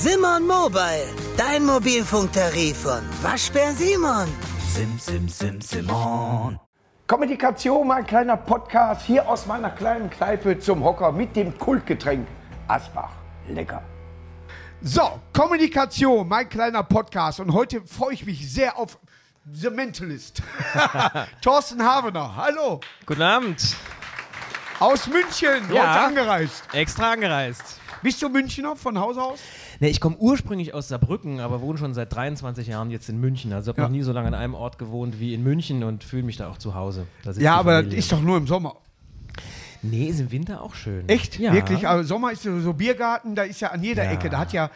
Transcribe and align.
Simon 0.00 0.46
Mobile, 0.46 1.08
dein 1.36 1.64
Mobilfunktarif 1.66 2.82
von 2.82 3.00
Waschbär 3.20 3.72
Simon. 3.72 4.28
Sim, 4.72 4.96
sim, 4.96 5.28
sim, 5.28 5.60
Simon. 5.60 6.56
Kommunikation, 7.08 7.84
mein 7.84 8.06
kleiner 8.06 8.36
Podcast 8.36 9.04
hier 9.06 9.28
aus 9.28 9.46
meiner 9.46 9.70
kleinen 9.70 10.08
Kneipe 10.08 10.56
zum 10.60 10.84
Hocker 10.84 11.10
mit 11.10 11.34
dem 11.34 11.58
Kultgetränk 11.58 12.28
Asbach. 12.68 13.10
Lecker. 13.48 13.82
So, 14.82 15.18
Kommunikation, 15.32 16.28
mein 16.28 16.48
kleiner 16.48 16.84
Podcast. 16.84 17.40
Und 17.40 17.52
heute 17.52 17.82
freue 17.84 18.14
ich 18.14 18.24
mich 18.24 18.48
sehr 18.52 18.78
auf 18.78 18.98
The 19.50 19.70
Mentalist. 19.70 20.42
Thorsten 21.42 21.82
Havener, 21.82 22.36
hallo. 22.36 22.78
Guten 23.04 23.22
Abend. 23.22 23.74
Aus 24.78 25.08
München, 25.08 25.72
Ja. 25.72 25.90
heute 25.94 26.00
angereist. 26.06 26.62
Extra 26.72 27.10
angereist. 27.10 27.80
Bist 28.00 28.22
du 28.22 28.28
Münchner 28.28 28.76
von 28.76 28.96
Haus 28.96 29.18
aus? 29.18 29.40
Nee, 29.80 29.88
ich 29.88 30.00
komme 30.00 30.16
ursprünglich 30.16 30.74
aus 30.74 30.88
Saarbrücken, 30.88 31.38
aber 31.40 31.60
wohne 31.60 31.78
schon 31.78 31.94
seit 31.94 32.12
23 32.12 32.66
Jahren 32.66 32.90
jetzt 32.90 33.08
in 33.08 33.20
München. 33.20 33.52
Also 33.52 33.70
habe 33.70 33.80
Ja. 33.80 33.86
noch 33.88 33.92
nie 33.94 34.02
so 34.02 34.12
lange 34.12 34.28
an 34.28 34.34
einem 34.34 34.54
Ort 34.54 34.78
gewohnt 34.78 35.20
wie 35.20 35.34
in 35.34 35.42
München 35.44 35.84
und 35.84 36.02
fühle 36.02 36.24
mich 36.24 36.36
da 36.36 36.48
auch 36.50 36.58
zu 36.58 36.74
Hause. 36.74 37.06
Ja, 37.38 37.56
aber 37.56 37.82
das 37.84 37.94
ist 37.94 38.10
doch 38.10 38.20
nur 38.20 38.36
im 38.36 38.46
Sommer. 38.46 38.74
Nee, 39.82 40.06
ist 40.06 40.18
im 40.18 40.32
Winter 40.32 40.62
auch 40.62 40.74
schön. 40.74 41.08
Echt? 41.08 41.38
Ja. 41.38 41.52
Wirklich? 41.52 41.86
Also 41.86 42.02
Sommer 42.08 42.32
ist 42.32 42.42
so 42.42 42.58
so 42.60 42.72
Biergarten, 42.72 43.36
da 43.36 43.44
ist 43.44 43.60
ja 43.60 43.68
an 43.70 43.82
jeder 43.84 44.04
Ja. 44.04 44.10
Ecke. 44.10 44.28
Da 44.28 44.38
hat 44.40 44.52
ja, 44.52 44.70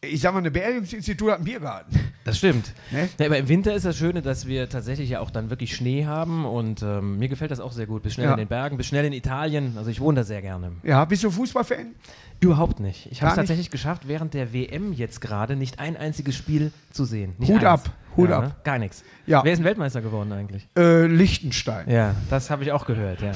ich 0.00 0.20
sag 0.20 0.32
mal, 0.32 0.38
eine 0.40 0.50
Beerdigungsinstitut 0.50 1.28
hat 1.30 1.36
einen 1.36 1.44
Biergarten. 1.44 1.98
Das 2.24 2.38
stimmt. 2.38 2.72
Ne? 2.90 3.08
Ja, 3.18 3.26
aber 3.26 3.38
im 3.38 3.48
Winter 3.48 3.74
ist 3.74 3.84
das 3.84 3.96
Schöne, 3.96 4.22
dass 4.22 4.46
wir 4.46 4.68
tatsächlich 4.68 5.10
ja 5.10 5.20
auch 5.20 5.30
dann 5.30 5.50
wirklich 5.50 5.74
Schnee 5.76 6.04
haben 6.06 6.44
und 6.44 6.82
ähm, 6.82 7.18
mir 7.18 7.28
gefällt 7.28 7.50
das 7.50 7.60
auch 7.60 7.72
sehr 7.72 7.86
gut. 7.86 8.02
Bis 8.02 8.14
schnell 8.14 8.26
Ja. 8.26 8.32
in 8.32 8.38
den 8.38 8.48
Bergen, 8.48 8.76
bis 8.76 8.86
schnell 8.86 9.04
in 9.04 9.12
Italien. 9.12 9.74
Also 9.76 9.90
ich 9.90 10.00
wohne 10.00 10.20
da 10.20 10.24
sehr 10.24 10.42
gerne. 10.42 10.72
Ja, 10.82 11.04
bist 11.04 11.22
du 11.24 11.30
Fußballfan? 11.30 11.94
Überhaupt 12.40 12.80
nicht. 12.80 13.08
Ich 13.10 13.22
habe 13.22 13.30
es 13.30 13.36
tatsächlich 13.36 13.70
geschafft, 13.70 14.06
während 14.08 14.34
der 14.34 14.52
WM 14.52 14.92
jetzt 14.92 15.20
gerade 15.20 15.56
nicht 15.56 15.78
ein 15.78 15.96
einziges 15.96 16.34
Spiel 16.34 16.72
zu 16.90 17.04
sehen. 17.04 17.34
Nicht 17.38 17.48
Hut 17.50 17.64
eins. 17.64 17.64
ab, 17.86 17.90
Hut 18.16 18.28
ja, 18.30 18.38
ab. 18.38 18.44
Ne? 18.44 18.54
Gar 18.64 18.78
nichts. 18.78 19.04
Ja. 19.26 19.44
Wer 19.44 19.52
ist 19.52 19.58
denn 19.58 19.64
Weltmeister 19.66 20.02
geworden 20.02 20.32
eigentlich? 20.32 20.68
Äh, 20.76 21.06
Liechtenstein. 21.06 21.88
Ja, 21.90 22.14
das 22.30 22.50
habe 22.50 22.62
ich 22.64 22.72
auch 22.72 22.86
gehört, 22.86 23.22
ja. 23.22 23.32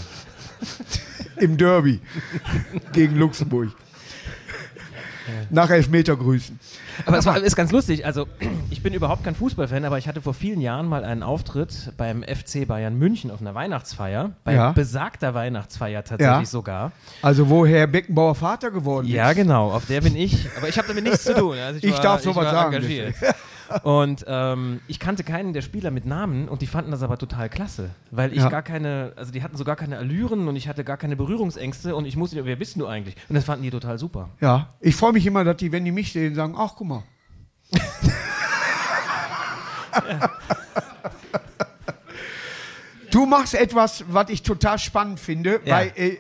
Im 1.36 1.56
Derby 1.56 2.00
gegen 2.92 3.16
Luxemburg. 3.16 3.68
Nach 5.50 5.70
Elfmeter 5.70 6.16
grüßen. 6.16 6.58
Aber 7.06 7.18
es 7.18 7.26
war, 7.26 7.36
ist 7.42 7.56
ganz 7.56 7.70
lustig. 7.72 8.04
Also, 8.06 8.26
ich 8.70 8.82
bin 8.82 8.94
überhaupt 8.94 9.24
kein 9.24 9.34
Fußballfan, 9.34 9.84
aber 9.84 9.98
ich 9.98 10.08
hatte 10.08 10.20
vor 10.20 10.34
vielen 10.34 10.60
Jahren 10.60 10.86
mal 10.86 11.04
einen 11.04 11.22
Auftritt 11.22 11.92
beim 11.96 12.22
FC 12.22 12.66
Bayern 12.66 12.96
München 12.98 13.30
auf 13.30 13.40
einer 13.40 13.54
Weihnachtsfeier. 13.54 14.32
Bei 14.44 14.54
Ja. 14.54 14.72
besagter 14.72 15.34
Weihnachtsfeier 15.34 16.04
tatsächlich 16.04 16.40
Ja. 16.40 16.44
sogar. 16.44 16.92
Also 17.22 17.48
wo 17.48 17.64
Herr 17.66 17.86
Beckenbauer 17.86 18.34
Vater 18.34 18.70
geworden 18.70 19.06
Ja, 19.06 19.30
ist. 19.30 19.36
genau, 19.36 19.70
auf 19.70 19.86
der 19.86 20.00
bin 20.00 20.16
ich. 20.16 20.46
Aber 20.56 20.68
ich 20.68 20.76
habe 20.78 20.88
damit 20.88 21.04
nichts 21.04 21.24
zu 21.24 21.34
tun. 21.34 21.56
Also 21.58 21.80
Ich 21.82 21.92
war, 21.92 22.00
darf 22.00 22.22
sowas 22.22 22.50
sagen, 22.50 22.74
Engagiert. 22.74 23.14
Und 23.82 24.24
ähm, 24.28 24.80
ich 24.88 24.98
kannte 24.98 25.24
keinen 25.24 25.52
der 25.52 25.62
Spieler 25.62 25.90
mit 25.90 26.06
Namen 26.06 26.48
und 26.48 26.62
die 26.62 26.66
fanden 26.66 26.90
das 26.90 27.02
aber 27.02 27.18
total 27.18 27.48
klasse, 27.48 27.90
weil 28.10 28.32
ich 28.32 28.38
Ja. 28.38 28.48
gar 28.48 28.62
keine, 28.62 29.12
also 29.16 29.30
die 29.32 29.42
hatten 29.42 29.56
so 29.56 29.64
gar 29.64 29.76
keine 29.76 29.98
Allüren 29.98 30.48
und 30.48 30.56
ich 30.56 30.68
hatte 30.68 30.84
gar 30.84 30.96
keine 30.96 31.16
Berührungsängste 31.16 31.94
und 31.94 32.04
ich 32.06 32.16
musste, 32.16 32.44
wer 32.44 32.56
bist 32.56 32.76
du 32.76 32.86
eigentlich? 32.86 33.16
Und 33.28 33.34
das 33.34 33.44
fanden 33.44 33.62
die 33.64 33.70
total 33.70 33.98
super. 33.98 34.30
Ja, 34.40 34.74
ich 34.80 34.96
freue 34.96 35.12
mich 35.12 35.26
immer, 35.26 35.44
dass 35.44 35.56
die, 35.58 35.70
wenn 35.72 35.84
die 35.84 35.92
mich 35.92 36.12
sehen, 36.12 36.34
sagen, 36.34 36.54
ach 36.56 36.72
guck 36.76 36.86
mal. 36.88 37.02
Du 43.10 43.24
machst 43.26 43.54
etwas, 43.54 44.04
was 44.08 44.28
ich 44.28 44.42
total 44.42 44.78
spannend 44.78 45.18
finde, 45.18 45.60
Ja. 45.64 45.76
weil 45.76 45.92
äh, 45.96 46.16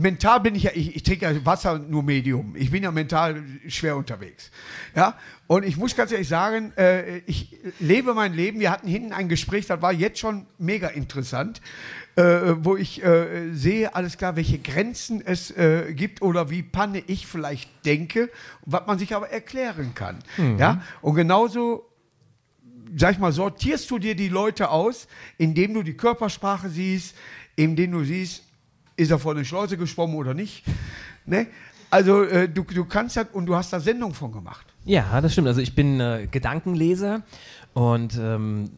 mental 0.00 0.40
bin 0.40 0.54
ich 0.54 0.64
ja, 0.64 0.70
ich, 0.74 0.96
ich 0.96 1.02
trinke 1.02 1.26
ja 1.26 1.46
Wasser 1.46 1.78
nur 1.78 2.02
Medium. 2.02 2.56
Ich 2.56 2.70
bin 2.70 2.82
ja 2.82 2.90
mental 2.90 3.42
schwer 3.68 3.96
unterwegs. 3.96 4.50
Ja, 4.96 5.16
und 5.46 5.64
ich 5.64 5.76
muss 5.76 5.94
ganz 5.94 6.12
ehrlich 6.12 6.28
sagen, 6.28 6.72
äh, 6.76 7.18
ich 7.26 7.56
lebe 7.78 8.14
mein 8.14 8.32
Leben. 8.32 8.60
Wir 8.60 8.70
hatten 8.70 8.88
hinten 8.88 9.12
ein 9.12 9.28
Gespräch, 9.28 9.66
das 9.66 9.82
war 9.82 9.92
jetzt 9.92 10.18
schon 10.18 10.46
mega 10.58 10.88
interessant, 10.88 11.60
äh, 12.16 12.22
wo 12.58 12.76
ich 12.76 13.04
äh, 13.04 13.52
sehe, 13.52 13.94
alles 13.94 14.16
klar, 14.16 14.36
welche 14.36 14.58
Grenzen 14.58 15.22
es 15.24 15.50
äh, 15.50 15.92
gibt 15.94 16.22
oder 16.22 16.50
wie 16.50 16.62
Panne 16.62 17.02
ich 17.06 17.26
vielleicht 17.26 17.70
denke, 17.84 18.30
was 18.64 18.86
man 18.86 18.98
sich 18.98 19.14
aber 19.14 19.30
erklären 19.30 19.94
kann. 19.94 20.18
Ja, 20.58 20.82
und 21.02 21.14
genauso 21.14 21.86
sag 22.96 23.12
ich 23.12 23.18
mal, 23.18 23.32
sortierst 23.32 23.90
du 23.90 23.98
dir 23.98 24.16
die 24.16 24.28
Leute 24.28 24.70
aus, 24.70 25.06
indem 25.38 25.74
du 25.74 25.82
die 25.82 25.96
Körpersprache 25.96 26.68
siehst, 26.68 27.14
indem 27.54 27.92
du 27.92 28.04
siehst, 28.04 28.49
ist 28.96 29.10
er 29.10 29.18
vor 29.18 29.32
eine 29.32 29.44
Schleuse 29.44 29.76
geschwommen 29.76 30.16
oder 30.16 30.34
nicht. 30.34 30.64
Ne? 31.26 31.46
Also 31.90 32.22
äh, 32.22 32.48
du, 32.48 32.62
du 32.62 32.84
kannst 32.84 33.16
das 33.16 33.26
und 33.32 33.46
du 33.46 33.56
hast 33.56 33.72
da 33.72 33.80
Sendung 33.80 34.14
von 34.14 34.32
gemacht. 34.32 34.66
Ja, 34.84 35.20
das 35.20 35.32
stimmt. 35.32 35.48
Also 35.48 35.60
ich 35.60 35.74
bin 35.74 36.00
äh, 36.00 36.28
Gedankenleser 36.30 37.22
und 37.74 38.18
ähm, 38.18 38.70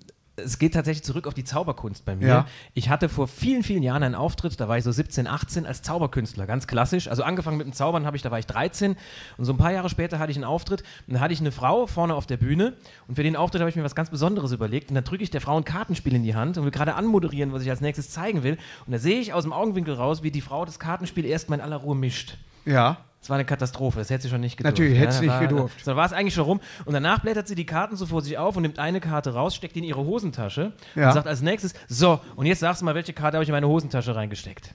es 0.45 0.59
geht 0.59 0.75
tatsächlich 0.75 1.05
zurück 1.05 1.27
auf 1.27 1.35
die 1.35 1.45
Zauberkunst 1.45 2.05
bei 2.05 2.17
mir. 2.17 2.27
Ja. 2.27 2.47
Ich 2.75 2.89
hatte 2.89 3.09
vor 3.09 3.29
vielen, 3.29 3.63
vielen 3.63 3.83
Jahren 3.83 4.03
einen 4.03 4.15
Auftritt, 4.15 4.61
da 4.61 4.69
war 4.69 4.79
ich 4.79 4.85
so 4.85 4.93
17, 4.93 5.27
18 5.27 5.67
als 5.67 5.83
Zauberkünstler, 5.83 6.47
ganz 6.47 6.67
klassisch. 6.67 7.09
Also 7.09 7.23
angefangen 7.23 7.57
mit 7.57 7.67
dem 7.67 7.73
Zaubern 7.73 8.07
habe 8.07 8.17
ich, 8.17 8.23
da 8.23 8.31
war 8.31 8.39
ich 8.39 8.47
13 8.47 8.97
und 9.39 9.45
so 9.45 9.53
ein 9.53 9.57
paar 9.57 9.73
Jahre 9.73 9.89
später 9.89 10.19
hatte 10.19 10.31
ich 10.31 10.37
einen 10.37 10.45
Auftritt 10.45 10.83
und 11.07 11.15
da 11.15 11.21
hatte 11.21 11.33
ich 11.33 11.41
eine 11.41 11.53
Frau 11.53 11.87
vorne 11.87 12.15
auf 12.15 12.27
der 12.27 12.37
Bühne 12.37 12.75
und 13.09 13.15
für 13.15 13.23
den 13.23 13.37
Auftritt 13.37 13.61
habe 13.61 13.71
ich 13.71 13.77
mir 13.77 13.85
was 13.85 13.95
ganz 13.95 14.11
Besonderes 14.11 14.53
überlegt 14.53 14.91
und 14.91 14.95
dann 14.95 15.05
drücke 15.05 15.23
ich 15.23 15.31
der 15.31 15.41
Frau 15.41 15.57
ein 15.57 15.65
Kartenspiel 15.65 16.15
in 16.15 16.23
die 16.23 16.35
Hand 16.35 16.59
und 16.59 16.65
will 16.65 16.71
gerade 16.71 16.95
anmoderieren, 16.95 17.53
was 17.53 17.63
ich 17.63 17.71
als 17.71 17.81
nächstes 17.81 18.11
zeigen 18.11 18.43
will 18.43 18.59
und 18.87 18.93
da 18.93 18.99
sehe 18.99 19.21
ich 19.21 19.33
aus 19.33 19.45
dem 19.45 19.53
Augenwinkel 19.53 19.95
raus, 19.95 20.23
wie 20.23 20.31
die 20.31 20.41
Frau 20.41 20.65
das 20.65 20.79
Kartenspiel 20.79 21.25
erstmal 21.25 21.59
in 21.59 21.65
aller 21.65 21.77
Ruhe 21.77 21.97
mischt. 21.97 22.37
Ja. 22.65 22.99
Das 23.23 23.31
war 23.31 23.37
eine 23.37 23.45
Katastrophe, 23.45 24.01
das 24.01 24.11
hätte 24.11 24.25
sie 24.25 24.29
schon 24.31 24.41
nicht 24.41 24.57
gedurft. 24.57 24.77
Natürlich, 24.79 24.99
hätte 24.99 25.13
sie 25.13 25.27
da 25.29 25.39
nicht 25.39 25.49
gedurft. 25.49 25.85
So, 25.85 25.93
da 25.93 25.97
war 25.97 26.05
es 26.05 26.13
eigentlich 26.13 26.35
schon 26.35 26.45
rum. 26.45 26.61
Und 26.85 26.93
danach 26.93 27.21
blättert 27.21 27.47
sie 27.47 27.55
die 27.55 27.65
Karten 27.65 27.97
so 27.97 28.05
vor 28.07 28.21
sich 28.21 28.37
auf 28.37 28.57
und 28.57 28.63
nimmt 28.63 28.81
eine 28.81 28.99
Karte 29.01 29.33
raus, 29.33 29.55
steckt 29.55 29.77
die 29.77 29.79
in 29.79 29.85
ihre 29.85 30.05
Hosentasche 30.05 30.73
Ja. 30.97 31.07
und 31.09 31.15
sagt 31.15 31.29
als 31.29 31.41
nächstes, 31.41 31.73
so, 31.89 32.21
und 32.35 32.47
jetzt 32.47 32.59
sagst 32.59 32.81
du 32.83 32.85
mal, 32.85 32.97
welche 32.97 33.13
Karte 33.13 33.37
habe 33.37 33.45
ich 33.45 33.49
in 33.49 33.55
meine 33.55 33.69
Hosentasche 33.69 34.17
reingesteckt. 34.17 34.75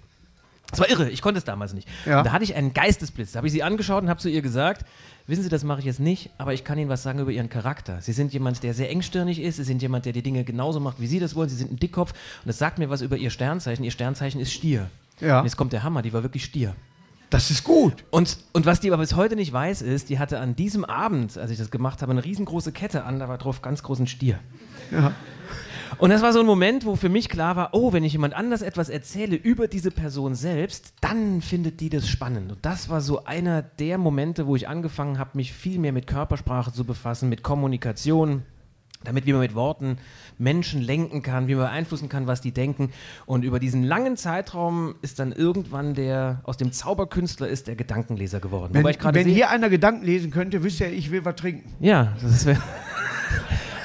Das 0.70 0.80
war 0.80 0.90
irre, 0.90 1.10
ich 1.10 1.22
konnte 1.22 1.38
es 1.40 1.44
damals 1.46 1.74
nicht. 1.74 1.88
Ja. 2.06 2.24
Da 2.24 2.32
hatte 2.32 2.44
ich 2.46 2.56
einen 2.56 2.74
Geistesblitz. 2.74 3.34
Da 3.34 3.38
habe 3.38 3.48
ich 3.48 3.54
sie 3.54 3.64
angeschaut 3.64 4.04
und 4.04 4.10
habe 4.10 4.20
zu 4.20 4.30
ihr 4.30 4.42
gesagt, 4.42 4.86
wissen 5.26 5.44
Sie, 5.44 5.50
das 5.50 5.64
mache 5.66 5.80
ich 5.80 5.86
jetzt 5.86 6.00
nicht, 6.00 6.30
aber 6.38 6.54
ich 6.54 6.64
kann 6.64 6.78
Ihnen 6.78 6.90
was 6.90 7.04
sagen 7.04 7.20
über 7.20 7.32
Ihren 7.32 7.50
Charakter. 7.50 8.02
Sie 8.02 8.12
sind 8.14 8.32
jemand, 8.34 8.64
der 8.64 8.74
sehr 8.74 8.90
engstirnig 8.90 9.42
ist, 9.42 9.58
Sie 9.58 9.64
sind 9.66 9.82
jemand, 9.82 10.06
der 10.06 10.14
die 10.14 10.22
Dinge 10.22 10.44
genauso 10.46 10.80
macht, 10.80 11.00
wie 11.02 11.08
Sie 11.08 11.20
das 11.20 11.36
wollen, 11.36 11.50
Sie 11.50 11.56
sind 11.56 11.72
ein 11.74 11.80
Dickkopf 11.80 12.12
und 12.12 12.48
das 12.48 12.58
sagt 12.58 12.80
mir 12.80 12.90
was 12.90 13.02
über 13.02 13.18
Ihr 13.18 13.30
Sternzeichen. 13.30 13.84
Ihr 13.84 13.92
Sternzeichen 13.92 14.40
ist 14.40 14.54
Stier. 14.54 14.90
Ja. 15.20 15.40
Und 15.40 15.46
jetzt 15.46 15.58
kommt 15.58 15.74
der 15.74 15.84
Hammer, 15.84 16.02
die 16.02 16.14
war 16.14 16.24
wirklich 16.24 16.44
Stier. 16.46 16.76
Das 17.30 17.52
ist 17.52 17.64
gut. 17.64 18.06
Und, 18.10 18.38
und 18.54 18.66
was 18.66 18.80
die 18.80 18.92
aber 18.92 19.02
bis 19.02 19.16
heute 19.16 19.36
nicht 19.36 19.52
weiß, 19.52 19.82
ist, 19.82 20.10
die 20.10 20.18
hatte 20.18 20.40
an 20.40 20.56
diesem 20.56 20.86
Abend, 20.86 21.38
als 21.38 21.52
ich 21.52 21.58
das 21.58 21.72
gemacht 21.72 22.02
habe, 22.02 22.12
eine 22.12 22.24
riesengroße 22.24 22.72
Kette 22.72 23.04
an, 23.04 23.20
da 23.20 23.28
war 23.28 23.38
drauf 23.38 23.62
ganz 23.62 23.84
großen 23.84 24.08
Stier. 24.08 24.40
Ja. 24.92 25.12
Und 25.98 26.12
das 26.12 26.22
war 26.22 26.32
so 26.32 26.40
ein 26.42 26.46
Moment, 26.46 26.86
wo 26.86 26.96
für 26.96 27.10
mich 27.10 27.28
klar 27.28 27.56
war, 27.56 27.70
oh, 27.74 27.92
wenn 27.92 28.04
ich 28.04 28.14
jemand 28.14 28.36
anders 28.36 28.62
etwas 28.62 28.90
erzähle 28.90 29.36
über 29.36 29.68
diese 29.68 29.90
Person 29.90 30.36
selbst, 30.36 30.94
dann 31.02 31.42
findet 31.42 31.80
die 31.80 31.90
das 31.90 32.08
spannend. 32.08 32.52
Und 32.52 32.66
das 32.66 32.90
war 32.90 33.02
so 33.02 33.26
einer 33.26 33.62
der 33.62 33.98
Momente, 33.98 34.48
wo 34.48 34.56
ich 34.56 34.68
angefangen 34.68 35.18
habe, 35.18 35.32
mich 35.34 35.54
viel 35.54 35.80
mehr 35.80 35.94
mit 35.94 36.06
Körpersprache 36.06 36.72
zu 36.72 36.86
befassen, 36.86 37.30
mit 37.30 37.42
Kommunikation, 37.42 38.44
damit 39.04 39.26
wie 39.26 39.32
man 39.32 39.42
mit 39.42 39.56
Worten 39.56 39.98
Menschen 40.38 40.82
lenken 40.82 41.22
kann, 41.22 41.48
wie 41.48 41.56
man 41.56 41.66
beeinflussen 41.66 42.10
kann, 42.10 42.28
was 42.28 42.42
die 42.42 42.52
denken. 42.52 42.92
Und 43.26 43.44
über 43.44 43.60
diesen 43.60 43.84
langen 43.84 44.18
Zeitraum 44.18 44.96
ist 45.02 45.20
dann 45.20 45.32
irgendwann 45.32 45.94
der 45.94 46.42
aus 46.44 46.58
dem 46.58 46.72
Zauberkünstler 46.72 47.48
ist 47.48 47.68
der 47.68 47.76
Gedankenleser 47.76 48.40
geworden. 48.40 48.74
Wenn, 48.74 48.84
wenn 48.86 49.28
hier 49.28 49.50
einer 49.50 49.70
Gedanken 49.70 50.06
lesen 50.06 50.32
könnte, 50.32 50.64
wüsste 50.64 50.86
er, 50.86 50.94
ich 50.94 51.12
will 51.12 51.24
was 51.26 51.36
trinken. 51.36 51.70
ja, 51.80 52.16
das 52.22 52.46
wäre. 52.46 52.62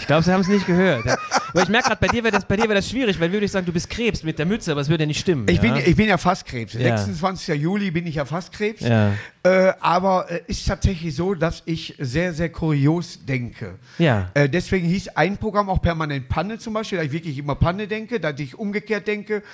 Ich 0.02 0.08
glaube, 0.08 0.24
Sie 0.24 0.32
haben 0.32 0.40
es 0.40 0.48
nicht 0.48 0.66
gehört. 0.66 1.04
Ja. 1.06 1.16
Aber 1.52 1.62
ich 1.62 1.68
merke 1.68 1.90
gerade, 1.90 2.00
bei 2.00 2.08
dir 2.08 2.24
wäre 2.24 2.32
das, 2.32 2.44
bei 2.44 2.56
dir 2.56 2.66
wär 2.68 2.74
das 2.74 2.90
schwierig, 2.90 3.20
weil 3.20 3.30
würde 3.30 3.46
ich 3.46 3.52
sagen, 3.52 3.64
du 3.64 3.72
bist 3.72 3.88
Krebs 3.88 4.24
mit 4.24 4.36
der 4.36 4.46
Mütze, 4.46 4.72
aber 4.72 4.80
es 4.80 4.88
würde 4.88 5.04
ja 5.04 5.06
nicht 5.06 5.20
stimmen. 5.20 5.46
Ich, 5.48 5.62
ja? 5.62 5.74
bin, 5.74 5.76
ich 5.76 5.94
bin 5.94 6.08
ja 6.08 6.18
fast 6.18 6.44
Krebs. 6.44 6.72
Ja. 6.72 6.98
26. 6.98 7.60
Juli 7.60 7.92
bin 7.92 8.08
ich 8.08 8.16
ja 8.16 8.24
fast 8.24 8.52
Krebs. 8.52 8.80
Ja. 8.80 9.12
Äh, 9.44 9.74
aber 9.78 10.28
äh, 10.28 10.40
ist 10.48 10.66
tatsächlich 10.66 11.14
so, 11.14 11.34
dass 11.34 11.62
ich 11.66 11.94
sehr, 12.00 12.32
sehr 12.32 12.48
kurios 12.50 13.24
denke. 13.24 13.76
Ja. 13.98 14.28
Äh, 14.34 14.48
deswegen 14.48 14.88
hieß 14.88 15.08
ein 15.10 15.36
Programm 15.36 15.70
auch 15.70 15.80
permanent 15.80 16.28
Panne 16.28 16.58
zum 16.58 16.74
Beispiel, 16.74 16.98
da 16.98 17.04
ich 17.04 17.12
wirklich 17.12 17.38
immer 17.38 17.54
Panne 17.54 17.86
denke, 17.86 18.18
da 18.18 18.30
ich 18.36 18.58
umgekehrt 18.58 19.06
denke. 19.06 19.44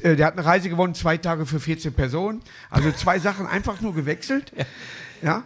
Äh, 0.00 0.16
Der 0.16 0.28
hat 0.28 0.38
eine 0.38 0.46
Reise 0.46 0.70
gewonnen, 0.70 0.94
zwei 0.94 1.18
Tage 1.18 1.44
für 1.44 1.60
14 1.60 1.92
Personen. 1.92 2.40
Also 2.70 2.90
zwei 2.92 3.18
Sachen 3.18 3.46
einfach 3.46 3.82
nur 3.82 3.94
gewechselt. 3.94 4.50
Ja. 5.20 5.42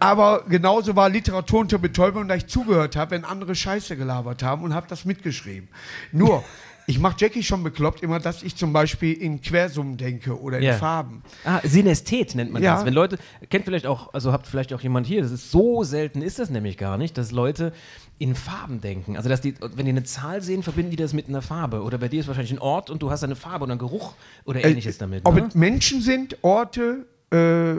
Aber 0.00 0.44
genauso 0.48 0.94
war 0.96 1.08
Literatur 1.08 1.60
unter 1.60 1.78
Betäubung, 1.78 2.28
da 2.28 2.34
ich 2.34 2.46
zugehört 2.46 2.96
habe, 2.96 3.12
wenn 3.12 3.24
andere 3.24 3.54
Scheiße 3.54 3.96
gelabert 3.96 4.42
haben 4.42 4.62
und 4.62 4.74
habe 4.74 4.86
das 4.88 5.04
mitgeschrieben. 5.04 5.68
Nur, 6.12 6.44
ich 6.86 6.98
mache 6.98 7.16
Jackie 7.18 7.42
schon 7.42 7.62
bekloppt 7.62 8.02
immer, 8.02 8.20
dass 8.20 8.42
ich 8.42 8.56
zum 8.56 8.72
Beispiel 8.72 9.12
in 9.12 9.42
Quersummen 9.42 9.96
denke 9.96 10.40
oder 10.40 10.58
in 10.58 10.64
Ja. 10.64 10.74
Farben. 10.74 11.22
Ah, 11.44 11.60
Synästhet 11.64 12.34
nennt 12.34 12.52
man 12.52 12.62
Ja. 12.62 12.76
das. 12.76 12.84
Wenn 12.86 12.94
Leute, 12.94 13.18
kennt 13.50 13.64
vielleicht 13.64 13.86
auch, 13.86 14.14
also 14.14 14.32
habt 14.32 14.46
vielleicht 14.46 14.72
auch 14.72 14.80
jemand 14.80 15.06
hier, 15.06 15.20
das 15.22 15.32
ist 15.32 15.50
so 15.50 15.82
selten, 15.82 16.22
ist 16.22 16.38
das 16.38 16.48
nämlich 16.48 16.78
gar 16.78 16.96
nicht, 16.96 17.18
dass 17.18 17.32
Leute 17.32 17.72
in 18.20 18.34
Farben 18.34 18.80
denken. 18.80 19.16
Also, 19.16 19.28
dass 19.28 19.40
die, 19.40 19.54
wenn 19.60 19.84
die 19.86 19.90
eine 19.92 20.02
Zahl 20.04 20.42
sehen, 20.42 20.62
verbinden 20.62 20.90
die 20.90 20.96
das 20.96 21.12
mit 21.12 21.28
einer 21.28 21.42
Farbe. 21.42 21.82
Oder 21.82 21.98
bei 21.98 22.08
dir 22.08 22.20
ist 22.20 22.26
wahrscheinlich 22.26 22.52
ein 22.52 22.58
Ort 22.58 22.90
und 22.90 23.02
du 23.02 23.10
hast 23.10 23.22
eine 23.22 23.36
Farbe 23.36 23.64
oder 23.64 23.72
einen 23.72 23.78
Geruch 23.78 24.14
oder 24.44 24.64
ähnliches 24.64 24.98
damit. 24.98 25.24
Ob 25.24 25.34
ne? 25.34 25.46
es 25.48 25.54
Menschen 25.54 26.00
sind, 26.02 26.36
Orte, 26.42 27.06
äh, 27.30 27.74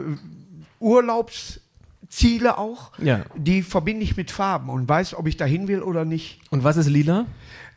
Ziele 2.10 2.58
auch, 2.58 2.90
Ja. 2.98 3.20
die 3.36 3.62
verbinde 3.62 4.02
ich 4.02 4.16
mit 4.16 4.30
Farben 4.30 4.68
und 4.68 4.86
weiß, 4.88 5.14
ob 5.14 5.26
ich 5.28 5.36
dahin 5.38 5.68
will 5.68 5.80
oder 5.82 6.04
nicht. 6.04 6.40
Und 6.50 6.62
was 6.64 6.76
ist 6.76 6.88
lila? 6.88 7.24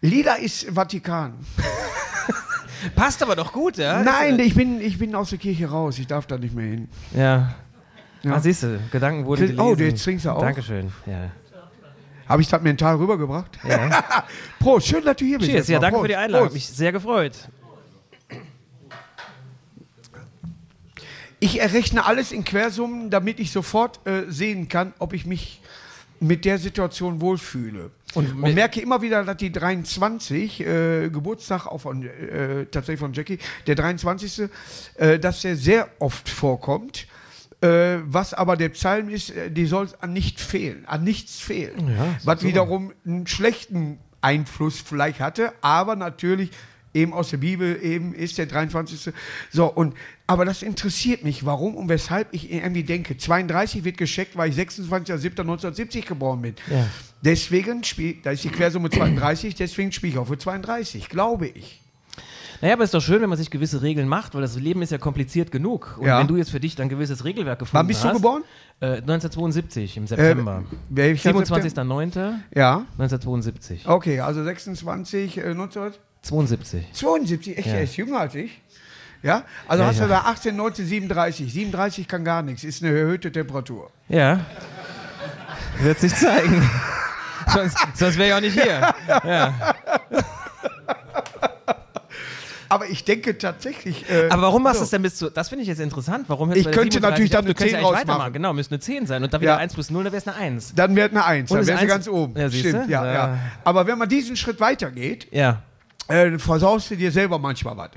Lila 0.01 0.33
ist 0.33 0.68
Vatikan. 0.74 1.35
Passt 2.95 3.21
aber 3.24 3.35
doch 3.35 3.53
gut, 3.53 3.77
ja? 3.77 4.01
Nein, 4.03 4.38
ich 4.39 4.56
bin, 4.56 4.81
ich 4.81 4.97
bin 4.97 5.15
aus 5.15 5.30
der 5.30 5.39
Kirche 5.39 5.69
raus. 5.69 5.97
Ich 6.00 6.07
darf 6.07 6.25
da 6.27 6.38
nicht 6.38 6.53
mehr 6.53 6.65
hin. 6.65 6.89
Ja. 7.15 7.56
Ja. 8.24 8.33
Ah, 8.35 8.39
siehst 8.39 8.63
du, 8.63 8.80
Gedanken 8.91 9.25
wurden 9.25 9.41
Chris- 9.47 9.56
gelesen. 9.56 9.75
oh, 9.80 9.81
jetzt 9.81 10.03
trinkst 10.03 10.25
du 10.25 10.30
auch? 10.31 10.41
Dankeschön. 10.41 10.91
Ja. 11.06 11.31
Habe 12.27 12.41
ich 12.41 12.47
das 12.47 12.62
mental 12.62 12.95
rübergebracht? 12.95 13.57
ja. 13.68 14.03
Prost, 14.59 14.88
schön, 14.88 15.03
dass 15.03 15.18
du 15.18 15.25
hier 15.25 15.38
bist. 15.39 15.51
Cheers, 15.51 15.68
ja, 15.68 15.80
danke 15.80 16.00
für 16.01 16.07
die 16.07 16.15
Einladung. 16.15 16.47
Prost. 16.47 16.56
mich 16.56 16.68
sehr 16.68 16.91
gefreut. 16.91 17.33
Ich 21.44 21.60
errechne 21.60 22.06
alles 22.06 22.31
in 22.31 22.45
Quersummen, 22.45 23.10
damit 23.10 23.38
ich 23.38 23.51
sofort 23.51 24.00
äh, 24.07 24.31
sehen 24.31 24.69
kann, 24.69 24.94
ob 25.00 25.12
ich 25.12 25.25
mich 25.25 25.60
mit 26.22 26.45
der 26.45 26.57
Situation 26.57 27.19
wohlfühle. 27.19 27.92
Und 28.13 28.42
Und, 28.42 28.54
merke 28.56 28.80
immer 28.80 29.01
wieder, 29.01 29.25
dass 29.25 29.36
die 29.36 29.51
23, 29.51 30.62
äh, 30.62 31.10
Geburtstag 31.10 31.68
auch 31.68 31.80
von, 31.80 32.04
äh, 32.07 32.66
tatsächlich 32.68 33.01
von 33.01 33.12
Jackie, 33.12 33.40
der 33.68 33.75
23., 33.75 34.50
äh, 34.95 35.19
dass 35.19 35.42
der 35.42 35.57
sehr 35.57 35.90
oft 36.00 36.30
vorkommt. 36.30 37.07
Äh, 37.60 37.98
was 38.06 38.34
aber 38.34 38.56
der 38.56 38.69
Psalm 38.69 39.10
ist, 39.10 39.31
äh, 39.31 39.51
die 39.51 39.66
soll 39.66 39.90
an 40.00 40.13
nicht 40.13 40.40
fehlen, 40.40 40.86
an 40.86 41.04
nichts 41.04 41.42
fehlen. 41.42 41.90
Ja, 41.90 42.16
was 42.24 42.44
wiederum 42.44 42.94
einen 43.06 43.28
schlechten 43.28 44.00
Einfluss 44.22 44.80
vielleicht 44.80 45.19
hatte, 45.19 45.51
aber 45.60 45.98
natürlich 45.98 46.51
eben 46.94 47.13
aus 47.13 47.30
der 47.31 47.38
Bibel 47.38 47.80
eben 47.81 48.13
ist 48.13 48.38
der 48.38 48.45
23. 48.45 49.13
So, 49.51 49.66
und, 49.66 49.95
aber 50.28 50.45
das 50.45 50.62
interessiert 50.62 51.24
mich, 51.24 51.45
warum 51.45 51.75
und 51.75 51.90
weshalb 51.90 52.28
ich 52.31 52.51
irgendwie 52.51 52.84
denke, 52.84 53.18
32 53.18 53.84
wird 53.84 53.98
gescheckt, 53.98 54.38
weil 54.38 54.50
ich 54.51 54.57
26.07.1970 54.57 56.06
geboren 56.06 56.42
bin. 56.42 56.56
Ja. 56.69 56.86
Deswegen 57.22 57.84
spiel, 57.84 58.18
da 58.24 58.31
ist 58.31 58.44
die 58.44 58.50
Quersumme 58.50 58.90
32, 58.90 59.56
deswegen 59.56 59.92
spiele 59.92 60.13
ich 60.13 60.19
auch 60.19 60.28
für 60.28 60.38
32, 60.38 61.10
glaube 61.10 61.48
ich. 61.48 61.80
Naja, 62.62 62.75
aber 62.75 62.84
es 62.84 62.90
ist 62.90 62.94
doch 62.94 63.01
schön, 63.01 63.22
wenn 63.22 63.28
man 63.28 63.38
sich 63.38 63.50
gewisse 63.50 63.81
Regeln 63.81 64.07
macht, 64.07 64.36
weil 64.36 64.42
das 64.42 64.56
Leben 64.56 64.81
ist 64.81 64.92
ja 64.92 64.98
kompliziert 64.98 65.51
genug. 65.51 65.98
Und 66.00 66.07
Ja. 66.07 66.19
wenn 66.19 66.28
du 66.28 66.38
jetzt 66.38 66.51
für 66.51 66.62
dich 66.62 66.75
dann 66.75 66.86
ein 66.86 66.90
gewisses 66.90 67.25
Regelwerk 67.25 67.60
gefunden 67.60 67.80
Wann 67.80 67.88
bist 67.88 68.04
hast. 68.06 68.13
du 68.13 68.18
geboren? 68.19 68.44
Äh, 68.80 68.98
1972 69.01 69.98
im 69.98 70.04
Äh, 70.06 70.07
September. 70.07 70.63
welcher 70.90 71.31
27.09.1972. 71.31 72.34
Ja, 72.56 72.86
okay, 73.86 74.19
also 74.22 74.44
26, 74.44 75.38
äh, 75.38 75.42
1972, 75.42 76.00
72. 76.24 77.58
echt, 77.58 77.68
Ja. 77.68 77.74
er 77.74 77.84
ist 77.84 77.96
jünger 77.98 78.20
als 78.22 78.36
ich. 78.36 78.60
Ja, 79.22 79.44
also 79.68 79.84
Ja, 79.84 79.90
hast 79.90 80.00
du 80.02 80.08
da 80.08 80.20
18, 80.22 80.56
19, 80.56 80.86
37. 80.86 81.54
37 81.54 82.08
kann 82.08 82.25
gar 82.25 82.42
nichts, 82.42 82.64
ist 82.64 82.84
eine 82.84 82.98
erhöhte 82.98 83.31
Temperatur. 83.31 83.90
Ja. 84.10 84.40
Wird 85.80 86.00
sich 86.00 86.14
zeigen. 86.16 86.62
sonst 87.54 87.78
sonst 87.94 88.18
wäre 88.18 88.30
ich 88.30 88.34
auch 88.36 88.42
nicht 88.42 88.54
hier. 88.62 88.94
Ja. 89.24 89.54
Aber 92.69 92.88
ich 92.90 93.04
denke 93.06 93.38
tatsächlich. 93.38 94.10
Äh, 94.10 94.30
Aber 94.30 94.42
warum 94.44 94.64
machst 94.64 94.78
du 94.78 94.80
so. 94.80 94.84
es 94.86 94.90
denn 94.90 95.04
bis 95.04 95.16
zu. 95.16 95.30
Das 95.30 95.50
finde 95.50 95.62
ich 95.62 95.68
jetzt 95.68 95.80
interessant. 95.80 96.26
Warum 96.28 96.52
Ich 96.54 96.64
könnte 96.64 96.94
37 96.94 97.02
natürlich 97.02 97.30
dann 97.31 97.46
eine 97.46 97.54
könntest 97.54 97.76
10 97.76 97.81
ja 97.84 97.88
eigentlich 97.90 98.10
rausmachen. 98.10 98.34
Genau, 98.34 98.54
müsste 98.54 98.74
eine 98.74 98.80
10 98.81 99.06
sein. 99.06 99.24
Und 99.24 99.31
dann 99.34 99.42
wieder 99.42 99.52
Ja. 99.54 99.58
1 99.58 99.74
plus 99.76 99.92
0, 99.92 100.04
dann 100.06 100.12
wäre 100.14 100.22
es 100.22 100.28
eine 100.28 100.36
1. 100.38 100.74
Dann 100.76 100.96
wäre 100.96 101.10
eine 101.10 101.24
1, 101.24 101.52
Und 101.52 101.58
dann 101.60 101.68
wäre 101.68 101.78
sie 101.78 101.84
Eins- 101.84 101.92
ganz 101.92 102.08
oben. 102.08 102.40
Ja? 102.40 102.50
Stimmt, 102.50 102.90
Ja. 102.90 103.06
ja. 103.14 103.38
Aber 103.64 103.86
wenn 103.86 104.00
man 104.00 104.10
diesen 104.10 104.36
Schritt 104.36 104.60
weitergeht, 104.60 105.28
Ja. 105.31 105.62
Äh, 106.08 106.38
versaust 106.38 106.92
du 106.92 106.96
dir 106.96 107.12
selber 107.12 107.40
manchmal 107.40 107.78
was. 107.78 107.92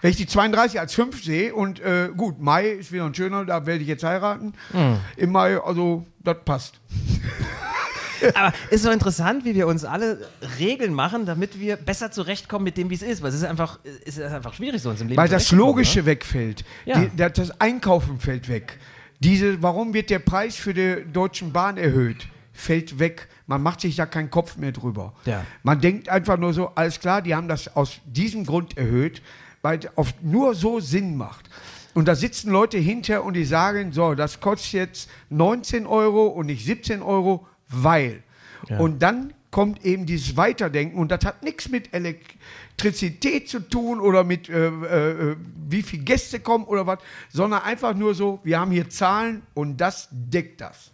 Wenn 0.00 0.10
ich 0.10 0.16
die 0.16 0.26
32 0.26 0.80
als 0.80 0.94
5 0.94 1.22
sehe 1.22 1.54
und 1.54 1.80
äh, 1.80 2.10
gut, 2.16 2.40
Mai 2.40 2.68
ist 2.68 2.92
wieder 2.92 3.04
ein 3.04 3.14
schöner, 3.14 3.44
da 3.44 3.66
werde 3.66 3.82
ich 3.82 3.88
jetzt 3.88 4.04
heiraten. 4.04 4.54
Hm. 4.72 4.98
Im 5.16 5.32
Mai, 5.32 5.58
also 5.58 6.06
das 6.20 6.36
passt. 6.44 6.80
Aber 8.34 8.52
ist 8.70 8.82
so 8.82 8.90
interessant, 8.90 9.44
wie 9.44 9.54
wir 9.54 9.66
uns 9.66 9.84
alle 9.84 10.28
Regeln 10.58 10.94
machen, 10.94 11.26
damit 11.26 11.58
wir 11.58 11.76
besser 11.76 12.10
zurechtkommen 12.10 12.64
mit 12.64 12.76
dem, 12.76 12.90
wie 12.90 12.94
es 12.94 13.02
ist. 13.02 13.22
Weil 13.22 13.30
es 13.30 13.36
ist 13.36 13.44
einfach, 13.44 13.78
es 14.04 14.18
ist 14.18 14.32
einfach 14.32 14.54
schwierig, 14.54 14.80
so 14.80 14.90
uns 14.90 15.00
im 15.00 15.08
Leben 15.08 15.20
Weil 15.20 15.28
das 15.28 15.50
Logische 15.50 16.00
ne? 16.00 16.06
wegfällt. 16.06 16.64
Ja. 16.84 17.00
Die, 17.00 17.10
das, 17.16 17.32
das 17.32 17.60
Einkaufen 17.60 18.20
fällt 18.20 18.48
weg. 18.48 18.78
Diese, 19.18 19.62
warum 19.62 19.94
wird 19.94 20.10
der 20.10 20.18
Preis 20.18 20.56
für 20.56 20.74
die 20.74 21.04
Deutschen 21.12 21.52
Bahn 21.52 21.76
erhöht? 21.76 22.28
Fällt 22.52 22.98
weg. 22.98 23.28
Man 23.46 23.62
macht 23.62 23.80
sich 23.80 23.96
da 23.96 24.06
keinen 24.06 24.30
Kopf 24.30 24.56
mehr 24.56 24.72
drüber. 24.72 25.14
Ja. 25.24 25.44
Man 25.62 25.80
denkt 25.80 26.08
einfach 26.08 26.38
nur 26.38 26.52
so, 26.52 26.68
alles 26.74 27.00
klar, 27.00 27.22
die 27.22 27.34
haben 27.34 27.48
das 27.48 27.74
aus 27.76 28.00
diesem 28.04 28.44
Grund 28.44 28.76
erhöht, 28.76 29.22
weil 29.62 29.80
es 29.80 30.14
nur 30.22 30.54
so 30.54 30.80
Sinn 30.80 31.16
macht. 31.16 31.48
Und 31.94 32.08
da 32.08 32.14
sitzen 32.14 32.50
Leute 32.50 32.78
hinter 32.78 33.24
und 33.24 33.34
die 33.34 33.44
sagen, 33.44 33.92
so, 33.92 34.14
das 34.14 34.40
kostet 34.40 34.72
jetzt 34.72 35.10
19 35.30 35.86
Euro 35.86 36.26
und 36.26 36.46
nicht 36.46 36.64
17 36.64 37.02
Euro, 37.02 37.46
weil. 37.68 38.22
Ja. 38.68 38.78
Und 38.78 39.02
dann 39.02 39.34
kommt 39.50 39.84
eben 39.84 40.06
dieses 40.06 40.36
Weiterdenken 40.36 40.98
und 40.98 41.10
das 41.10 41.24
hat 41.24 41.42
nichts 41.42 41.68
mit 41.68 41.92
Elektrizität 41.92 43.50
zu 43.50 43.60
tun 43.60 44.00
oder 44.00 44.24
mit 44.24 44.48
äh, 44.48 44.68
äh, 44.68 45.36
wie 45.68 45.82
viele 45.82 46.04
Gäste 46.04 46.40
kommen 46.40 46.64
oder 46.64 46.86
was, 46.86 47.00
sondern 47.30 47.62
einfach 47.62 47.94
nur 47.94 48.14
so, 48.14 48.40
wir 48.44 48.58
haben 48.58 48.72
hier 48.72 48.88
Zahlen 48.88 49.42
und 49.52 49.76
das 49.76 50.08
deckt 50.10 50.62
das. 50.62 50.90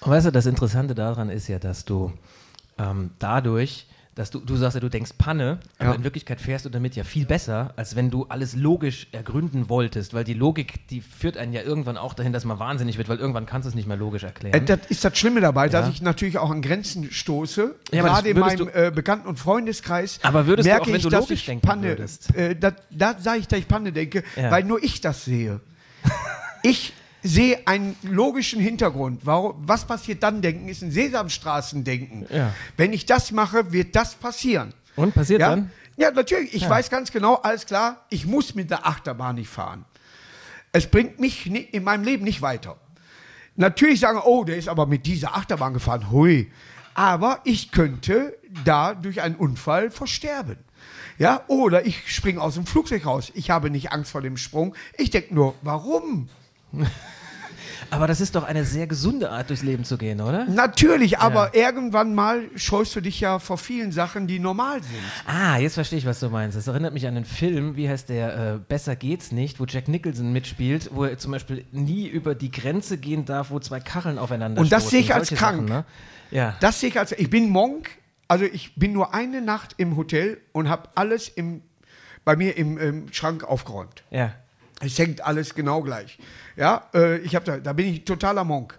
Und 0.00 0.10
weißt 0.12 0.26
du, 0.26 0.32
das 0.32 0.46
Interessante 0.46 0.94
daran 0.94 1.28
ist 1.30 1.48
ja, 1.48 1.58
dass 1.58 1.84
du 1.84 2.12
ähm, 2.78 3.10
dadurch, 3.18 3.86
dass 4.14 4.30
du, 4.30 4.40
du 4.40 4.56
sagst 4.56 4.74
ja, 4.74 4.80
du 4.80 4.88
denkst 4.88 5.12
Panne, 5.18 5.60
aber 5.78 5.90
Ja. 5.90 5.94
in 5.94 6.04
Wirklichkeit 6.04 6.40
fährst 6.40 6.64
du 6.64 6.68
damit 6.70 6.96
ja 6.96 7.04
viel 7.04 7.26
besser, 7.26 7.72
als 7.76 7.96
wenn 7.96 8.10
du 8.10 8.24
alles 8.28 8.56
logisch 8.56 9.06
ergründen 9.12 9.68
wolltest, 9.68 10.12
weil 10.14 10.24
die 10.24 10.34
Logik, 10.34 10.88
die 10.88 11.00
führt 11.00 11.36
einen 11.36 11.52
ja 11.52 11.62
irgendwann 11.62 11.96
auch 11.98 12.14
dahin, 12.14 12.32
dass 12.32 12.44
man 12.44 12.58
wahnsinnig 12.58 12.96
wird, 12.98 13.08
weil 13.08 13.18
irgendwann 13.18 13.46
kannst 13.46 13.66
du 13.66 13.68
es 13.68 13.74
nicht 13.74 13.86
mehr 13.86 13.96
logisch 13.98 14.22
erklären. 14.24 14.54
Äh, 14.54 14.64
Das 14.64 14.80
ist 14.88 15.04
das 15.04 15.16
Schlimme 15.18 15.40
dabei, 15.42 15.68
dass 15.68 15.86
Ja. 15.86 15.92
ich 15.92 16.00
natürlich 16.02 16.38
auch 16.38 16.50
an 16.50 16.60
Grenzen 16.62 17.10
stoße. 17.12 17.74
Ja, 17.92 18.00
aber 18.02 18.08
Gerade 18.14 18.28
in 18.30 18.38
meinem 18.38 18.70
äh, 18.72 18.90
Bekannten- 18.90 19.28
und 19.28 19.38
Freundeskreis. 19.38 20.18
Aber 20.22 20.46
würdest 20.46 20.66
du 20.66 20.70
merke 20.70 20.82
auch, 20.84 20.86
wenn 20.88 20.96
ich, 20.96 21.02
du 21.02 21.08
dass 21.10 21.20
logisch 21.28 21.44
denken 21.46 21.66
Panne, 21.66 21.88
würdest? 21.88 22.34
Äh, 22.34 22.56
da 22.58 23.14
sage 23.20 23.38
ich, 23.40 23.48
dass 23.48 23.58
ich 23.58 23.68
Panne 23.68 23.92
denke, 23.92 24.24
weil 24.36 24.64
nur 24.64 24.82
ich 24.82 25.00
das 25.02 25.24
sehe. 25.26 25.60
ich 26.62 26.94
sehe 27.22 27.66
einen 27.66 27.96
logischen 28.02 28.60
Hintergrund. 28.60 29.26
Warum, 29.26 29.54
was 29.66 29.84
passiert 29.86 30.22
dann 30.22 30.42
denken, 30.42 30.68
ist 30.68 30.82
ein 30.82 30.90
Sesamstraßendenken. 30.90 32.26
Ja. 32.30 32.54
Wenn 32.76 32.92
ich 32.92 33.06
das 33.06 33.32
mache, 33.32 33.72
wird 33.72 33.94
das 33.96 34.14
passieren. 34.14 34.72
Und 34.96 35.14
passiert 35.14 35.40
Ja, 35.40 35.50
dann? 35.50 35.70
ja 35.96 36.10
natürlich. 36.10 36.54
Ich 36.54 36.68
weiß 36.68 36.90
ganz 36.90 37.10
genau, 37.12 37.34
alles 37.36 37.66
klar, 37.66 38.04
ich 38.10 38.26
muss 38.26 38.54
mit 38.54 38.70
der 38.70 38.86
Achterbahn 38.86 39.36
nicht 39.36 39.48
fahren. 39.48 39.84
Es 40.72 40.86
bringt 40.86 41.18
mich 41.18 41.46
in 41.46 41.84
meinem 41.84 42.04
Leben 42.04 42.24
nicht 42.24 42.42
weiter. 42.42 42.76
Natürlich 43.56 44.00
sagen, 44.00 44.20
oh, 44.24 44.44
der 44.44 44.56
ist 44.56 44.68
aber 44.68 44.86
mit 44.86 45.04
dieser 45.06 45.36
Achterbahn 45.36 45.74
gefahren, 45.74 46.10
hui. 46.10 46.50
Aber 46.94 47.40
ich 47.44 47.72
könnte 47.72 48.36
da 48.64 48.94
durch 48.94 49.20
einen 49.20 49.34
Unfall 49.36 49.90
versterben. 49.90 50.58
Ja, 51.18 51.42
oder 51.48 51.84
ich 51.84 52.10
springe 52.14 52.40
aus 52.40 52.54
dem 52.54 52.66
Flugzeug 52.66 53.04
raus. 53.04 53.30
Ich 53.34 53.50
habe 53.50 53.68
nicht 53.68 53.92
Angst 53.92 54.10
vor 54.12 54.22
dem 54.22 54.36
Sprung. 54.36 54.74
Ich 54.96 55.10
denke 55.10 55.34
nur, 55.34 55.54
warum? 55.62 56.28
Aber 57.90 58.06
das 58.06 58.20
ist 58.20 58.34
doch 58.36 58.44
eine 58.44 58.64
sehr 58.64 58.86
gesunde 58.86 59.30
Art, 59.30 59.48
durchs 59.50 59.62
Leben 59.62 59.84
zu 59.84 59.98
gehen, 59.98 60.20
oder? 60.20 60.44
Natürlich, 60.46 61.18
aber 61.18 61.54
irgendwann 61.54 62.14
mal 62.14 62.42
scheust 62.56 62.94
du 62.96 63.00
dich 63.00 63.20
ja 63.20 63.38
vor 63.38 63.58
vielen 63.58 63.92
Sachen, 63.92 64.26
die 64.26 64.38
normal 64.38 64.82
sind. 64.82 64.94
Ah, 65.26 65.58
jetzt 65.58 65.74
verstehe 65.74 65.98
ich, 65.98 66.06
was 66.06 66.20
du 66.20 66.28
meinst. 66.30 66.56
Das 66.56 66.66
erinnert 66.66 66.94
mich 66.94 67.06
an 67.06 67.16
einen 67.16 67.24
Film, 67.24 67.76
wie 67.76 67.88
heißt 67.88 68.08
der? 68.08 68.54
Äh, 68.54 68.58
Besser 68.68 68.96
geht's 68.96 69.32
nicht, 69.32 69.58
wo 69.60 69.64
Jack 69.64 69.88
Nicholson 69.88 70.32
mitspielt, 70.32 70.90
wo 70.92 71.04
er 71.04 71.18
zum 71.18 71.32
Beispiel 71.32 71.64
nie 71.72 72.06
über 72.06 72.34
die 72.34 72.50
Grenze 72.50 72.96
gehen 72.98 73.24
darf, 73.24 73.50
wo 73.50 73.58
zwei 73.58 73.80
Karren 73.80 74.18
aufeinander 74.18 74.60
Und 74.60 74.70
das 74.72 74.82
stoßen. 74.84 74.90
sehe 74.90 75.00
ich 75.00 75.14
als 75.14 75.28
Solche 75.28 75.42
krank. 75.44 75.68
Sachen, 75.68 75.68
ne? 75.68 75.84
Ja. 76.30 76.56
Das 76.60 76.80
sehe 76.80 76.90
ich 76.90 76.98
als, 76.98 77.12
ich 77.12 77.28
bin 77.28 77.50
Monk, 77.50 77.90
also 78.28 78.44
ich 78.44 78.74
bin 78.76 78.92
nur 78.92 79.14
eine 79.14 79.40
Nacht 79.42 79.74
im 79.78 79.96
Hotel 79.96 80.40
und 80.52 80.68
habe 80.68 80.88
alles 80.94 81.28
im, 81.28 81.62
bei 82.24 82.36
mir 82.36 82.56
im, 82.56 82.78
im 82.78 83.12
Schrank 83.12 83.42
aufgeräumt. 83.44 84.04
ja. 84.10 84.32
Es 84.80 84.98
hängt 84.98 85.20
alles 85.20 85.54
genau 85.54 85.82
gleich. 85.82 86.18
Ja, 86.56 86.88
äh, 86.94 87.18
ich 87.18 87.34
habe 87.34 87.44
da, 87.44 87.58
da 87.58 87.72
bin 87.72 87.86
ich 87.86 88.04
totaler 88.04 88.44
Monk. 88.44 88.78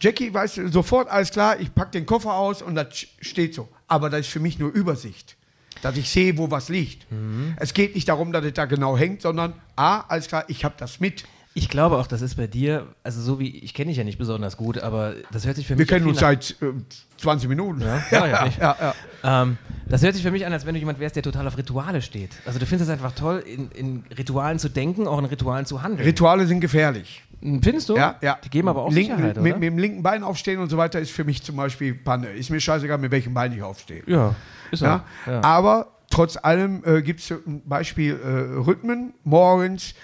Jackie 0.00 0.32
weiß 0.32 0.60
sofort, 0.70 1.08
alles 1.08 1.30
klar, 1.30 1.60
ich 1.60 1.74
packe 1.74 1.92
den 1.92 2.06
Koffer 2.06 2.34
aus 2.34 2.62
und 2.62 2.74
das 2.74 3.06
steht 3.20 3.54
so. 3.54 3.68
Aber 3.86 4.10
das 4.10 4.20
ist 4.20 4.28
für 4.28 4.40
mich 4.40 4.58
nur 4.58 4.72
Übersicht, 4.72 5.36
dass 5.82 5.96
ich 5.96 6.10
sehe, 6.10 6.36
wo 6.36 6.50
was 6.50 6.68
liegt. 6.68 7.10
Mhm. 7.12 7.54
Es 7.58 7.74
geht 7.74 7.94
nicht 7.94 8.08
darum, 8.08 8.32
dass 8.32 8.44
es 8.44 8.54
da 8.54 8.64
genau 8.64 8.96
hängt, 8.96 9.22
sondern, 9.22 9.54
ah, 9.76 10.00
alles 10.08 10.28
klar, 10.28 10.44
ich 10.48 10.64
habe 10.64 10.74
das 10.78 10.98
mit. 11.00 11.24
Ich 11.56 11.68
glaube 11.68 11.98
auch, 11.98 12.08
das 12.08 12.20
ist 12.20 12.34
bei 12.34 12.48
dir, 12.48 12.88
also 13.04 13.20
so 13.20 13.38
wie, 13.38 13.58
ich 13.58 13.74
kenne 13.74 13.88
dich 13.88 13.96
ja 13.96 14.02
nicht 14.02 14.18
besonders 14.18 14.56
gut, 14.56 14.78
aber 14.78 15.14
das 15.30 15.46
hört 15.46 15.54
sich 15.54 15.68
für 15.68 15.74
Wir 15.74 15.82
mich 15.82 15.88
ja 15.88 15.98
kennen 15.98 16.06
viel 16.06 16.10
uns 16.10 16.18
seit 16.18 16.56
äh, 16.60 16.72
20 17.18 17.48
Minuten. 17.48 17.80
Ja, 17.80 18.02
ja, 18.10 18.26
ja, 18.26 18.46
ja, 18.60 18.76
ja. 19.22 19.42
Ähm, 19.42 19.58
das 19.88 20.02
hört 20.02 20.14
sich 20.14 20.24
für 20.24 20.32
mich 20.32 20.44
an, 20.44 20.52
als 20.52 20.66
wenn 20.66 20.74
du 20.74 20.80
jemand 20.80 20.98
wärst, 20.98 21.14
der 21.14 21.22
total 21.22 21.46
auf 21.46 21.56
Rituale 21.56 22.02
steht. 22.02 22.32
Also 22.44 22.58
du 22.58 22.66
findest 22.66 22.90
es 22.90 22.92
einfach 22.92 23.12
toll, 23.12 23.44
in, 23.46 23.70
in 23.70 24.04
Ritualen 24.18 24.58
zu 24.58 24.68
denken, 24.68 25.06
auch 25.06 25.18
in 25.20 25.26
Ritualen 25.26 25.64
zu 25.64 25.80
handeln. 25.80 26.04
Rituale 26.04 26.44
sind 26.48 26.58
gefährlich. 26.58 27.22
Findest 27.40 27.88
du? 27.88 27.96
Ja, 27.96 28.16
ja. 28.20 28.36
Die 28.42 28.50
geben 28.50 28.68
aber 28.68 28.82
auch 28.82 28.90
linken, 28.90 29.16
Sicherheit, 29.16 29.36
mit, 29.36 29.54
mit 29.60 29.62
dem 29.62 29.78
linken 29.78 30.02
Bein 30.02 30.24
aufstehen 30.24 30.58
und 30.58 30.70
so 30.70 30.76
weiter 30.76 30.98
ist 30.98 31.12
für 31.12 31.22
mich 31.22 31.42
zum 31.44 31.54
Beispiel 31.54 31.94
Panne. 31.94 32.32
Ist 32.32 32.50
mir 32.50 32.58
scheißegal, 32.58 32.98
mit 32.98 33.12
welchem 33.12 33.32
Bein 33.32 33.52
ich 33.52 33.62
aufstehe. 33.62 34.02
ja, 34.06 34.34
ist 34.72 34.80
Ja? 34.80 35.04
Ja. 35.26 35.40
Aber 35.44 35.88
trotz 36.10 36.36
allem 36.36 36.82
äh, 36.84 37.02
gibt 37.02 37.20
es 37.20 37.30
ein 37.30 37.62
Beispiel 37.66 38.18
äh, 38.18 38.58
Rhythmen 38.60 39.14
morgens. 39.22 39.94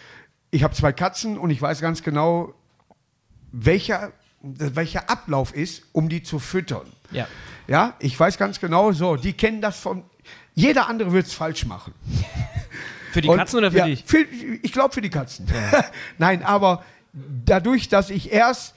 Ich 0.50 0.62
habe 0.62 0.74
zwei 0.74 0.92
Katzen 0.92 1.38
und 1.38 1.50
ich 1.50 1.60
weiß 1.60 1.80
ganz 1.80 2.02
genau, 2.02 2.54
welcher 3.52 4.12
welcher 4.42 5.10
Ablauf 5.10 5.54
ist, 5.54 5.82
um 5.92 6.08
die 6.08 6.22
zu 6.22 6.38
füttern. 6.38 6.86
Ja. 7.10 7.26
Ja, 7.68 7.94
ich 7.98 8.18
weiß 8.18 8.38
ganz 8.38 8.58
genau, 8.58 8.92
so, 8.92 9.16
die 9.16 9.32
kennen 9.32 9.60
das 9.60 9.78
von. 9.78 10.02
Jeder 10.54 10.88
andere 10.88 11.12
wird 11.12 11.26
es 11.26 11.34
falsch 11.34 11.66
machen. 11.66 11.94
Für 13.12 13.20
die 13.20 13.28
Und- 13.28 13.38
Katzen 13.38 13.58
oder 13.58 13.72
für 13.72 13.78
ja, 13.78 13.86
dich? 13.86 14.04
Für, 14.06 14.18
ich 14.18 14.72
glaube 14.72 14.94
für 14.94 15.00
die 15.00 15.10
Katzen. 15.10 15.48
Nein, 16.18 16.44
aber 16.44 16.84
dadurch, 17.44 17.88
dass 17.88 18.08
ich 18.08 18.30
erst 18.30 18.74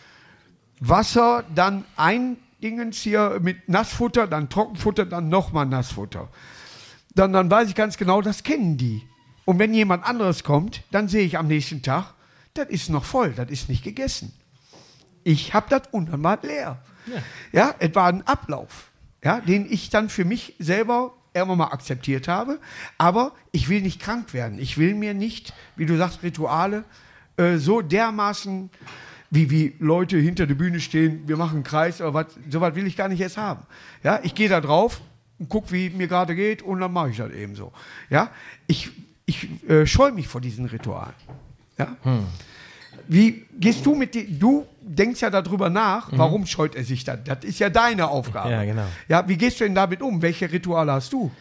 Wasser, 0.79 1.43
dann 1.53 1.85
ein 1.97 2.37
Dingens 2.63 2.97
hier 2.97 3.37
mit 3.43 3.69
Nassfutter, 3.69 4.25
dann 4.25 4.49
Trockenfutter, 4.49 5.05
dann 5.05 5.29
nochmal 5.29 5.67
Nassfutter. 5.67 6.29
Dann, 7.13 7.31
dann 7.31 7.51
weiß 7.51 7.69
ich 7.69 7.75
ganz 7.75 7.95
genau, 7.97 8.23
das 8.23 8.41
kennen 8.41 8.75
die. 8.75 9.07
Und 9.45 9.59
wenn 9.59 9.73
jemand 9.73 10.05
anderes 10.05 10.43
kommt, 10.43 10.83
dann 10.91 11.07
sehe 11.07 11.25
ich 11.25 11.37
am 11.37 11.47
nächsten 11.47 11.81
Tag, 11.81 12.13
das 12.53 12.69
ist 12.69 12.89
noch 12.89 13.03
voll, 13.03 13.33
das 13.33 13.49
ist 13.49 13.69
nicht 13.69 13.83
gegessen. 13.83 14.33
Ich 15.23 15.53
habe 15.53 15.67
das 15.69 15.83
unnormal 15.91 16.39
leer. 16.41 16.81
Ja. 17.51 17.75
es 17.79 17.93
war 17.95 18.07
ein 18.07 18.25
Ablauf, 18.25 18.91
ja, 19.23 19.41
den 19.41 19.69
ich 19.69 19.89
dann 19.89 20.09
für 20.09 20.23
mich 20.23 20.55
selber 20.59 21.13
irgendwann 21.33 21.57
mal 21.57 21.71
akzeptiert 21.71 22.27
habe. 22.27 22.59
Aber 22.97 23.33
ich 23.51 23.69
will 23.69 23.81
nicht 23.81 23.99
krank 23.99 24.33
werden. 24.33 24.59
Ich 24.59 24.77
will 24.77 24.93
mir 24.93 25.13
nicht, 25.13 25.53
wie 25.75 25.85
du 25.85 25.97
sagst, 25.97 26.23
Rituale 26.23 26.83
äh, 27.37 27.57
so 27.57 27.81
dermaßen, 27.81 28.69
wie, 29.29 29.49
wie 29.49 29.73
Leute 29.79 30.17
hinter 30.17 30.45
der 30.45 30.55
Bühne 30.55 30.79
stehen, 30.79 31.27
wir 31.27 31.37
machen 31.37 31.55
einen 31.55 31.63
Kreis 31.63 32.01
oder 32.01 32.13
was, 32.13 32.27
so 32.49 32.61
was 32.61 32.75
will 32.75 32.85
ich 32.85 32.95
gar 32.95 33.07
nicht 33.07 33.19
erst 33.19 33.37
haben. 33.37 33.63
Ja, 34.03 34.19
ich 34.23 34.35
gehe 34.35 34.49
da 34.49 34.61
drauf 34.61 35.01
und 35.39 35.49
gucke, 35.49 35.71
wie 35.71 35.89
mir 35.89 36.07
gerade 36.07 36.35
geht 36.35 36.61
und 36.61 36.79
dann 36.79 36.93
mache 36.93 37.09
ich 37.09 37.17
das 37.17 37.31
eben 37.31 37.55
so. 37.55 37.73
Ja, 38.09 38.29
ich, 38.67 38.91
ich 39.25 39.47
äh, 39.69 39.85
scheue 39.85 40.11
mich 40.11 40.27
vor 40.27 40.41
diesen 40.41 40.65
Ritualen. 40.65 41.13
Ja. 41.77 41.95
Wie 43.07 43.45
gehst 43.59 43.85
du 43.85 43.95
mit 43.95 44.13
die, 44.15 44.37
du 44.39 44.65
denkst 44.81 45.21
ja 45.21 45.29
darüber 45.29 45.69
nach, 45.69 46.09
warum 46.11 46.45
scheut 46.45 46.75
er 46.75 46.83
sich 46.83 47.03
dann? 47.03 47.23
Das 47.23 47.43
ist 47.43 47.59
ja 47.59 47.69
deine 47.69 48.07
Aufgabe. 48.07 48.51
Ja, 48.51 48.63
genau. 48.63 48.85
Ja, 49.07 49.27
wie 49.27 49.37
gehst 49.37 49.59
du 49.59 49.63
denn 49.65 49.75
damit 49.75 50.01
um? 50.01 50.21
Welche 50.21 50.51
Rituale 50.51 50.91
hast 50.93 51.11
du? 51.13 51.31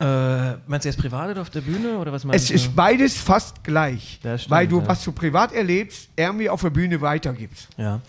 Äh, 0.00 0.54
meinst 0.66 0.84
du 0.84 0.88
jetzt 0.88 0.98
privat 0.98 1.30
oder 1.30 1.42
auf 1.42 1.50
der 1.50 1.60
Bühne 1.60 1.96
oder 1.98 2.10
was 2.12 2.24
meinst 2.24 2.44
Es 2.44 2.48
du? 2.48 2.54
ist 2.54 2.74
beides 2.74 3.16
fast 3.16 3.62
gleich, 3.62 4.18
Das 4.24 4.42
stimmt, 4.42 4.50
weil 4.50 4.66
du, 4.66 4.80
ja. 4.80 4.88
was 4.88 5.04
du 5.04 5.12
privat 5.12 5.52
erlebst, 5.52 6.08
irgendwie 6.16 6.50
auf 6.50 6.60
der 6.62 6.70
Bühne 6.70 7.00
weitergibst. 7.00 7.68
Ja. 7.76 8.00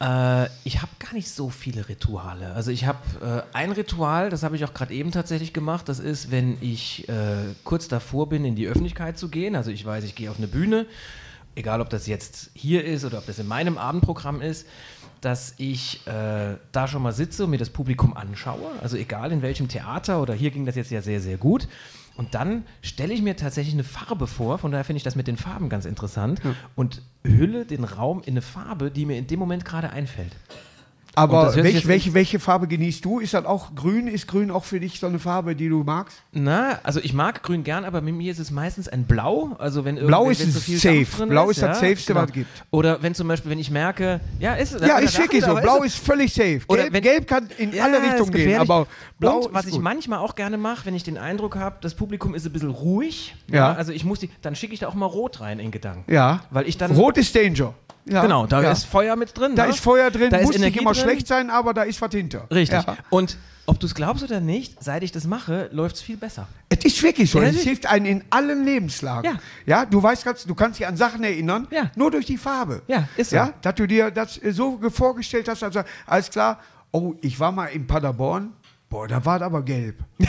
Äh, 0.00 0.46
ich 0.64 0.80
habe 0.80 0.92
gar 0.98 1.12
nicht 1.12 1.28
so 1.28 1.48
viele 1.50 1.88
Rituale. 1.88 2.52
Also 2.54 2.70
ich 2.70 2.86
habe 2.86 3.44
äh, 3.52 3.56
ein 3.56 3.72
Ritual, 3.72 4.30
das 4.30 4.42
habe 4.42 4.56
ich 4.56 4.64
auch 4.64 4.74
gerade 4.74 4.94
eben 4.94 5.10
tatsächlich 5.10 5.52
gemacht. 5.52 5.88
Das 5.88 5.98
ist, 5.98 6.30
wenn 6.30 6.56
ich 6.60 7.08
äh, 7.08 7.54
kurz 7.64 7.88
davor 7.88 8.28
bin, 8.28 8.44
in 8.44 8.54
die 8.54 8.66
Öffentlichkeit 8.66 9.18
zu 9.18 9.28
gehen. 9.28 9.56
Also 9.56 9.70
ich 9.70 9.84
weiß, 9.84 10.04
ich 10.04 10.14
gehe 10.14 10.30
auf 10.30 10.38
eine 10.38 10.48
Bühne, 10.48 10.86
egal 11.56 11.80
ob 11.80 11.90
das 11.90 12.06
jetzt 12.06 12.50
hier 12.54 12.84
ist 12.84 13.04
oder 13.04 13.18
ob 13.18 13.26
das 13.26 13.38
in 13.38 13.48
meinem 13.48 13.76
Abendprogramm 13.76 14.40
ist, 14.40 14.66
dass 15.20 15.54
ich 15.58 16.06
äh, 16.06 16.56
da 16.70 16.86
schon 16.86 17.02
mal 17.02 17.12
sitze 17.12 17.44
und 17.44 17.50
mir 17.50 17.58
das 17.58 17.70
Publikum 17.70 18.16
anschaue. 18.16 18.70
Also 18.80 18.96
egal 18.96 19.32
in 19.32 19.42
welchem 19.42 19.66
Theater 19.66 20.22
oder 20.22 20.32
hier 20.32 20.52
ging 20.52 20.64
das 20.64 20.76
jetzt 20.76 20.92
ja 20.92 21.02
sehr, 21.02 21.20
sehr 21.20 21.38
gut. 21.38 21.66
Und 22.18 22.34
dann 22.34 22.64
stelle 22.82 23.14
ich 23.14 23.22
mir 23.22 23.36
tatsächlich 23.36 23.74
eine 23.74 23.84
Farbe 23.84 24.26
vor, 24.26 24.58
von 24.58 24.72
daher 24.72 24.84
finde 24.84 24.98
ich 24.98 25.04
das 25.04 25.14
mit 25.14 25.28
den 25.28 25.36
Farben 25.36 25.68
ganz 25.68 25.84
interessant 25.84 26.40
und 26.74 27.00
hülle 27.22 27.64
den 27.64 27.84
Raum 27.84 28.22
in 28.22 28.32
eine 28.32 28.42
Farbe, 28.42 28.90
die 28.90 29.06
mir 29.06 29.16
in 29.16 29.28
dem 29.28 29.38
Moment 29.38 29.64
gerade 29.64 29.90
einfällt. 29.90 30.34
Aber 31.18 31.54
welch, 31.56 31.86
welche, 31.88 32.14
welche 32.14 32.38
Farbe 32.38 32.66
genießt 32.68 33.04
du? 33.04 33.20
Ist 33.20 33.34
das 33.34 33.44
auch 33.44 33.74
grün? 33.74 34.06
Ist 34.08 34.26
grün 34.28 34.50
auch 34.50 34.64
für 34.64 34.80
dich 34.80 35.00
so 35.00 35.06
eine 35.06 35.18
Farbe, 35.18 35.54
die 35.56 35.68
du 35.68 35.82
magst? 35.84 36.18
Na, 36.32 36.78
also 36.82 37.00
ich 37.00 37.12
mag 37.12 37.42
grün 37.42 37.64
gern, 37.64 37.84
aber 37.84 38.00
mit 38.00 38.14
mir 38.14 38.30
ist 38.30 38.38
es 38.38 38.50
meistens 38.50 38.88
ein 38.88 39.04
Blau. 39.04 39.56
Also 39.58 39.84
wenn 39.84 39.96
Blau 39.96 40.30
irgendwie- 40.30 40.42
ist 40.44 40.54
so 40.54 40.60
viel 40.60 40.78
safe. 40.78 41.26
Blau 41.26 41.50
ist 41.50 41.60
das 41.60 41.62
ja, 41.62 41.66
genau. 41.74 41.80
Safeste, 41.80 42.14
was 42.14 42.24
es 42.26 42.32
gibt. 42.32 42.50
Oder 42.70 43.02
wenn 43.02 43.14
zum 43.14 43.28
Beispiel, 43.28 43.50
wenn 43.50 43.58
ich 43.58 43.70
merke, 43.70 44.20
ja, 44.38 44.54
ist 44.54 44.74
es. 44.74 44.86
Ja, 44.86 44.98
ist 44.98 45.18
wirklich 45.18 45.44
so. 45.44 45.54
Blau 45.54 45.82
ist 45.82 45.96
völlig 45.98 46.32
safe. 46.32 46.60
Oder 46.68 46.82
Gelb, 46.82 46.92
wenn- 46.94 47.02
Gelb 47.02 47.26
kann 47.26 47.48
in 47.58 47.72
Ja, 47.72 47.84
alle 47.84 47.98
ist 47.98 48.04
Richtungen 48.04 48.30
gehen, 48.32 48.60
aber 48.60 48.86
Blau 49.18 49.38
Und 49.46 49.54
was 49.54 49.64
ist 49.66 49.74
ich 49.74 49.80
manchmal 49.80 50.20
auch 50.20 50.34
gerne 50.34 50.56
mache, 50.58 50.86
wenn 50.86 50.94
ich 50.94 51.02
den 51.02 51.18
Eindruck 51.18 51.56
habe, 51.56 51.76
das 51.80 51.94
Publikum 51.94 52.34
ist 52.34 52.46
ein 52.46 52.52
bisschen 52.52 52.70
ruhig, 52.70 53.34
Ja. 53.50 53.72
also 53.72 53.92
ich 53.92 54.04
muss 54.04 54.20
die, 54.20 54.30
dann 54.42 54.54
schicke 54.54 54.74
ich 54.74 54.80
da 54.80 54.88
auch 54.88 54.94
mal 54.94 55.06
Rot 55.06 55.40
rein 55.40 55.58
in 55.58 55.70
Gedanken. 55.70 56.10
Ja. 56.12 56.40
Weil 56.50 56.68
ich 56.68 56.76
dann. 56.78 56.92
Rot 56.92 57.18
ist 57.18 57.34
Danger. 57.34 57.74
Ja. 58.08 58.22
Genau, 58.22 58.46
da 58.46 58.62
ja. 58.62 58.72
ist 58.72 58.84
Feuer 58.84 59.16
mit 59.16 59.36
drin. 59.36 59.54
Da 59.54 59.64
ne? 59.64 59.70
ist 59.70 59.80
Feuer 59.80 60.10
drin, 60.10 60.30
da 60.30 60.38
muss 60.40 60.50
ist 60.50 60.56
Energie 60.56 60.72
nicht 60.76 60.80
immer 60.82 60.92
drin. 60.92 61.02
schlecht 61.02 61.26
sein, 61.26 61.50
aber 61.50 61.74
da 61.74 61.82
ist 61.82 62.00
was 62.00 62.10
hinter. 62.12 62.46
Richtig. 62.50 62.82
Ja. 62.86 62.96
Und 63.10 63.36
ob 63.66 63.78
du 63.78 63.86
es 63.86 63.94
glaubst 63.94 64.24
oder 64.24 64.40
nicht, 64.40 64.82
seit 64.82 65.02
ich 65.02 65.12
das 65.12 65.26
mache, 65.26 65.68
läuft 65.72 65.96
es 65.96 66.02
viel 66.02 66.16
besser. 66.16 66.48
Es 66.70 66.84
ist 66.86 67.02
wirklich 67.02 67.30
so. 67.30 67.38
Ja, 67.40 67.48
es 67.48 67.60
hilft 67.60 67.84
einem 67.86 68.06
in 68.06 68.24
allen 68.30 68.64
Lebenslagen. 68.64 69.30
Ja. 69.30 69.38
ja 69.80 69.84
du 69.84 70.02
weißt 70.02 70.24
ganz, 70.24 70.44
du 70.44 70.54
kannst 70.54 70.78
dich 70.80 70.86
an 70.86 70.96
Sachen 70.96 71.22
erinnern, 71.22 71.68
Ja. 71.70 71.90
nur 71.94 72.10
durch 72.10 72.24
die 72.24 72.38
Farbe. 72.38 72.80
Ja, 72.86 73.06
ist 73.16 73.30
so. 73.30 73.36
Ja, 73.36 73.52
dass 73.60 73.74
du 73.74 73.86
dir 73.86 74.10
das 74.10 74.42
äh, 74.42 74.52
so 74.52 74.78
ge- 74.78 74.90
vorgestellt 74.90 75.48
hast, 75.48 75.62
also 75.62 75.82
alles 76.06 76.30
klar, 76.30 76.60
oh, 76.92 77.14
ich 77.20 77.38
war 77.38 77.52
mal 77.52 77.66
in 77.66 77.86
Paderborn, 77.86 78.54
boah, 78.88 79.06
da 79.06 79.22
war 79.24 79.38
das 79.38 79.46
aber 79.46 79.62
gelb. 79.62 79.96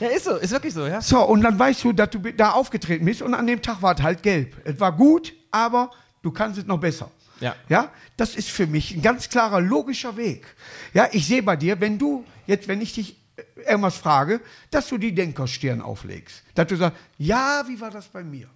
Ja, 0.00 0.08
ist 0.08 0.24
so, 0.24 0.34
ist 0.34 0.50
wirklich 0.50 0.74
so, 0.74 0.84
ja. 0.84 1.00
So, 1.00 1.24
und 1.24 1.42
dann 1.42 1.56
weißt 1.56 1.84
du, 1.84 1.92
dass 1.92 2.10
du 2.10 2.18
da 2.18 2.50
aufgetreten 2.50 3.04
bist 3.04 3.22
und 3.22 3.34
an 3.34 3.46
dem 3.46 3.62
Tag 3.62 3.82
war 3.82 3.94
es 3.94 4.02
halt 4.02 4.20
gelb. 4.24 4.56
Es 4.64 4.80
war 4.80 4.90
gut, 4.90 5.32
aber 5.52 5.92
du 6.22 6.30
kannst 6.30 6.58
es 6.58 6.66
noch 6.66 6.80
besser. 6.80 7.10
Ja. 7.40 7.56
Ja, 7.68 7.90
das 8.16 8.36
ist 8.36 8.50
für 8.50 8.66
mich 8.66 8.94
ein 8.94 9.02
ganz 9.02 9.28
klarer, 9.28 9.60
logischer 9.60 10.16
Weg. 10.16 10.46
Ja, 10.94 11.08
ich 11.12 11.26
sehe 11.26 11.42
bei 11.42 11.56
dir, 11.56 11.80
wenn 11.80 11.98
du 11.98 12.24
jetzt, 12.46 12.68
wenn 12.68 12.80
ich 12.80 12.94
dich 12.94 13.16
äh, 13.36 13.42
irgendwas 13.68 13.96
frage, 13.96 14.40
dass 14.70 14.88
du 14.88 14.96
die 14.96 15.14
Denkerstirn 15.14 15.82
auflegst. 15.82 16.42
Dass 16.54 16.68
du 16.68 16.76
sagst, 16.76 16.98
ja, 17.18 17.64
wie 17.66 17.80
war 17.80 17.90
das 17.90 18.06
bei 18.06 18.22
mir? 18.22 18.48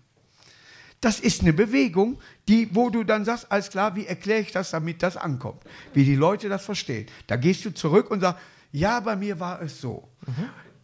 Das 1.01 1.21
ist 1.21 1.43
eine 1.43 1.53
Bewegung, 1.53 2.19
die, 2.49 2.75
wo 2.75 2.89
du 2.89 3.05
dann 3.05 3.25
sagst, 3.25 3.51
alles 3.51 3.71
klar, 3.71 3.95
wie 3.97 4.07
erkläre 4.07 4.41
ich 4.41 4.53
das, 4.53 4.71
damit 4.71 5.03
das 5.03 5.17
ankommt? 5.17 5.63
Wie 5.93 6.05
die 6.05 6.17
Leute 6.17 6.49
das 6.49 6.65
verstehen. 6.65 7.07
Da 7.27 7.37
gehst 7.37 7.65
du 7.65 7.75
zurück 7.75 8.11
und 8.11 8.21
sagst, 8.21 8.43
ja, 8.73 9.01
bei 9.01 9.17
mir 9.17 9.39
war 9.39 9.61
es 9.61 9.81
so. 9.81 10.09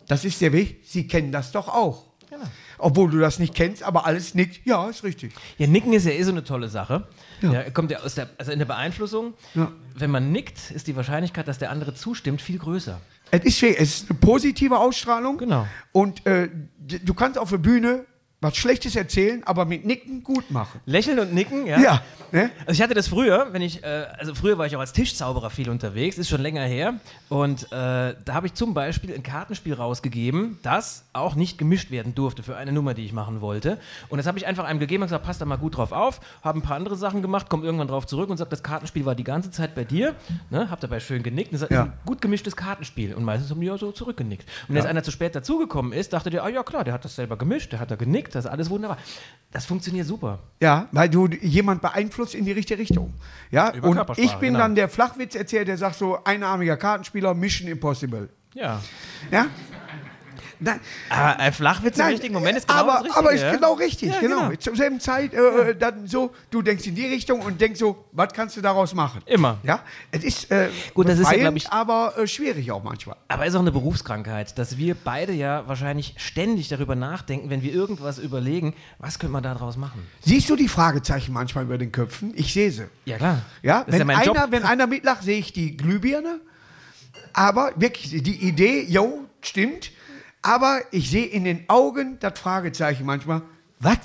Das 0.07 0.25
ist 0.25 0.41
der 0.41 0.53
Weg, 0.53 0.83
sie 0.85 1.07
kennen 1.07 1.33
das 1.33 1.53
doch 1.53 1.69
auch. 1.69 2.12
Obwohl 2.83 3.11
du 3.11 3.19
das 3.19 3.39
nicht 3.39 3.55
kennst, 3.55 3.85
aber 3.85 4.07
alles 4.07 4.35
nickt, 4.35 4.67
ja, 4.67 4.89
ist 4.89 5.05
richtig. 5.05 5.33
Ja, 5.57 5.69
Nicken 5.69 5.93
ist 5.93 6.05
ja 6.05 6.11
eh 6.11 6.23
so 6.25 6.33
eine 6.33 6.43
tolle 6.43 6.69
Sache. 6.69 7.07
Ja. 7.41 7.53
Ja. 7.53 7.71
kommt 7.71 7.93
ja 7.93 8.01
aus 8.01 8.17
der, 8.17 8.29
also 8.39 8.51
in 8.51 8.59
der 8.59 8.67
Beeinflussung. 8.67 9.35
Ja. 9.55 9.71
Wenn 9.95 10.11
man 10.11 10.33
nickt, 10.33 10.71
ist 10.73 10.89
die 10.89 10.97
Wahrscheinlichkeit, 10.97 11.47
dass 11.47 11.59
der 11.59 11.71
andere 11.71 11.95
zustimmt, 11.95 12.43
viel 12.43 12.59
größer. 12.59 13.01
Es 13.31 13.45
ist, 13.45 13.63
es 13.63 13.81
ist 13.81 14.11
eine 14.11 14.19
positive 14.19 14.79
Ausstrahlung. 14.79 15.39
Genau. 15.39 15.67
Und 15.93 16.27
äh, 16.27 16.49
du 16.79 17.15
kannst 17.15 17.39
auf 17.39 17.51
der 17.51 17.59
Bühne 17.59 18.05
was 18.43 18.57
Schlechtes 18.57 18.97
erzählen, 18.97 19.43
aber 19.45 19.65
mit 19.65 19.87
Nicken 19.87 20.23
gut 20.23 20.51
machen. 20.51 20.81
Lächeln 20.85 21.19
und 21.21 21.33
nicken, 21.33 21.67
ja. 21.67 21.79
Ja. 21.81 22.03
ne? 22.33 22.51
Also 22.67 22.73
ich 22.73 22.83
hatte 22.83 22.93
das 22.95 23.07
früher, 23.09 23.49
wenn 23.53 23.63
ich, 23.63 23.83
äh, 23.85 24.07
also 24.19 24.35
früher 24.35 24.59
war 24.59 24.67
ich 24.67 24.75
auch 24.77 24.81
als 24.81 24.93
Tischzauberer 24.93 25.49
viel 25.49 25.71
unterwegs, 25.71 26.19
ist 26.19 26.29
schon 26.29 26.41
länger 26.43 26.63
her. 26.65 26.95
Und 27.29 27.65
äh, 27.65 27.67
da 27.71 28.15
habe 28.35 28.47
ich 28.49 28.55
zum 28.55 28.75
Beispiel 28.75 29.15
ein 29.15 29.23
Kartenspiel 29.23 29.75
rausgegeben, 29.75 30.59
das 30.63 31.05
auch 31.13 31.37
nicht 31.37 31.57
gemischt 31.57 31.91
werden 31.93 32.15
durfte 32.15 32.43
für 32.43 32.57
eine 32.57 32.73
Nummer, 32.73 32.95
die 32.95 33.05
ich 33.05 33.13
machen 33.13 33.41
wollte. 33.41 33.79
Und 34.09 34.19
das 34.19 34.27
habe 34.27 34.39
ich 34.39 34.47
einfach 34.47 34.65
einem 34.65 34.81
gegeben 34.81 35.03
und 35.05 35.07
gesagt, 35.09 35.25
passt 35.25 35.41
da 35.41 35.45
mal 35.45 35.57
gut 35.57 35.77
drauf 35.77 35.93
auf, 35.93 36.21
habe 36.43 36.59
ein 36.59 36.63
paar 36.63 36.77
andere 36.77 36.97
Sachen 36.97 37.23
gemacht, 37.23 37.49
komme 37.49 37.65
irgendwann 37.65 37.89
drauf 37.89 38.07
zurück 38.07 38.29
und 38.29 38.37
sagt, 38.39 38.53
das 38.53 38.63
Kartenspiel 38.65 39.07
war 39.07 39.15
die 39.15 39.25
ganze 39.25 39.53
Zeit 39.53 39.75
bei 39.77 39.85
dir. 39.85 40.17
Ne? 40.51 40.69
Hab 40.69 40.81
dabei 40.81 40.99
schön 40.99 41.23
genickt. 41.23 41.53
Und 41.53 41.63
ist 41.63 41.71
Ja. 41.71 41.85
ein 41.85 41.93
gut 42.05 42.21
gemischtes 42.21 42.57
Kartenspiel. 42.57 43.15
Und 43.15 43.23
meistens 43.23 43.51
haben 43.51 43.61
die 43.61 43.69
ja 43.69 43.79
so 43.79 43.93
zurückgenickt. 43.93 44.49
Und 44.63 44.71
wenn 44.71 44.77
jetzt 44.77 44.87
einer 44.87 45.05
zu 45.05 45.13
spät 45.13 45.37
dazugekommen 45.37 45.93
ist, 45.93 46.13
dachte 46.13 46.29
der, 46.31 46.43
ah 46.43 46.49
ja 46.49 46.63
klar, 46.65 46.83
der 46.83 46.93
hat 46.95 47.05
das 47.05 47.15
selber 47.15 47.37
gemischt, 47.37 47.71
der 47.73 47.79
hat 47.79 47.91
da 47.91 47.97
genickt, 47.97 48.32
das 48.35 48.45
ist 48.45 48.51
alles 48.51 48.69
wunderbar. 48.71 48.99
Das 49.53 49.67
funktioniert 49.67 50.07
super. 50.07 50.39
Ja, 50.61 50.89
weil 50.93 51.11
du 51.11 51.27
jemand 51.27 51.83
beeinflusst 51.83 52.35
in 52.35 52.47
die 52.47 52.53
richtige 52.53 52.81
Richtung. 52.81 53.13
Ja, 53.51 53.73
Über 53.75 53.89
und 53.89 54.19
ich 54.19 54.33
bin 54.37 54.55
genau. 54.55 54.61
dann 54.61 54.75
der 54.75 54.89
Flachwitzerzähler, 54.89 55.67
der 55.67 55.77
sagt 55.77 55.97
so, 55.97 56.19
einarmiger 56.25 56.77
Kartenspieler, 56.79 57.35
Mission 57.35 57.69
Impossible. 57.69 58.31
Ja. 58.55 58.81
Ja? 59.31 59.47
Nein, 60.65 60.81
Aber 61.11 61.39
ein 61.41 61.53
Flachwitz 61.53 61.97
im 61.99 62.03
Nein, 62.05 62.13
richtigen 62.13 62.35
Moment 62.35 62.57
ist 62.59 62.69
genau 62.69 62.81
aber, 62.81 62.93
das 62.93 63.03
Richtige. 63.05 63.19
aber 63.19 63.33
ist 63.33 63.43
ja? 63.43 63.53
genau 63.53 63.73
richtig, 63.75 64.09
Ja, 64.13 64.21
genau. 64.21 64.41
genau. 64.49 64.57
Zur 64.57 64.77
selben 64.77 65.01
Zeit, 65.01 65.35
äh, 65.35 65.75
dann 65.77 66.07
so, 66.07 66.33
du 66.51 66.63
denkst 66.63 66.87
in 66.87 66.95
die 66.95 67.07
Richtung 67.07 67.41
und 67.41 67.61
denkst 67.61 67.81
so, 67.81 68.05
was 68.13 68.33
kannst 68.33 68.57
du 68.57 68.61
daraus 68.61 68.95
machen? 68.95 69.23
Immer. 69.27 69.59
Ja, 69.63 69.81
es 70.11 70.25
ist 70.25 70.51
äh, 70.51 70.69
Gut, 70.95 71.09
das 71.09 71.19
ist 71.19 71.31
ja, 71.33 71.51
ich- 71.53 71.71
aber 71.71 72.15
äh, 72.19 72.27
schwierig 72.27 72.71
auch 72.71 72.83
manchmal. 72.83 73.17
Aber 73.29 73.45
ist 73.47 73.55
auch 73.55 73.61
eine 73.61 73.73
Berufskrankheit, 73.73 74.57
dass 74.59 74.77
wir 74.79 74.95
beide 74.95 75.33
ja 75.33 75.67
wahrscheinlich 75.67 76.15
ständig 76.19 76.69
darüber 76.69 76.95
nachdenken, 76.95 77.51
wenn 77.51 77.63
wir 77.63 77.73
irgendwas 77.73 78.19
überlegen, 78.19 78.75
was 78.99 79.19
könnte 79.19 79.33
man 79.33 79.43
daraus 79.43 79.77
machen? 79.77 80.07
Siehst 80.21 80.49
du 80.49 80.57
die 80.57 80.69
Fragezeichen 80.69 81.33
manchmal 81.33 81.65
über 81.65 81.79
den 81.79 81.91
Köpfen? 81.93 82.33
Ich 82.37 82.53
sehe 82.53 82.71
sie. 82.71 82.85
Ja, 83.05 83.17
klar. 83.17 83.43
Ja, 83.63 83.85
das 83.85 83.89
ist 83.89 83.93
ja 83.95 83.99
wenn, 84.01 84.07
mein 84.07 84.17
einer, 84.17 84.27
Job. 84.27 84.37
wenn 84.51 84.63
einer 84.65 84.87
mitlacht, 84.87 85.23
sehe 85.23 85.39
ich 85.39 85.53
die 85.53 85.77
Glühbirne. 85.77 86.41
Aber 87.33 87.73
wirklich, 87.77 88.23
die 88.23 88.47
Idee, 88.47 88.85
jo, 88.89 89.25
stimmt. 89.41 89.91
Aber 90.43 90.81
ich 90.91 91.11
sehe 91.11 91.27
in 91.27 91.45
den 91.45 91.69
Augen 91.69 92.19
das 92.21 92.39
Fragezeichen 92.39 93.07
manchmal. 93.07 93.43
Was? 93.79 93.99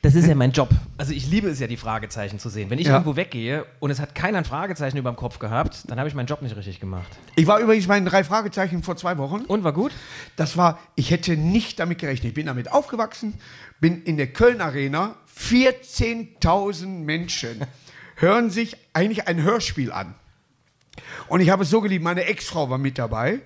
Das 0.00 0.14
ist 0.14 0.28
ja 0.28 0.34
mein 0.36 0.52
Job. 0.52 0.68
Also 0.96 1.12
ich 1.12 1.28
liebe 1.28 1.48
es 1.48 1.58
ja, 1.58 1.66
die 1.66 1.76
Fragezeichen 1.76 2.38
zu 2.38 2.48
sehen. 2.50 2.70
Wenn 2.70 2.78
ich 2.78 2.86
Ja. 2.86 2.92
irgendwo 2.92 3.16
weggehe 3.16 3.66
und 3.80 3.90
es 3.90 3.98
hat 3.98 4.14
keiner 4.14 4.38
ein 4.38 4.44
Fragezeichen 4.44 4.96
über 4.96 5.10
dem 5.10 5.16
Kopf 5.16 5.40
gehabt, 5.40 5.82
dann 5.88 5.98
habe 5.98 6.08
ich 6.08 6.14
meinen 6.14 6.28
Job 6.28 6.40
nicht 6.40 6.54
richtig 6.56 6.78
gemacht. 6.78 7.08
Ich 7.34 7.48
war 7.48 7.58
übrigens 7.58 7.88
bei 7.88 7.98
den 7.98 8.06
drei 8.06 8.22
Fragezeichen 8.22 8.84
vor 8.84 8.96
zwei 8.96 9.18
Wochen. 9.18 9.40
Und 9.46 9.64
war 9.64 9.72
gut? 9.72 9.90
Das 10.36 10.56
war, 10.56 10.78
ich 10.94 11.10
hätte 11.10 11.36
nicht 11.36 11.80
damit 11.80 11.98
gerechnet. 11.98 12.28
Ich 12.28 12.34
bin 12.34 12.46
damit 12.46 12.70
aufgewachsen, 12.70 13.34
bin 13.80 14.02
in 14.04 14.16
der 14.16 14.28
Köln 14.28 14.60
Arena, 14.60 15.16
14.000 15.36 16.86
Menschen 16.86 17.64
hören 18.14 18.50
sich 18.50 18.76
eigentlich 18.92 19.26
ein 19.26 19.42
Hörspiel 19.42 19.90
an. 19.90 20.14
Und 21.26 21.40
ich 21.40 21.50
habe 21.50 21.64
es 21.64 21.70
so 21.70 21.80
geliebt, 21.80 22.04
meine 22.04 22.24
Ex-Frau 22.24 22.70
war 22.70 22.78
mit 22.78 22.98
dabei 22.98 23.40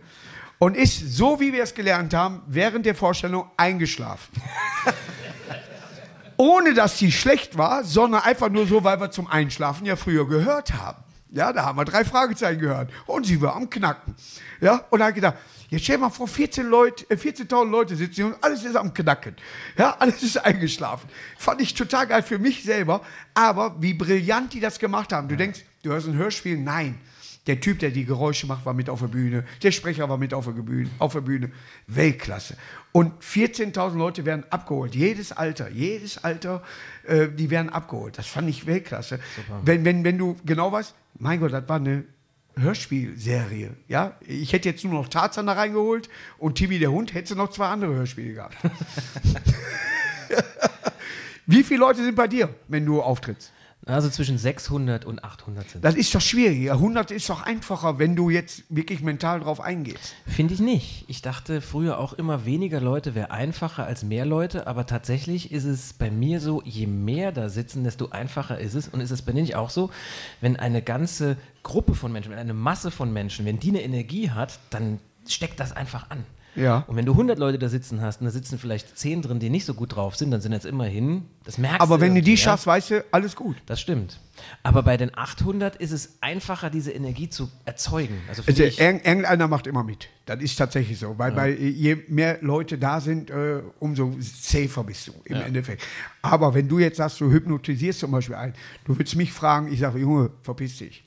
und 0.62 0.76
ist, 0.76 1.16
so 1.16 1.40
wie 1.40 1.52
wir 1.52 1.64
es 1.64 1.75
gelernt 1.75 2.14
haben, 2.14 2.40
während 2.47 2.87
der 2.87 2.95
Vorstellung 2.95 3.50
eingeschlafen. 3.57 4.33
Ohne 6.37 6.73
dass 6.73 7.00
sie 7.00 7.11
schlecht 7.11 7.59
war, 7.59 7.83
sondern 7.83 8.23
einfach 8.23 8.49
nur 8.49 8.69
so, 8.69 8.85
weil 8.85 9.00
wir 9.00 9.11
zum 9.11 9.26
Einschlafen 9.26 9.87
ja 9.87 9.97
früher 9.97 10.25
gehört 10.25 10.75
haben. 10.75 11.02
Ja, 11.31 11.52
da 11.52 11.64
haben 11.64 11.78
wir 11.78 11.85
drei 11.85 12.04
Fragezeichen 12.04 12.61
gehört. 12.61 12.92
Und 13.07 13.26
sie 13.26 13.42
war 13.42 13.57
am 13.57 13.71
Knacken. 13.71 14.14
Ja, 14.61 14.85
und 14.90 15.00
da 15.00 15.07
hat 15.07 15.16
gedacht, 15.16 15.35
jetzt 15.69 15.83
stell 15.83 15.99
mal 15.99 16.11
vor, 16.11 16.28
14 16.28 16.69
Leute, 16.69 17.11
äh, 17.11 17.16
14.000 17.16 17.69
Leute 17.69 17.97
sitzen 17.97 18.14
hier 18.14 18.26
und 18.26 18.37
alles 18.40 18.62
ist 18.62 18.76
am 18.76 18.95
Knacken. 18.95 19.35
Ja, 19.76 19.97
alles 19.99 20.23
ist 20.23 20.37
eingeschlafen. 20.37 21.11
Fand 21.38 21.61
ich 21.61 21.75
total 21.75 22.07
geil 22.07 22.23
für 22.23 22.38
mich 22.38 22.62
selber. 22.62 23.00
Aber 23.35 23.83
wie 23.83 23.95
brillant 23.95 24.52
die 24.52 24.61
das 24.61 24.78
gemacht 24.78 25.12
haben. 25.12 25.26
Du 25.26 25.37
denkst, 25.37 25.64
du 25.83 25.90
hörst 25.90 26.07
ein 26.07 26.14
Hörspiel? 26.14 26.57
Nein. 26.57 27.00
Der 27.49 27.61
Typ, 27.61 27.80
der 27.80 27.90
die 27.90 28.04
Geräusche 28.04 28.46
macht, 28.46 28.64
war 28.64 28.72
mit 28.72 28.88
auf 28.88 29.00
der 29.00 29.08
Bühne. 29.08 29.44
Der 29.62 29.72
Sprecher 29.72 30.08
war 30.08 30.16
mit 30.16 30.32
auf 30.32 30.44
der 30.44 30.52
Bühne. 30.52 30.88
Auf 30.99 31.14
der 31.14 31.22
Bühne. 31.22 31.50
Weltklasse. 31.88 32.56
Und 32.92 33.20
14.000 33.22 33.96
Leute 33.96 34.25
werden 34.25 34.44
abgeholt. 34.50 34.94
Jedes 34.94 35.32
Alter, 35.32 35.68
jedes 35.68 36.22
Alter, 36.22 36.62
äh, 37.04 37.28
die 37.28 37.50
werden 37.50 37.68
abgeholt. 37.68 38.16
Das 38.16 38.28
fand 38.28 38.49
ich 38.49 38.66
Weltklasse. 38.66 39.18
Wenn, 39.64 39.84
wenn, 39.84 40.04
wenn 40.04 40.18
du 40.18 40.37
genau 40.44 40.70
weißt, 40.70 40.94
mein 41.18 41.40
Gott, 41.40 41.52
das 41.52 41.68
war 41.68 41.76
eine 41.76 42.04
Hörspielserie. 42.56 43.70
Ja? 43.88 44.16
Ich 44.20 44.52
hätte 44.52 44.68
jetzt 44.68 44.84
nur 44.84 44.92
noch 44.92 45.08
Tarzan 45.08 45.46
da 45.46 45.54
reingeholt 45.54 46.08
und 46.38 46.56
Timmy 46.56 46.78
der 46.78 46.92
Hund 46.92 47.12
hätte 47.14 47.34
noch 47.34 47.50
zwei 47.50 47.66
andere 47.66 47.94
Hörspiele 47.94 48.34
gehabt. 48.34 48.56
Wie 51.46 51.64
viele 51.64 51.80
Leute 51.80 52.04
sind 52.04 52.14
bei 52.14 52.28
dir, 52.28 52.54
wenn 52.68 52.87
du 52.87 53.02
auftrittst? 53.02 53.52
Also 53.84 54.08
zwischen 54.10 54.38
600 54.38 55.04
und 55.04 55.24
800 55.24 55.68
sind. 55.68 55.84
Das 55.84 55.96
ist 55.96 56.14
doch 56.14 56.20
schwierig. 56.20 56.70
100 56.70 57.10
ist 57.10 57.28
doch 57.28 57.42
einfacher, 57.42 57.98
wenn 57.98 58.14
du 58.14 58.30
jetzt 58.30 58.62
wirklich 58.68 59.02
mental 59.02 59.40
drauf 59.40 59.60
eingehst. 59.60 60.14
Finde 60.24 60.54
ich 60.54 60.60
nicht. 60.60 61.04
Ich 61.08 61.20
dachte 61.20 61.60
früher 61.60 61.98
auch 61.98 62.12
immer, 62.12 62.44
weniger 62.44 62.80
Leute 62.80 63.16
wäre 63.16 63.32
einfacher 63.32 63.84
als 63.84 64.04
mehr 64.04 64.24
Leute, 64.24 64.68
aber 64.68 64.86
tatsächlich 64.86 65.50
ist 65.50 65.64
es 65.64 65.94
bei 65.94 66.12
mir 66.12 66.40
so, 66.40 66.62
je 66.64 66.86
mehr 66.86 67.32
da 67.32 67.48
sitzen, 67.48 67.82
desto 67.82 68.10
einfacher 68.10 68.58
ist 68.58 68.74
es. 68.74 68.86
Und 68.86 69.00
ist 69.00 69.10
es 69.10 69.22
bei 69.22 69.32
dir 69.32 69.42
nicht 69.42 69.56
auch 69.56 69.70
so, 69.70 69.90
wenn 70.40 70.56
eine 70.56 70.80
ganze 70.80 71.36
Gruppe 71.64 71.96
von 71.96 72.12
Menschen, 72.12 72.30
wenn 72.30 72.38
eine 72.38 72.54
Masse 72.54 72.92
von 72.92 73.12
Menschen, 73.12 73.46
wenn 73.46 73.58
die 73.58 73.70
eine 73.70 73.82
Energie 73.82 74.30
hat, 74.30 74.60
dann 74.70 75.00
steckt 75.26 75.58
das 75.58 75.72
einfach 75.72 76.08
an. 76.10 76.24
Ja. 76.54 76.85
Und 76.87 76.97
wenn 76.97 77.06
du 77.06 77.12
100 77.12 77.38
Leute 77.38 77.59
da 77.59 77.68
sitzen 77.68 78.00
hast 78.02 78.21
und 78.21 78.26
da 78.26 78.30
sitzen 78.30 78.59
vielleicht 78.59 78.99
10 78.99 79.23
drin, 79.23 79.38
die 79.38 79.49
nicht 79.49 79.64
so 79.64 79.73
gut 79.75 79.97
drauf 79.97 80.16
sind, 80.16 80.30
dann 80.30 80.40
sind 80.42 80.52
jetzt 80.52 80.66
immerhin, 80.66 81.23
das 81.44 81.56
merkst 81.59 81.80
Aber 81.80 82.00
wenn 82.00 82.14
du 82.14 82.21
die 82.21 82.32
irgendwie, 82.32 82.37
schaffst, 82.42 82.66
weißt 82.66 82.90
du, 82.90 83.04
alles 83.11 83.35
gut. 83.37 83.56
Das 83.66 83.80
stimmt. 83.80 84.21
Aber 84.62 84.82
bei 84.82 84.97
den 84.97 85.16
800 85.16 85.76
ist 85.76 85.92
es 85.92 86.18
einfacher, 86.21 86.68
diese 86.68 86.90
Energie 86.90 87.30
zu 87.30 87.50
erzeugen. 87.64 88.18
Also, 88.28 88.42
Also, 88.47 88.64
ich, 88.64 88.80
irg- 88.80 89.04
irgendeiner 89.04 89.49
macht 89.49 89.66
immer 89.66 89.85
mit. 89.85 90.09
Das 90.26 90.40
ist 90.42 90.56
tatsächlich 90.56 90.99
so. 90.99 91.16
Weil 91.18 91.32
bei, 91.32 91.50
je 91.50 91.97
mehr 92.09 92.38
Leute 92.42 92.76
da 92.78 93.00
sind, 93.00 93.30
äh, 93.30 93.61
umso 93.78 94.14
safer 94.21 94.85
bist 94.85 95.09
du 95.09 95.12
im 95.25 95.37
Endeffekt. 95.40 95.82
Aber 96.23 96.54
wenn 96.54 96.68
du 96.68 96.78
jetzt 96.78 96.97
sagst, 96.99 97.21
du 97.21 97.30
hypnotisierst 97.30 98.00
zum 98.00 98.11
Beispiel 98.11 98.35
einen, 98.37 98.54
du 98.85 98.97
würdest 98.99 99.16
mich 99.16 99.32
fragen, 99.32 99.73
ich 99.73 99.80
sage, 99.80 99.99
Junge, 100.00 100.30
verpiss 100.42 100.78
dich. 100.78 101.02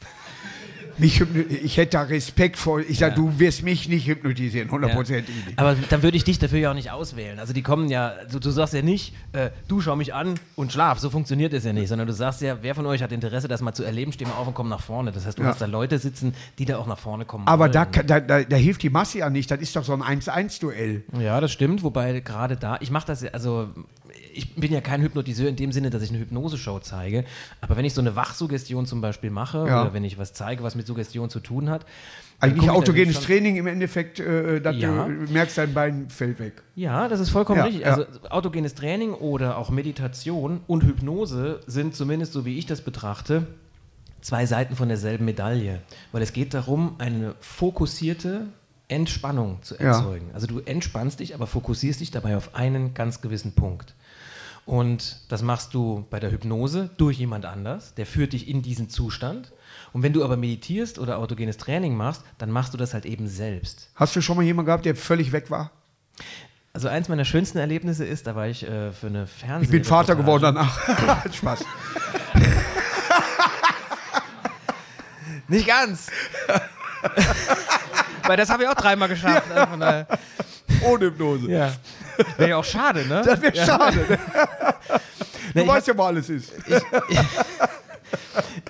Mich 0.98 1.22
ich 1.64 1.78
hätte 1.78 1.92
da 1.92 2.02
Respekt 2.04 2.58
vor. 2.58 2.80
Ich 2.80 3.00
sage, 3.00 3.16
du 3.16 3.40
wirst 3.40 3.64
mich 3.64 3.90
nicht 3.90 4.08
hypnotisieren, 4.08 4.72
hundertprozentig 4.72 5.36
nicht. 5.46 5.60
Aber 5.60 5.76
dann 5.90 6.04
würde 6.04 6.16
ich 6.18 6.24
dich 6.24 6.40
dafür 6.40 6.60
ja 6.60 6.72
auch 6.72 6.76
nicht 6.76 6.92
auswählen. 6.92 7.40
Also 7.40 7.54
die 7.54 7.62
kommen 7.62 7.90
ja, 7.90 8.14
du, 8.32 8.40
du 8.40 8.52
sagst 8.52 8.74
ja 8.74 8.82
nicht, 8.82 9.14
äh, 9.34 9.50
du 9.68 9.82
schau 9.82 9.96
mich 9.96 10.14
an 10.14 10.36
und 10.56 10.72
schlaf. 10.72 11.00
So 11.00 11.10
funktioniert 11.10 11.54
es 11.54 11.66
ja 11.66 11.74
nicht. 11.74 11.90
Sondern 11.90 12.08
du 12.08 12.14
sagst 12.14 12.42
ja, 12.42 12.58
wer 12.62 12.76
von 12.76 12.86
euch 12.86 13.04
hat 13.04 13.12
Interesse, 13.12 13.48
das 13.48 13.62
mal 13.62 13.74
zu 13.74 13.84
erleben, 13.84 14.12
steh 14.14 14.26
mal 14.26 14.34
auf 14.34 14.48
und 14.48 14.54
komm 14.54 14.70
nach 14.70 14.82
vorne. 14.82 15.12
Das 15.12 15.26
heißt, 15.26 15.38
du 15.38 15.44
Ja. 15.44 15.50
hast 15.50 15.62
da 15.62 15.66
Leute 15.66 16.00
sitzen, 16.00 16.34
die 16.60 16.66
da 16.66 16.78
auch 16.78 16.88
nach 16.88 17.00
vorne 17.00 17.26
kommen 17.26 17.48
Aber 17.48 17.68
da, 17.70 17.86
da, 17.86 18.20
da, 18.20 18.44
da 18.44 18.56
hilft 18.56 18.84
die 18.84 18.90
Masse 18.90 19.20
ja 19.20 19.30
nicht. 19.30 19.52
Das 19.52 19.60
ist 19.60 19.76
doch 19.76 19.84
so 19.84 19.94
ein 19.94 20.02
1-1-Duell. 20.02 21.04
Ja, 21.20 21.42
das 21.42 21.52
stimmt. 21.52 21.84
Wobei 21.84 22.20
gerade 22.22 22.56
da, 22.58 22.78
ich 22.80 22.92
mache 22.92 23.08
das 23.08 23.22
ja, 23.22 23.32
also 23.32 23.70
ich 24.38 24.56
bin 24.56 24.72
ja 24.72 24.82
kein 24.82 25.02
Hypnotiseur 25.02 25.48
in 25.48 25.56
dem 25.56 25.72
Sinne, 25.72 25.90
dass 25.90 26.02
ich 26.04 26.10
eine 26.10 26.20
Hypnoseshow 26.20 26.80
zeige. 26.80 27.24
Aber 27.62 27.78
wenn 27.78 27.86
ich 27.86 27.94
so 27.94 28.02
eine 28.02 28.16
Wachsuggestion 28.16 28.86
zum 28.86 29.02
Beispiel 29.02 29.30
mache 29.30 29.66
Ja. 29.68 29.82
oder 29.82 29.94
wenn 29.94 30.04
ich 30.04 30.18
was 30.18 30.34
zeige, 30.34 30.64
was 30.64 30.76
mit 30.76 30.86
Suggestion 30.88 31.30
zu 31.30 31.40
tun 31.40 31.70
hat, 31.70 31.86
Eigentlich 32.42 32.70
autogenes 32.70 33.22
Training 33.22 33.56
im 33.56 33.66
Endeffekt, 33.66 34.20
äh, 34.20 34.60
dass 34.60 34.76
Ja. 34.76 35.06
du 35.08 35.32
merkst, 35.32 35.58
dein 35.58 35.74
Bein 35.74 36.10
fällt 36.10 36.38
weg. 36.40 36.64
Ja, 36.76 37.08
das 37.08 37.22
ist 37.22 37.30
vollkommen 37.30 37.60
Ja, 37.60 37.64
richtig. 37.66 37.84
ja. 37.84 37.92
Also 37.96 38.06
autogenes 38.30 38.76
Training 38.76 39.14
oder 39.14 39.58
auch 39.58 39.70
Meditation 39.70 40.60
und 40.68 40.84
Hypnose 40.84 41.62
sind 41.66 41.96
zumindest 41.96 42.34
so 42.34 42.44
wie 42.46 42.58
ich 42.60 42.66
das 42.66 42.82
betrachte, 42.82 43.48
zwei 44.22 44.46
Seiten 44.46 44.76
von 44.76 44.90
derselben 44.90 45.24
Medaille. 45.24 45.82
Weil 46.12 46.22
es 46.24 46.34
geht 46.34 46.54
darum, 46.54 46.96
eine 46.98 47.36
fokussierte 47.40 48.48
Entspannung 48.88 49.60
zu 49.64 49.76
Ja. 49.76 49.98
erzeugen. 49.98 50.30
Also 50.34 50.46
du 50.48 50.60
entspannst 50.60 51.20
dich, 51.20 51.34
aber 51.36 51.48
fokussierst 51.48 52.02
dich 52.02 52.12
dabei 52.12 52.38
auf 52.38 52.54
einen 52.54 52.94
ganz 52.94 53.22
gewissen 53.22 53.54
Punkt. 53.54 53.94
Und 54.66 55.20
das 55.30 55.42
machst 55.44 55.74
du 55.76 56.06
bei 56.10 56.20
der 56.20 56.32
Hypnose 56.32 56.90
durch 56.98 57.20
jemand 57.20 57.46
anders, 57.46 57.94
der 57.94 58.06
führt 58.08 58.34
dich 58.34 58.48
in 58.48 58.62
diesen 58.64 58.90
Zustand. 58.90 59.52
Und 59.94 60.02
wenn 60.02 60.12
du 60.12 60.24
aber 60.24 60.38
meditierst 60.38 60.98
oder 60.98 61.20
autogenes 61.20 61.58
Training 61.58 61.96
machst, 61.96 62.24
dann 62.40 62.50
machst 62.50 62.74
du 62.74 62.78
das 62.78 62.94
halt 62.96 63.06
eben 63.06 63.28
selbst. 63.28 63.90
Hast 63.96 64.16
du 64.16 64.22
schon 64.22 64.38
mal 64.38 64.44
jemanden 64.44 64.66
gehabt, 64.68 64.86
der 64.86 64.96
völlig 64.96 65.32
weg 65.32 65.52
war? 65.52 65.72
Also 66.74 66.88
eins 66.88 67.08
meiner 67.10 67.26
schönsten 67.26 67.58
Erlebnisse 67.60 68.06
ist, 68.06 68.26
da 68.28 68.36
war 68.36 68.48
ich 68.48 68.64
äh, 68.68 68.92
für 68.92 69.08
eine 69.08 69.28
Fernseh. 69.28 69.66
Ich 69.66 69.72
bin 69.72 69.84
Vater 69.84 70.16
geworden 70.16 70.42
danach. 70.44 70.80
Spaß. 71.34 71.64
Nicht 75.48 75.68
ganz. 75.68 76.08
Weil 78.28 78.38
das 78.38 78.50
habe 78.50 78.64
ich 78.64 78.70
auch 78.70 78.74
dreimal 78.74 79.08
geschafft. 79.08 79.50
Also 79.54 79.68
von 79.68 79.80
daher- 79.80 80.08
Ohne 80.84 81.06
Hypnose. 81.06 81.50
ja. 81.52 81.72
Wäre 82.38 82.50
ja 82.52 82.58
auch 82.58 82.64
schade, 82.66 83.06
ne? 83.08 83.22
Das 83.26 83.42
wäre 83.42 83.56
schade. 83.56 84.06
Ne? 85.54 85.62
Nee, 85.62 85.62
Du 85.62 85.68
ich, 85.68 85.68
weißt 85.68 85.88
ja, 85.88 85.98
wo 85.98 86.04
alles 86.04 86.30
ist. 86.30 86.52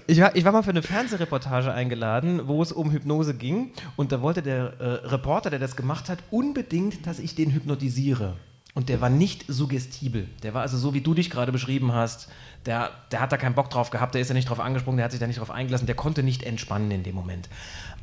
ich, 0.08 0.22
war, 0.22 0.36
ich 0.36 0.46
war 0.46 0.52
mal 0.52 0.62
für 0.62 0.70
eine 0.70 0.84
Fernsehreportage 0.84 1.74
eingeladen, 1.74 2.48
wo 2.48 2.62
es 2.62 2.72
um 2.72 2.92
Hypnose 2.92 3.34
ging. 3.34 3.72
Und 3.96 4.12
da 4.12 4.22
wollte 4.22 4.42
der 4.44 4.74
äh, 4.80 4.86
Reporter, 5.08 5.50
der 5.50 5.60
das 5.60 5.76
gemacht 5.76 6.10
hat, 6.10 6.20
unbedingt, 6.30 7.08
dass 7.08 7.20
ich 7.20 7.34
den 7.34 7.52
hypnotisiere. 7.52 8.36
Und 8.76 8.90
der 8.90 9.00
war 9.00 9.10
nicht 9.10 9.46
suggestibel. 9.48 10.28
Der 10.44 10.54
war 10.54 10.62
also 10.62 10.78
so, 10.78 10.94
wie 10.94 11.00
du 11.00 11.14
dich 11.14 11.30
gerade 11.30 11.54
beschrieben 11.54 11.94
hast. 11.94 12.28
Der, 12.66 12.92
der 13.10 13.22
hat 13.22 13.32
da 13.32 13.38
keinen 13.38 13.56
Bock 13.56 13.70
drauf 13.70 13.90
gehabt, 13.90 14.16
der 14.16 14.22
ist 14.22 14.28
ja 14.28 14.34
nicht 14.34 14.50
drauf 14.50 14.60
angesprungen, 14.60 14.98
der 14.98 15.06
hat 15.06 15.12
sich 15.12 15.20
da 15.20 15.28
nicht 15.28 15.40
drauf 15.40 15.52
eingelassen, 15.52 15.86
der 15.86 15.96
konnte 15.96 16.24
nicht 16.24 16.44
entspannen 16.44 16.92
in 16.92 17.04
dem 17.04 17.16
Moment. 17.16 17.48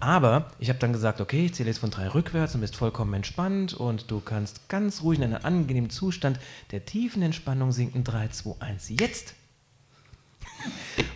Aber 0.01 0.47
ich 0.59 0.71
habe 0.71 0.79
dann 0.79 0.93
gesagt, 0.93 1.21
okay, 1.21 1.47
ich 1.47 1.55
zähle 1.55 1.69
jetzt 1.69 1.79
von 1.79 1.91
drei 1.91 2.09
rückwärts 2.09 2.55
und 2.55 2.63
bist 2.63 2.75
vollkommen 2.75 3.13
entspannt 3.13 3.75
und 3.75 4.11
du 4.11 4.21
kannst 4.21 4.69
ganz 4.69 5.03
ruhig 5.03 5.19
in 5.19 5.25
einen 5.25 5.45
angenehmen 5.45 5.91
Zustand 5.91 6.39
der 6.71 6.87
tiefen 6.87 7.23
Entspannung 7.23 7.73
sinken. 7.73 8.03
3, 8.03 8.29
2, 8.29 8.55
1, 8.61 8.89
jetzt! 8.99 9.35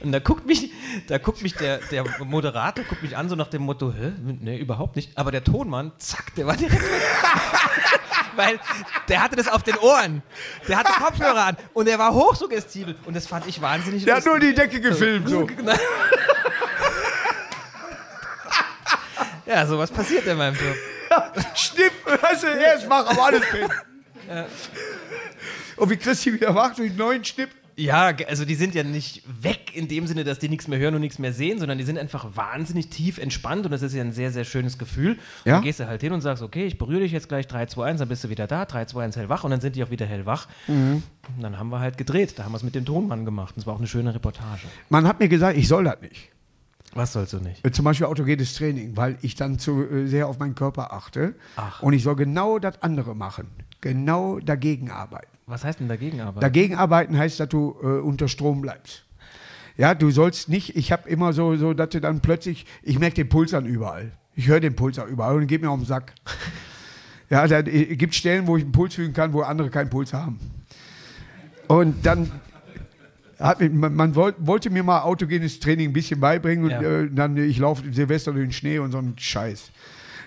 Und 0.03 0.13
da 0.13 0.19
guckt 0.19 0.47
mich, 0.47 0.71
da 1.07 1.19
guckt 1.19 1.43
mich 1.43 1.55
der, 1.55 1.79
der 1.91 2.05
Moderator, 2.25 2.85
guckt 2.85 3.03
mich 3.03 3.17
an, 3.17 3.29
so 3.29 3.37
nach 3.37 3.49
dem 3.49 3.63
Motto, 3.63 3.93
hä? 3.93 4.13
Nee, 4.23 4.59
überhaupt 4.59 4.97
nicht. 4.97 5.17
Aber 5.17 5.31
der 5.31 5.45
Tonmann, 5.45 5.93
zack, 5.99 6.35
der 6.35 6.47
war 6.47 6.57
direkt. 6.57 6.83
Weil 8.37 8.61
der 9.09 9.23
hatte 9.23 9.37
das 9.37 9.49
auf 9.49 9.63
den 9.63 9.77
Ohren. 9.79 10.23
Der 10.69 10.79
hatte 10.79 10.93
Kopfhörer 10.93 11.47
an 11.47 11.57
und 11.75 11.87
der 11.87 11.99
war 11.99 12.13
hochsuggestibel. 12.13 12.97
Und 13.05 13.15
das 13.17 13.27
fand 13.27 13.47
ich 13.47 13.61
wahnsinnig 13.61 14.05
Der 14.05 14.17
hat 14.17 14.25
nur 14.25 14.35
lustig. 14.39 14.55
die 14.55 14.61
Decke 14.61 14.81
gefilmt. 14.81 15.29
So. 15.29 15.47
Ja, 19.47 19.65
sowas 19.65 19.93
passiert 19.93 20.27
in 20.27 20.37
meinem 20.37 20.57
Job. 20.57 20.75
Schnipp, 21.55 21.93
weißt 22.05 22.43
du, 22.43 22.47
erst 22.49 22.89
mach, 22.89 23.07
aber 23.07 23.27
alles 23.27 23.45
filmen. 23.45 23.71
Und 25.77 25.91
wie 25.91 25.97
die 25.97 26.33
wieder 26.33 26.53
wach 26.53 26.75
durch 26.75 26.89
einen 26.91 26.99
neuen 26.99 27.25
Schnipp? 27.25 27.51
Ja, 27.79 28.15
also 28.27 28.47
die 28.47 28.55
sind 28.55 28.75
ja 28.75 28.83
nicht 28.83 29.23
weg 29.43 29.73
in 29.75 29.87
dem 29.87 30.07
Sinne, 30.07 30.25
dass 30.25 30.39
die 30.39 30.49
nichts 30.49 30.67
mehr 30.67 30.79
hören 30.79 30.95
und 30.95 31.03
nichts 31.03 31.19
mehr 31.19 31.35
sehen, 31.35 31.59
sondern 31.59 31.77
die 31.77 31.85
sind 31.85 31.99
einfach 31.99 32.35
wahnsinnig 32.35 32.89
tief 32.89 33.19
entspannt 33.19 33.67
und 33.67 33.71
das 33.71 33.83
ist 33.83 33.95
ja 33.95 34.03
ein 34.03 34.13
sehr, 34.13 34.33
sehr 34.33 34.45
schönes 34.45 34.79
Gefühl. 34.79 35.13
Und 35.13 35.19
Ja? 35.45 35.53
Dann 35.55 35.63
gehst 35.63 35.81
du 35.81 35.87
halt 35.87 36.01
hin 36.01 36.13
und 36.13 36.23
sagst, 36.23 36.43
okay, 36.43 36.65
ich 36.65 36.79
berühre 36.79 37.01
dich 37.01 37.13
jetzt 37.13 37.29
gleich 37.29 37.47
3, 37.47 37.67
2, 37.67 37.85
1, 37.87 37.99
dann 37.99 38.09
bist 38.09 38.25
du 38.25 38.31
wieder 38.31 38.47
da, 38.47 38.65
3, 38.65 38.87
2, 38.87 39.05
1 39.05 39.17
hellwach 39.17 39.45
und 39.45 39.51
dann 39.51 39.61
sind 39.61 39.77
die 39.77 39.85
auch 39.85 39.91
wieder 39.91 40.07
hellwach. 40.07 40.49
Mhm. 40.69 41.03
Und 41.37 41.43
dann 41.43 41.59
haben 41.59 41.69
wir 41.69 41.81
halt 41.81 41.99
gedreht, 41.99 42.39
da 42.39 42.45
haben 42.45 42.53
wir 42.53 42.57
es 42.57 42.63
mit 42.63 42.75
dem 42.75 42.87
Tonmann 42.87 43.27
gemacht 43.27 43.57
und 43.57 43.61
es 43.61 43.67
war 43.67 43.75
auch 43.75 43.79
eine 43.79 43.89
schöne 43.89 44.15
Reportage. 44.15 44.63
Man 44.89 45.07
hat 45.07 45.21
mir 45.21 45.29
gesagt, 45.29 45.59
ich 45.59 45.69
soll 45.69 45.85
das 45.85 46.01
nicht. 46.01 46.31
Was 46.95 47.13
sollst 47.13 47.35
du 47.35 47.41
nicht? 47.41 47.63
Äh, 47.63 47.73
Zum 47.73 47.85
Beispiel 47.85 48.07
autogenes 48.07 48.55
Training, 48.55 48.97
weil 48.97 49.19
ich 49.21 49.35
dann 49.35 49.59
zu 49.59 49.83
äh, 49.87 50.07
sehr 50.07 50.29
auf 50.29 50.39
meinen 50.39 50.55
Körper 50.55 50.95
achte. 50.95 51.35
Ach. 51.57 51.83
Und 51.83 51.93
ich 51.93 52.03
soll 52.03 52.17
genau 52.17 52.59
das 52.59 52.81
andere 52.81 53.15
machen. 53.15 53.49
Genau 53.83 54.39
dagegen 54.39 54.91
arbeiten. 54.91 55.36
Was 55.47 55.65
heißt 55.65 55.79
denn 55.81 55.89
dagegen 55.89 56.21
aber? 56.21 56.41
Dagegen 56.41 56.75
arbeiten 56.75 57.17
heißt, 57.17 57.39
dass 57.39 57.49
du 57.49 57.77
äh, 57.83 57.87
unter 58.01 58.27
Strom 58.29 58.61
bleibst. 58.61 59.05
Ja, 59.77 59.95
du 59.95 60.11
sollst 60.11 60.49
nicht, 60.49 60.75
ich 60.77 60.91
habe 60.91 61.09
immer 61.09 61.33
so, 61.33 61.55
so, 61.57 61.73
dass 61.75 61.91
du 61.91 62.01
dann 62.01 62.21
plötzlich, 62.21 62.67
ich 62.83 62.99
merke 62.99 63.15
den 63.17 63.29
Puls 63.29 63.55
an 63.55 63.67
überall. 63.67 64.13
Ich 64.35 64.49
höre 64.49 64.61
den 64.61 64.75
Puls 64.75 64.99
an 64.99 65.09
überall 65.09 65.37
und 65.37 65.47
geht 65.47 65.63
mir 65.63 65.71
auf 65.71 65.79
den 65.79 65.87
Sack. 65.87 66.13
Ja, 67.29 67.45
da 67.49 67.59
äh, 67.59 67.97
gibt 67.97 68.15
Stellen, 68.15 68.47
wo 68.47 68.57
ich 68.57 68.63
einen 68.63 68.71
Puls 68.71 68.95
fühlen 68.95 69.13
kann, 69.13 69.33
wo 69.33 69.41
andere 69.41 69.69
keinen 69.69 69.91
Puls 69.91 70.13
haben. 70.13 70.39
Und 71.67 72.07
dann, 72.07 72.31
hat, 73.41 73.61
man, 73.61 73.97
man 73.97 74.15
wollt, 74.15 74.37
wollte 74.39 74.71
mir 74.71 74.85
mal 74.85 75.01
autogenes 75.03 75.59
Training 75.59 75.91
ein 75.91 75.93
bisschen 75.93 76.21
beibringen 76.21 76.67
und 76.67 76.71
Ja. 76.71 76.81
äh, 76.83 77.11
dann, 77.11 77.37
ich 77.37 77.59
laufe 77.59 77.83
Silvester 77.93 78.31
durch 78.33 78.45
den 78.45 78.53
Schnee 78.53 78.79
und 78.79 78.93
so 78.93 78.99
einen 78.99 79.19
Scheiß. 79.19 79.73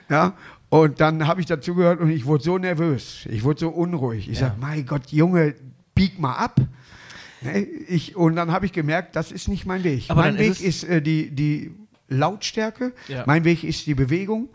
Ja, 0.09 0.33
und 0.69 0.99
dann 1.01 1.27
habe 1.27 1.41
ich 1.41 1.47
dazugehört 1.47 1.99
und 1.99 2.09
ich 2.11 2.25
wurde 2.25 2.43
so 2.43 2.57
nervös, 2.57 3.25
ich 3.29 3.43
wurde 3.43 3.59
so 3.59 3.69
unruhig. 3.69 4.29
Ich 4.29 4.39
Ja. 4.39 4.47
sag, 4.49 4.59
mein 4.59 4.85
Gott, 4.85 5.11
Junge, 5.11 5.55
bieg 5.95 6.19
mal 6.19 6.33
ab. 6.35 6.59
Ne, 7.41 7.59
Ich, 7.61 8.15
und 8.15 8.35
dann 8.35 8.51
habe 8.51 8.65
ich 8.65 8.71
gemerkt, 8.73 9.15
das 9.15 9.31
ist 9.31 9.47
nicht 9.47 9.65
mein 9.65 9.83
Weg. 9.83 10.05
Aber 10.09 10.21
mein 10.21 10.37
Weg 10.37 10.49
ist 10.51 10.61
ist, 10.61 10.83
äh, 10.83 11.01
die, 11.01 11.31
die 11.31 11.71
Lautstärke, 12.09 12.93
Ja. 13.07 13.23
mein 13.25 13.43
Weg 13.45 13.63
ist 13.63 13.85
die 13.87 13.95
Bewegung, 13.95 14.49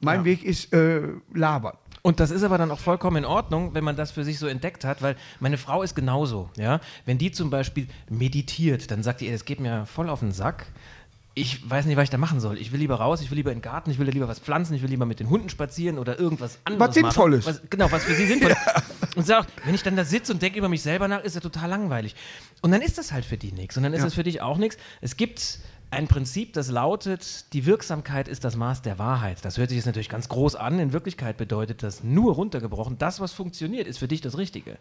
mein 0.00 0.20
Ja. 0.20 0.24
Weg 0.24 0.44
ist 0.44 0.72
äh, 0.72 1.02
Labern. 1.32 1.76
Und 2.02 2.20
das 2.20 2.30
ist 2.30 2.42
aber 2.42 2.58
dann 2.58 2.70
auch 2.70 2.80
vollkommen 2.80 3.16
in 3.18 3.24
Ordnung, 3.24 3.72
wenn 3.72 3.82
man 3.84 3.96
das 3.96 4.10
für 4.10 4.24
sich 4.24 4.38
so 4.38 4.46
entdeckt 4.46 4.84
hat, 4.84 5.00
weil 5.00 5.16
meine 5.40 5.56
Frau 5.56 5.82
ist 5.82 5.94
genauso. 5.94 6.50
Ja? 6.58 6.80
Wenn 7.06 7.16
die 7.16 7.32
zum 7.32 7.48
Beispiel 7.48 7.86
meditiert, 8.10 8.90
dann 8.90 9.02
sagt 9.02 9.22
die, 9.22 9.26
ey, 9.26 9.32
das 9.32 9.46
geht 9.46 9.58
mir 9.60 9.86
voll 9.86 10.10
auf 10.10 10.20
den 10.20 10.32
Sack. 10.32 10.66
Ich 11.36 11.68
weiß 11.68 11.86
nicht, 11.86 11.96
was 11.96 12.04
ich 12.04 12.10
da 12.10 12.18
machen 12.18 12.38
soll. 12.38 12.58
Ich 12.58 12.70
will 12.70 12.78
lieber 12.78 12.94
raus, 12.96 13.20
ich 13.20 13.28
will 13.30 13.36
lieber 13.36 13.50
in 13.50 13.58
den 13.58 13.62
Garten, 13.62 13.90
ich 13.90 13.98
will 13.98 14.08
lieber 14.08 14.28
was 14.28 14.38
pflanzen, 14.38 14.74
ich 14.74 14.82
will 14.82 14.88
lieber 14.90 15.04
mit 15.04 15.18
den 15.18 15.28
Hunden 15.28 15.48
spazieren 15.48 15.98
oder 15.98 16.16
irgendwas 16.18 16.58
anderes. 16.62 16.94
Sinnvolles. 16.94 17.44
Machen. 17.44 17.58
Was, 17.62 17.70
genau, 17.70 17.90
was 17.90 18.04
für 18.04 18.14
sie 18.14 18.26
sinnvoll 18.26 18.52
ist. 19.06 19.16
Und 19.16 19.26
sagt, 19.26 19.50
wenn 19.64 19.74
ich 19.74 19.82
dann 19.82 19.96
da 19.96 20.04
sitze 20.04 20.32
und 20.32 20.40
denke 20.42 20.58
über 20.58 20.68
mich 20.68 20.82
selber 20.82 21.08
nach, 21.08 21.22
ist 21.24 21.34
ja 21.34 21.40
total 21.40 21.68
langweilig. 21.70 22.14
Und 22.62 22.70
dann 22.70 22.82
ist 22.82 22.98
das 22.98 23.10
halt 23.10 23.24
für 23.24 23.36
die 23.36 23.50
nichts. 23.50 23.76
Und 23.76 23.82
dann 23.82 23.92
ist 23.94 24.00
Ja. 24.02 24.06
es 24.06 24.14
für 24.14 24.22
dich 24.22 24.42
auch 24.42 24.58
nichts. 24.58 24.76
Es 25.00 25.16
gibt 25.16 25.58
ein 25.90 26.08
Prinzip, 26.08 26.52
das 26.54 26.70
lautet, 26.70 27.52
die 27.52 27.66
Wirksamkeit 27.66 28.26
ist 28.26 28.42
das 28.42 28.56
Maß 28.56 28.82
der 28.82 28.98
Wahrheit. 28.98 29.38
Das 29.44 29.58
hört 29.58 29.68
sich 29.68 29.76
jetzt 29.76 29.86
natürlich 29.86 30.08
ganz 30.08 30.28
groß 30.28 30.56
an. 30.56 30.80
In 30.80 30.92
Wirklichkeit 30.92 31.36
bedeutet 31.36 31.84
das 31.84 32.02
nur 32.02 32.34
runtergebrochen, 32.34 32.98
das, 32.98 33.20
was 33.20 33.32
funktioniert, 33.32 33.86
ist 33.86 33.98
für 33.98 34.08
dich 34.08 34.20
das 34.20 34.36
Richtige. 34.36 34.72
Und 34.72 34.78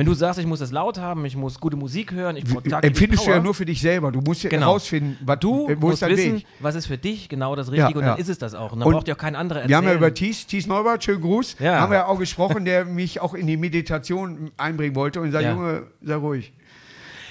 wenn 0.00 0.06
du 0.06 0.14
sagst, 0.14 0.40
ich 0.40 0.46
muss 0.46 0.60
das 0.60 0.72
laut 0.72 0.98
haben, 0.98 1.26
ich 1.26 1.36
muss 1.36 1.60
gute 1.60 1.76
Musik 1.76 2.12
hören, 2.12 2.36
ich 2.36 2.44
brauche 2.44 2.64
Empfindest 2.82 3.26
du 3.26 3.30
ja 3.30 3.40
nur 3.40 3.52
für 3.54 3.66
dich 3.66 3.80
selber. 3.80 4.10
Du 4.10 4.20
musst 4.22 4.42
ja 4.42 4.48
Genau. 4.50 4.66
herausfinden, 4.68 5.18
was 5.24 5.38
Du 5.40 5.68
äh, 5.68 5.76
wo 5.80 5.88
musst 5.88 6.00
wissen, 6.06 6.36
Weg. 6.36 6.46
was 6.60 6.74
ist 6.74 6.86
für 6.86 6.96
dich 6.98 7.28
genau 7.28 7.54
das 7.56 7.66
Richtige 7.70 7.90
Ja, 7.90 7.96
und 7.96 8.02
dann 8.02 8.16
ja. 8.16 8.22
ist 8.22 8.28
es 8.30 8.38
das 8.38 8.54
auch. 8.54 8.72
Und 8.72 8.80
dann 8.80 8.88
Und 8.88 8.94
braucht 8.94 9.08
ja 9.08 9.14
auch 9.14 9.18
kein 9.18 9.36
anderer 9.36 9.60
erzählen. 9.60 9.68
Wir 9.68 9.76
haben 9.76 9.86
ja 9.88 9.94
über 9.94 10.14
Thies, 10.14 10.46
Thies 10.46 10.66
Neubert, 10.66 11.04
schönen 11.04 11.20
Gruß, 11.20 11.56
Ja. 11.58 11.80
haben 11.80 11.90
wir 11.90 11.98
ja 11.98 12.06
auch 12.06 12.18
gesprochen, 12.18 12.64
der 12.64 12.84
mich 12.86 13.20
auch 13.20 13.34
in 13.34 13.46
die 13.46 13.58
Meditation 13.58 14.50
einbringen 14.56 14.94
wollte 14.94 15.20
und 15.20 15.30
sagt. 15.30 15.44
Junge, 15.44 15.82
sei 16.02 16.14
ruhig. 16.14 16.52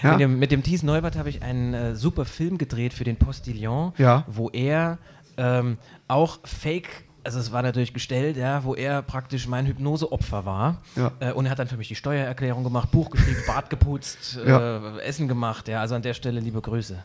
Ja? 0.03 0.11
Mit 0.11 0.19
dem, 0.19 0.39
mit 0.39 0.51
dem 0.51 0.61
Thies 0.63 0.83
Neubert 0.83 1.15
habe 1.17 1.29
ich 1.29 1.41
einen 1.41 1.73
äh, 1.73 1.95
super 1.95 2.25
Film 2.25 2.57
gedreht 2.57 2.93
für 2.93 3.03
den 3.05 3.15
Postillon, 3.17 3.93
Ja. 3.97 4.23
wo 4.27 4.49
er 4.49 4.97
ähm, 5.37 5.77
auch 6.07 6.39
Fake, 6.43 6.89
also 7.23 7.39
es 7.39 7.51
war 7.51 7.61
natürlich 7.63 7.93
gestellt, 7.93 8.37
ja, 8.37 8.63
wo 8.63 8.75
er 8.75 9.01
praktisch 9.01 9.47
mein 9.47 9.65
Hypnoseopfer 9.65 10.45
war. 10.45 10.81
Ja. 10.95 11.11
Äh, 11.19 11.31
und 11.31 11.45
er 11.45 11.51
hat 11.51 11.59
dann 11.59 11.67
für 11.67 11.77
mich 11.77 11.87
die 11.87 11.95
Steuererklärung 11.95 12.63
gemacht, 12.63 12.91
Buch 12.91 13.09
geschrieben, 13.09 13.39
Bart 13.47 13.69
geputzt, 13.69 14.37
Ja. 14.45 14.97
äh, 14.97 15.01
Essen 15.01 15.27
gemacht. 15.27 15.67
Ja, 15.67 15.79
also 15.81 15.95
an 15.95 16.01
der 16.03 16.13
Stelle 16.13 16.39
liebe 16.39 16.61
Grüße. 16.61 17.01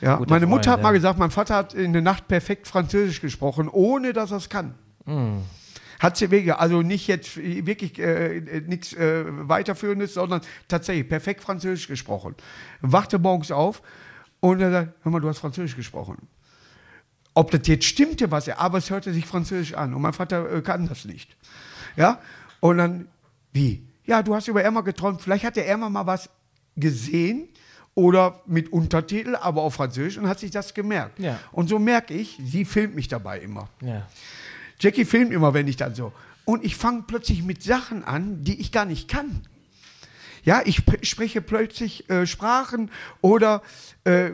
Ja, 0.00 0.16
Guter 0.16 0.30
meine 0.30 0.46
Mutter 0.46 0.64
Freund, 0.64 0.72
hat 0.76 0.82
mal 0.82 0.92
gesagt, 0.92 1.18
mein 1.18 1.30
Vater 1.30 1.54
hat 1.56 1.74
in 1.74 1.92
der 1.92 2.02
Nacht 2.02 2.28
perfekt 2.28 2.68
Französisch 2.68 3.20
gesprochen, 3.20 3.68
ohne 3.68 4.12
dass 4.12 4.30
er 4.30 4.36
es 4.36 4.48
kann. 4.48 4.74
Hm. 5.06 5.38
Hat 5.98 6.16
sie 6.16 6.30
Wege, 6.30 6.58
also 6.58 6.82
nicht 6.82 7.06
jetzt 7.06 7.36
wirklich 7.36 7.98
äh, 7.98 8.62
nichts 8.66 8.92
äh, 8.92 9.24
weiterführendes, 9.26 10.14
sondern 10.14 10.40
tatsächlich 10.68 11.08
perfekt 11.08 11.42
Französisch 11.42 11.88
gesprochen. 11.88 12.34
Wachte 12.80 13.18
morgens 13.18 13.50
auf 13.50 13.82
und 14.40 14.60
er 14.60 14.70
sagt, 14.70 14.94
hör 15.02 15.12
mal, 15.12 15.20
du 15.20 15.28
hast 15.28 15.38
Französisch 15.38 15.76
gesprochen. 15.76 16.16
Ob 17.34 17.50
das 17.50 17.66
jetzt 17.66 17.84
stimmte, 17.84 18.30
was 18.30 18.48
er, 18.48 18.60
aber 18.60 18.78
es 18.78 18.90
hörte 18.90 19.12
sich 19.12 19.26
Französisch 19.26 19.74
an 19.74 19.94
und 19.94 20.02
mein 20.02 20.12
Vater 20.12 20.50
äh, 20.52 20.62
kann 20.62 20.88
das 20.88 21.04
nicht. 21.04 21.36
Ja, 21.96 22.20
und 22.60 22.78
dann, 22.78 23.08
wie? 23.52 23.86
Ja, 24.04 24.22
du 24.22 24.34
hast 24.34 24.48
über 24.48 24.62
Emma 24.64 24.82
geträumt, 24.82 25.22
vielleicht 25.22 25.44
hat 25.44 25.56
der 25.56 25.68
Emma 25.68 25.88
mal 25.88 26.06
was 26.06 26.30
gesehen 26.76 27.48
oder 27.94 28.42
mit 28.46 28.72
Untertitel, 28.72 29.34
aber 29.36 29.62
auf 29.62 29.74
Französisch 29.74 30.18
und 30.18 30.28
hat 30.28 30.38
sich 30.38 30.50
das 30.50 30.74
gemerkt. 30.74 31.18
Ja. 31.18 31.40
Und 31.50 31.68
so 31.68 31.78
merke 31.78 32.14
ich, 32.14 32.38
sie 32.44 32.64
filmt 32.64 32.94
mich 32.94 33.08
dabei 33.08 33.40
immer. 33.40 33.68
Ja. 33.80 34.06
Jackie 34.78 35.04
filmt 35.04 35.32
immer, 35.32 35.54
wenn 35.54 35.68
ich 35.68 35.76
dann 35.76 35.94
so. 35.94 36.12
Und 36.44 36.64
ich 36.64 36.76
fange 36.76 37.04
plötzlich 37.06 37.42
mit 37.42 37.62
Sachen 37.62 38.04
an, 38.04 38.44
die 38.44 38.60
ich 38.60 38.72
gar 38.72 38.84
nicht 38.84 39.08
kann. 39.08 39.42
Ja, 40.44 40.62
ich 40.64 40.80
pr- 40.80 41.04
spreche 41.04 41.40
plötzlich 41.42 42.08
äh, 42.08 42.24
Sprachen 42.26 42.90
oder 43.20 43.62
äh, 44.04 44.30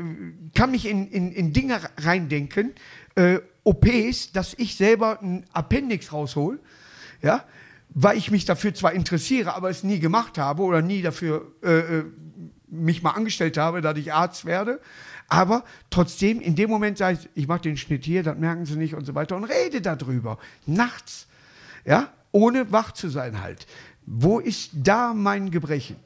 kann 0.55 0.70
mich 0.70 0.87
in, 0.87 1.09
in, 1.11 1.33
in 1.33 1.55
Dinge 1.55 1.81
reindenken, 1.96 2.72
äh, 3.14 3.38
OPs, 3.64 4.33
dass 4.33 4.52
ich 4.55 4.76
selber 4.76 5.22
ein 5.22 5.46
Appendix 5.55 6.12
raushol, 6.12 6.61
ja, 7.22 7.44
weil 7.94 8.18
ich 8.18 8.31
mich 8.31 8.44
dafür 8.44 8.74
zwar 8.74 8.92
interessiere, 8.92 9.55
aber 9.55 9.70
es 9.70 9.85
nie 9.85 10.00
gemacht 10.00 10.37
habe 10.37 10.62
oder 10.62 10.83
nie 10.83 11.00
dafür 11.00 11.50
äh, 11.62 11.78
äh, 11.78 12.05
mich 12.68 13.02
mal 13.02 13.11
angestellt 13.12 13.57
habe, 13.57 13.81
dass 13.81 13.96
ich 13.96 14.12
Arzt 14.12 14.44
werde. 14.44 14.81
Aber 15.33 15.64
trotzdem, 15.88 16.42
in 16.42 16.57
dem 16.57 16.68
Moment 16.68 16.99
sage 16.99 17.18
ich, 17.18 17.29
ich 17.45 17.49
mache 17.49 17.62
den 17.62 17.79
Schnitt 17.79 18.05
hier, 18.05 18.23
das 18.23 18.37
merken 18.37 18.66
sie 18.66 18.77
nicht 18.77 18.95
und 18.95 19.07
so 19.07 19.14
weiter 19.14 19.35
und 19.35 19.45
rede 19.45 19.81
darüber. 19.81 20.37
Nachts. 20.66 21.27
Ja, 21.87 22.11
ohne 22.33 22.71
wach 22.71 22.92
zu 22.92 23.09
sein 23.09 23.40
halt. 23.40 23.66
Wo 24.05 24.40
ist 24.40 24.73
da 24.75 25.14
mein 25.14 25.51
Gebrechen? 25.51 25.97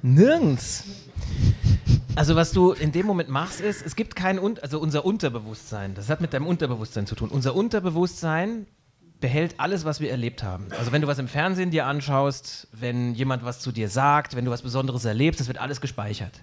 Nirgends. 0.00 0.84
Also 2.14 2.36
was 2.36 2.52
du 2.52 2.70
in 2.70 2.92
dem 2.92 3.04
Moment 3.06 3.30
machst, 3.30 3.60
ist, 3.60 3.84
es 3.84 3.96
gibt 3.96 4.14
kein, 4.14 4.38
Un 4.38 4.60
also 4.62 4.78
unser 4.78 5.04
Unterbewusstsein, 5.04 5.94
das 5.94 6.08
hat 6.08 6.20
mit 6.20 6.32
deinem 6.32 6.46
Unterbewusstsein 6.46 7.04
zu 7.08 7.16
tun. 7.16 7.30
Unser 7.30 7.56
Unterbewusstsein 7.56 8.68
behält 9.18 9.56
alles, 9.58 9.84
was 9.84 9.98
wir 9.98 10.12
erlebt 10.12 10.44
haben. 10.44 10.68
Also 10.78 10.92
wenn 10.92 11.02
du 11.02 11.08
was 11.08 11.18
im 11.18 11.26
Fernsehen 11.26 11.72
dir 11.72 11.86
anschaust, 11.86 12.68
wenn 12.70 13.12
jemand 13.14 13.44
was 13.44 13.58
zu 13.58 13.72
dir 13.72 13.88
sagt, 13.88 14.36
wenn 14.36 14.44
du 14.44 14.52
was 14.52 14.62
Besonderes 14.62 15.04
erlebst, 15.04 15.40
das 15.40 15.48
wird 15.48 15.58
alles 15.58 15.80
gespeichert. 15.80 16.40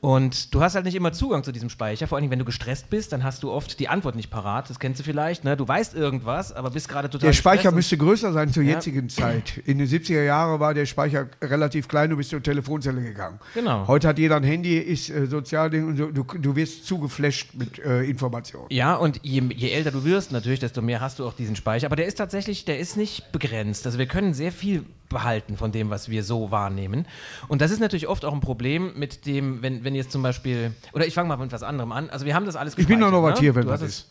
Und 0.00 0.54
du 0.54 0.60
hast 0.60 0.76
halt 0.76 0.84
nicht 0.84 0.94
immer 0.94 1.12
Zugang 1.12 1.42
zu 1.42 1.50
diesem 1.50 1.70
Speicher, 1.70 2.06
vor 2.06 2.18
allem 2.18 2.30
wenn 2.30 2.38
du 2.38 2.44
gestresst 2.44 2.88
bist, 2.88 3.12
dann 3.12 3.24
hast 3.24 3.42
du 3.42 3.50
oft 3.50 3.80
die 3.80 3.88
Antwort 3.88 4.14
nicht 4.14 4.30
parat, 4.30 4.70
das 4.70 4.78
kennst 4.78 5.00
du 5.00 5.04
vielleicht, 5.04 5.42
ne? 5.42 5.56
du 5.56 5.66
weißt 5.66 5.94
irgendwas, 5.94 6.52
aber 6.52 6.70
bist 6.70 6.88
gerade 6.88 7.10
total 7.10 7.26
Der 7.28 7.32
Speicher 7.32 7.72
müsste 7.72 7.96
größer 7.98 8.32
sein 8.32 8.52
zur 8.52 8.62
Ja. 8.62 8.74
jetzigen 8.74 9.08
Zeit. 9.08 9.58
In 9.64 9.78
den 9.78 9.88
70er 9.88 10.22
Jahren 10.22 10.60
war 10.60 10.72
der 10.72 10.86
Speicher 10.86 11.26
relativ 11.42 11.88
klein, 11.88 12.10
du 12.10 12.16
bist 12.16 12.30
zur 12.30 12.40
Telefonzelle 12.40 13.02
gegangen. 13.02 13.40
Genau. 13.54 13.88
Heute 13.88 14.06
hat 14.06 14.18
jeder 14.20 14.36
ein 14.36 14.44
Handy, 14.44 14.78
ist 14.78 15.10
äh, 15.10 15.26
Sozialding 15.26 15.88
und 15.88 15.96
du, 15.98 16.12
du, 16.12 16.22
du 16.22 16.54
wirst 16.54 16.86
zugeflasht 16.86 17.54
mit 17.54 17.80
äh, 17.80 18.04
Informationen. 18.04 18.66
Ja, 18.70 18.94
und 18.94 19.18
je, 19.24 19.42
je 19.56 19.70
älter 19.70 19.90
du 19.90 20.04
wirst, 20.04 20.30
natürlich, 20.30 20.60
desto 20.60 20.80
mehr 20.80 21.00
hast 21.00 21.18
du 21.18 21.26
auch 21.26 21.32
diesen 21.34 21.56
Speicher. 21.56 21.86
Aber 21.86 21.96
der 21.96 22.06
ist 22.06 22.14
tatsächlich, 22.18 22.64
der 22.64 22.78
ist 22.78 22.96
nicht 22.96 23.32
begrenzt. 23.32 23.84
Also 23.84 23.98
wir 23.98 24.06
können 24.06 24.32
sehr 24.32 24.52
viel 24.52 24.84
behalten 25.08 25.56
von 25.56 25.72
dem, 25.72 25.88
was 25.88 26.10
wir 26.10 26.22
so 26.22 26.50
wahrnehmen. 26.50 27.06
Und 27.48 27.62
das 27.62 27.70
ist 27.70 27.80
natürlich 27.80 28.08
oft 28.08 28.26
auch 28.26 28.34
ein 28.34 28.40
Problem 28.40 28.92
mit 28.96 29.24
dem, 29.24 29.62
wenn, 29.62 29.82
wenn 29.82 29.87
jetzt 29.94 30.12
zum 30.12 30.22
Beispiel, 30.22 30.74
oder 30.92 31.06
ich 31.06 31.14
fange 31.14 31.28
mal 31.28 31.36
mit 31.36 31.52
was 31.52 31.62
anderem 31.62 31.92
an. 31.92 32.10
Also 32.10 32.26
wir 32.26 32.34
haben 32.34 32.46
das 32.46 32.56
alles 32.56 32.76
Ich 32.76 32.86
bin 32.86 33.00
doch 33.00 33.10
noch 33.10 33.22
was 33.22 33.34
ne? 33.34 33.40
hier, 33.40 33.54
wenn 33.54 33.68
hast 33.68 33.82
ist. 33.82 34.08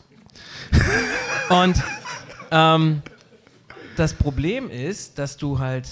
Und 1.50 1.82
ähm, 2.50 3.02
das 3.96 4.14
Problem 4.14 4.70
ist, 4.70 5.18
dass 5.18 5.36
du 5.36 5.58
halt 5.58 5.88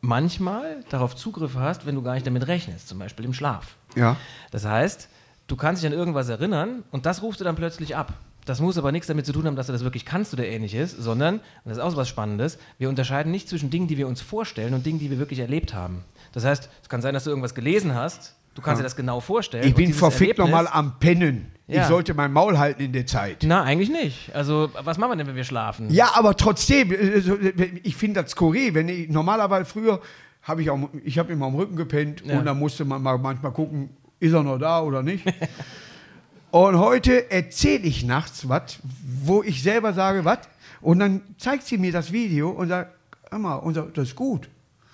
manchmal 0.00 0.84
darauf 0.90 1.16
Zugriff 1.16 1.54
hast, 1.54 1.86
wenn 1.86 1.94
du 1.94 2.02
gar 2.02 2.14
nicht 2.14 2.26
damit 2.26 2.46
rechnest, 2.46 2.88
zum 2.88 2.98
Beispiel 2.98 3.24
im 3.24 3.32
Schlaf. 3.32 3.76
Ja. 3.94 4.16
Das 4.50 4.64
heißt, 4.64 5.08
du 5.46 5.56
kannst 5.56 5.82
dich 5.82 5.90
an 5.90 5.96
irgendwas 5.96 6.28
erinnern 6.28 6.82
und 6.90 7.06
das 7.06 7.22
rufst 7.22 7.40
du 7.40 7.44
dann 7.44 7.56
plötzlich 7.56 7.96
ab. 7.96 8.12
Das 8.44 8.60
muss 8.60 8.76
aber 8.76 8.90
nichts 8.90 9.06
damit 9.06 9.24
zu 9.24 9.32
tun 9.32 9.46
haben, 9.46 9.54
dass 9.54 9.66
du 9.66 9.72
das 9.72 9.84
wirklich 9.84 10.04
kannst 10.04 10.32
oder 10.34 10.44
ähnliches, 10.44 10.90
sondern, 10.90 11.36
und 11.36 11.42
das 11.64 11.78
ist 11.78 11.82
auch 11.82 11.94
was 11.94 12.08
Spannendes, 12.08 12.58
wir 12.78 12.88
unterscheiden 12.88 13.30
nicht 13.30 13.48
zwischen 13.48 13.70
Dingen, 13.70 13.86
die 13.86 13.96
wir 13.96 14.08
uns 14.08 14.20
vorstellen 14.20 14.74
und 14.74 14.84
Dingen, 14.84 14.98
die 14.98 15.10
wir 15.10 15.18
wirklich 15.18 15.38
erlebt 15.38 15.74
haben. 15.74 16.04
Das 16.32 16.44
heißt, 16.44 16.68
es 16.82 16.88
kann 16.88 17.02
sein, 17.02 17.14
dass 17.14 17.24
du 17.24 17.30
irgendwas 17.30 17.54
gelesen 17.54 17.94
hast, 17.94 18.34
du 18.54 18.62
kannst 18.62 18.80
dir 18.80 18.84
das 18.84 18.96
genau 18.96 19.20
vorstellen. 19.20 19.66
Ich 19.66 19.74
bin 19.74 19.92
verfickt 19.92 20.38
nochmal 20.38 20.66
am 20.66 20.98
Pennen. 20.98 21.52
Ja. 21.68 21.82
Ich 21.82 21.88
sollte 21.88 22.12
mein 22.12 22.32
Maul 22.32 22.58
halten 22.58 22.82
in 22.82 22.92
der 22.92 23.06
Zeit. 23.06 23.44
Na, 23.44 23.62
eigentlich 23.62 23.88
nicht. 23.88 24.34
Also, 24.34 24.68
was 24.82 24.98
machen 24.98 25.12
wir 25.12 25.16
denn, 25.16 25.26
wenn 25.26 25.36
wir 25.36 25.44
schlafen? 25.44 25.88
Ja, 25.90 26.10
aber 26.14 26.36
trotzdem, 26.36 26.92
äh, 26.92 27.20
so, 27.20 27.36
äh, 27.36 27.52
ich 27.82 27.96
finde 27.96 28.22
das 28.22 28.32
skurril. 28.32 28.74
Wenn 28.74 28.88
ich, 28.88 29.08
normalerweise 29.08 29.64
früher 29.64 30.00
habe 30.42 30.60
ich 30.62 30.70
auch, 30.70 30.78
ich 31.04 31.18
habe 31.18 31.32
immer 31.32 31.46
am 31.46 31.54
Rücken 31.54 31.76
gepennt 31.76 32.22
Ja. 32.26 32.38
und 32.38 32.44
dann 32.44 32.58
musste 32.58 32.84
man 32.84 33.00
mal 33.02 33.16
manchmal 33.16 33.52
gucken, 33.52 33.90
ist 34.20 34.32
er 34.32 34.42
noch 34.42 34.58
da 34.58 34.82
oder 34.82 35.02
nicht. 35.02 35.24
und 36.50 36.78
heute 36.78 37.30
erzähle 37.30 37.84
ich 37.84 38.04
nachts 38.04 38.48
was, 38.48 38.78
wo 39.24 39.42
ich 39.42 39.62
selber 39.62 39.92
sage, 39.92 40.24
was, 40.24 40.40
und 40.80 40.98
dann 40.98 41.22
zeigt 41.38 41.64
sie 41.66 41.78
mir 41.78 41.92
das 41.92 42.12
Video 42.12 42.50
und 42.50 42.68
sagt, 42.68 42.90
hör 43.30 43.38
mal, 43.38 43.54
und 43.54 43.74
sagt, 43.74 43.96
das 43.96 44.08
ist 44.08 44.16
gut. 44.16 44.48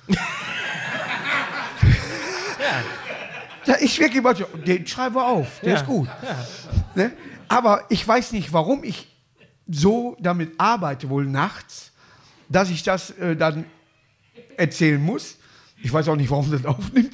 Da 3.69 3.75
ich 3.81 3.99
wirklich 4.01 4.23
so, 4.39 4.45
den 4.67 4.87
schreiben 4.87 5.15
wir 5.15 5.27
auf, 5.27 5.61
der 5.61 5.75
Ja. 5.75 5.77
ist 5.77 5.87
gut. 5.87 6.09
Ne? 6.95 7.13
Aber 7.49 7.85
ich 7.91 8.07
weiß 8.09 8.33
nicht, 8.33 8.53
warum 8.55 8.83
ich 8.83 9.07
so 9.69 10.17
damit 10.21 10.53
arbeite, 10.59 11.11
wohl 11.11 11.27
nachts, 11.27 11.93
dass 12.49 12.71
ich 12.71 12.83
das 12.83 13.11
äh, 13.11 13.37
dann 13.37 13.67
erzählen 14.57 15.01
muss. 15.01 15.37
Ich 15.83 15.93
weiß 15.93 16.09
auch 16.09 16.17
nicht, 16.17 16.31
warum 16.31 16.51
das 16.51 16.65
aufnimmt. 16.65 17.13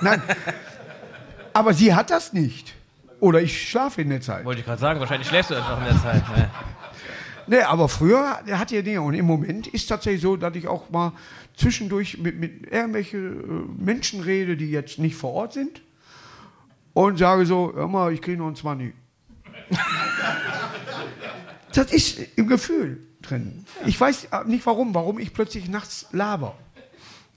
Nein. 0.00 0.22
Aber 1.52 1.74
sie 1.74 1.92
hat 1.92 2.10
das 2.10 2.32
nicht. 2.32 2.74
Oder 3.18 3.42
ich 3.42 3.68
schlafe 3.68 4.00
in 4.02 4.10
der 4.10 4.20
Zeit. 4.20 4.44
Wollte 4.44 4.60
ich 4.60 4.66
gerade 4.66 4.80
sagen, 4.80 5.00
wahrscheinlich 5.00 5.26
schläfst 5.26 5.50
du 5.50 5.56
einfach 5.56 5.78
in 5.78 5.84
der 5.84 6.00
Zeit. 6.00 6.22
Ne? 6.36 6.50
Nee, 7.48 7.60
aber 7.62 7.88
früher 7.88 8.40
hat 8.52 8.70
ja 8.70 8.82
Dinge. 8.82 9.02
Und 9.02 9.14
im 9.14 9.26
Moment 9.26 9.66
ist 9.66 9.88
tatsächlich 9.88 10.22
so, 10.22 10.36
dass 10.36 10.54
ich 10.54 10.68
auch 10.68 10.90
mal 10.90 11.12
zwischendurch 11.56 12.18
mit, 12.18 12.38
mit 12.38 12.70
irgendwelchen 12.70 13.40
äh, 13.80 13.82
Menschen 13.84 14.20
rede, 14.20 14.56
die 14.56 14.70
jetzt 14.70 15.00
nicht 15.00 15.16
vor 15.16 15.32
Ort 15.32 15.54
sind. 15.54 15.80
Und 17.06 17.16
sage 17.16 17.46
so, 17.46 17.72
hör 17.74 17.86
mal, 17.86 18.12
ich 18.12 18.20
kriege 18.20 18.38
noch 18.38 18.48
ein 18.48 18.56
20. 18.56 18.92
das 21.72 21.92
ist 21.92 22.18
im 22.34 22.48
Gefühl 22.48 23.06
drin. 23.22 23.64
Ich 23.86 24.00
weiß 24.00 24.28
nicht 24.46 24.66
warum, 24.66 24.94
warum 24.94 25.20
ich 25.20 25.32
plötzlich 25.32 25.68
nachts 25.68 26.08
laber. 26.10 26.56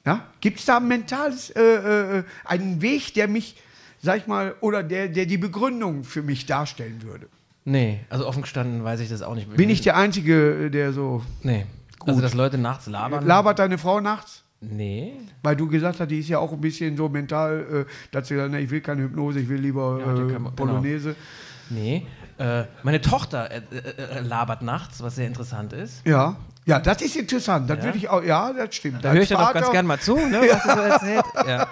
Ja? 0.03 0.25
Gibt 0.39 0.59
es 0.59 0.65
da 0.65 0.79
mentales, 0.79 1.51
äh, 1.51 1.61
äh, 1.61 2.23
einen 2.43 2.81
Weg, 2.81 3.13
der 3.13 3.27
mich, 3.27 3.55
sag 4.01 4.17
ich 4.17 4.25
mal, 4.25 4.55
oder 4.61 4.81
der, 4.81 5.09
der 5.09 5.27
die 5.27 5.37
Begründung 5.37 6.05
für 6.05 6.23
mich 6.23 6.47
darstellen 6.47 7.03
würde? 7.03 7.27
Nee, 7.63 7.99
also 8.09 8.27
offen 8.27 8.41
gestanden 8.41 8.83
weiß 8.83 8.99
ich 9.01 9.09
das 9.09 9.21
auch 9.21 9.35
nicht. 9.35 9.55
Bin 9.55 9.69
ich 9.69 9.81
der 9.81 9.95
Einzige, 9.95 10.71
der 10.71 10.91
so. 10.91 11.23
Nee. 11.43 11.67
Also, 12.03 12.19
dass 12.19 12.33
Leute 12.33 12.57
nachts 12.57 12.87
labern? 12.87 13.27
Labert 13.27 13.59
deine 13.59 13.77
Frau 13.77 14.01
nachts? 14.01 14.43
Nee. 14.61 15.13
Weil 15.41 15.55
du 15.55 15.67
gesagt 15.67 15.99
hast, 15.99 16.09
die 16.09 16.19
ist 16.19 16.29
ja 16.29 16.37
auch 16.39 16.51
ein 16.53 16.61
bisschen 16.61 16.95
so 16.95 17.09
mental, 17.09 17.85
äh, 17.87 17.91
dass 18.11 18.27
sie 18.27 18.35
sagt, 18.37 18.51
nee, 18.51 18.59
ich 18.59 18.69
will 18.69 18.81
keine 18.81 19.01
Hypnose, 19.03 19.39
ich 19.39 19.49
will 19.49 19.59
lieber 19.59 19.99
Ja, 19.99 20.13
äh, 20.35 20.39
man- 20.39 20.55
Polonaise. 20.55 21.15
Nee. 21.71 22.05
Äh, 22.37 22.63
meine 22.83 23.01
Tochter 23.01 23.49
äh, 23.51 23.57
äh, 23.71 24.17
äh, 24.17 24.19
labert 24.21 24.61
nachts, 24.61 25.01
was 25.01 25.15
sehr 25.15 25.27
interessant 25.27 25.73
ist. 25.73 26.05
Ja. 26.05 26.35
Ja, 26.65 26.79
das 26.79 27.01
ist 27.01 27.15
interessant. 27.15 27.69
Das 27.69 27.79
Ja? 27.79 27.85
würde 27.85 27.97
ich 27.97 28.07
auch, 28.09 28.23
ja, 28.23 28.53
das 28.53 28.75
stimmt. 28.75 29.03
Da 29.03 29.13
höre 29.13 29.21
ich 29.23 29.29
dann 29.29 29.39
auch 29.39 29.53
ganz 29.53 29.71
gern 29.71 29.87
mal 29.87 29.99
zu, 29.99 30.15
ne, 30.15 30.41
was 30.47 30.61
du 30.63 30.69
so 30.69 30.79
erzählt. 30.79 31.25
Ja. 31.47 31.67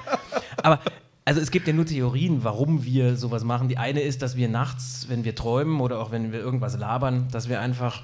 Aber 0.64 0.80
also 1.26 1.42
es 1.42 1.52
gibt 1.52 1.68
ja 1.68 1.74
nur 1.74 1.86
Theorien, 1.86 2.44
warum 2.44 2.84
wir 2.86 3.16
sowas 3.16 3.44
machen. 3.44 3.68
Die 3.70 3.78
eine 3.78 4.02
ist, 4.02 4.24
dass 4.24 4.36
wir 4.36 4.50
nachts, 4.50 5.06
wenn 5.10 5.24
wir 5.26 5.36
träumen 5.36 5.80
oder 5.80 6.00
auch 6.00 6.12
wenn 6.12 6.32
wir 6.32 6.40
irgendwas 6.40 6.76
labern, 6.76 7.28
dass 7.32 7.50
wir 7.50 7.60
einfach 7.62 8.02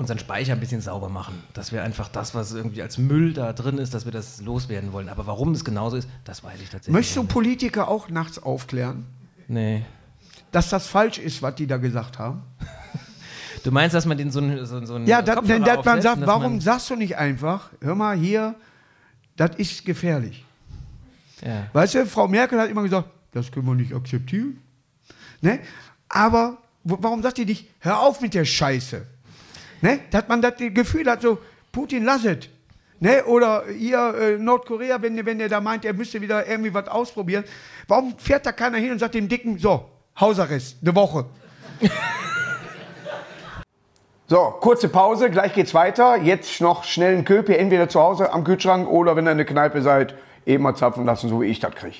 unseren 0.00 0.18
Speicher 0.18 0.52
ein 0.54 0.60
bisschen 0.60 0.80
sauber 0.80 1.08
machen. 1.08 1.34
Dass 1.54 1.72
wir 1.72 1.82
einfach 1.84 2.08
das, 2.08 2.34
was 2.34 2.52
irgendwie 2.52 2.82
als 2.82 2.98
Müll 2.98 3.32
da 3.34 3.52
drin 3.52 3.78
ist, 3.78 3.94
dass 3.94 4.04
wir 4.06 4.12
das 4.12 4.40
loswerden 4.40 4.92
wollen. 4.92 5.08
Aber 5.08 5.26
warum 5.26 5.52
das 5.52 5.64
genauso 5.64 5.96
ist, 5.96 6.08
das 6.24 6.42
weiß 6.42 6.54
ich 6.60 6.70
tatsächlich 6.70 6.92
Möchtest 6.94 7.16
du. 7.16 7.24
Politiker 7.24 7.86
auch 7.88 8.08
nachts 8.08 8.42
aufklären, 8.42 9.06
Nee. 9.46 9.84
dass 10.52 10.70
das 10.70 10.86
falsch 10.86 11.18
ist, 11.18 11.42
was 11.42 11.54
die 11.54 11.66
da 11.66 11.76
gesagt 11.76 12.18
haben? 12.18 12.42
Du 13.62 13.70
meinst, 13.70 13.94
dass 13.94 14.06
man 14.06 14.16
den 14.16 14.30
so 14.30 14.38
einen 14.40 14.64
so, 14.64 14.82
so 14.86 14.94
einen 14.94 15.06
Ja, 15.06 15.20
dat, 15.20 15.46
denn, 15.46 15.62
dass 15.62 15.84
man 15.84 16.00
sagt, 16.00 16.24
warum 16.24 16.42
man- 16.52 16.60
sagst 16.62 16.88
du 16.88 16.96
nicht 16.96 17.18
einfach, 17.18 17.68
hör 17.82 17.94
mal 17.94 18.16
hier, 18.16 18.54
das 19.36 19.50
ist 19.56 19.84
gefährlich. 19.84 20.46
Ja. 21.44 21.66
Weißt 21.74 21.94
du, 21.94 22.06
Frau 22.06 22.26
Merkel 22.26 22.58
hat 22.58 22.70
immer 22.70 22.82
gesagt, 22.82 23.10
das 23.32 23.52
können 23.52 23.66
wir 23.66 23.74
nicht 23.74 23.92
akzeptieren. 23.94 24.62
Ne? 25.42 25.58
Aber 26.08 26.56
warum 26.84 27.22
sagt 27.22 27.38
ihr 27.38 27.44
nicht, 27.44 27.68
hör 27.80 28.00
auf 28.00 28.22
mit 28.22 28.32
der 28.32 28.46
Scheiße? 28.46 29.06
Ne? 29.82 30.00
Dass 30.10 30.28
man 30.28 30.42
das 30.42 30.54
Gefühl 30.58 31.10
hat, 31.10 31.22
so, 31.22 31.38
Putin 31.72 32.04
lasset. 32.04 32.50
Ne? 32.98 33.24
Oder 33.24 33.64
hier 33.66 34.14
äh, 34.14 34.38
Nordkorea, 34.38 35.00
wenn, 35.00 35.24
wenn 35.24 35.38
der 35.38 35.48
da 35.48 35.60
meint, 35.60 35.84
er 35.84 35.94
müsste 35.94 36.20
wieder 36.20 36.46
irgendwie 36.46 36.72
was 36.74 36.88
ausprobieren. 36.88 37.44
Warum 37.88 38.18
fährt 38.18 38.44
da 38.44 38.52
keiner 38.52 38.78
hin 38.78 38.92
und 38.92 38.98
sagt 38.98 39.14
dem 39.14 39.28
Dicken, 39.28 39.58
so, 39.58 39.88
Hausarrest, 40.18 40.76
eine 40.82 40.94
Woche. 40.94 41.26
So, 44.30 44.54
kurze 44.60 44.88
Pause, 44.88 45.28
gleich 45.28 45.54
geht's 45.54 45.74
weiter. 45.74 46.14
Jetzt 46.16 46.60
noch 46.60 46.84
schnell 46.84 47.14
einen 47.14 47.24
Köpi, 47.24 47.52
entweder 47.52 47.88
zu 47.88 48.00
Hause 48.00 48.32
am 48.32 48.44
Kühlschrank 48.44 48.88
oder 48.88 49.16
wenn 49.16 49.26
ihr 49.26 49.32
in 49.32 49.38
der 49.38 49.44
Kneipe 49.44 49.82
seid, 49.82 50.14
eben 50.46 50.62
mal 50.62 50.76
zapfen 50.76 51.04
lassen, 51.04 51.28
so 51.28 51.40
wie 51.40 51.46
ich 51.46 51.58
das 51.58 51.74
kriege. 51.74 51.96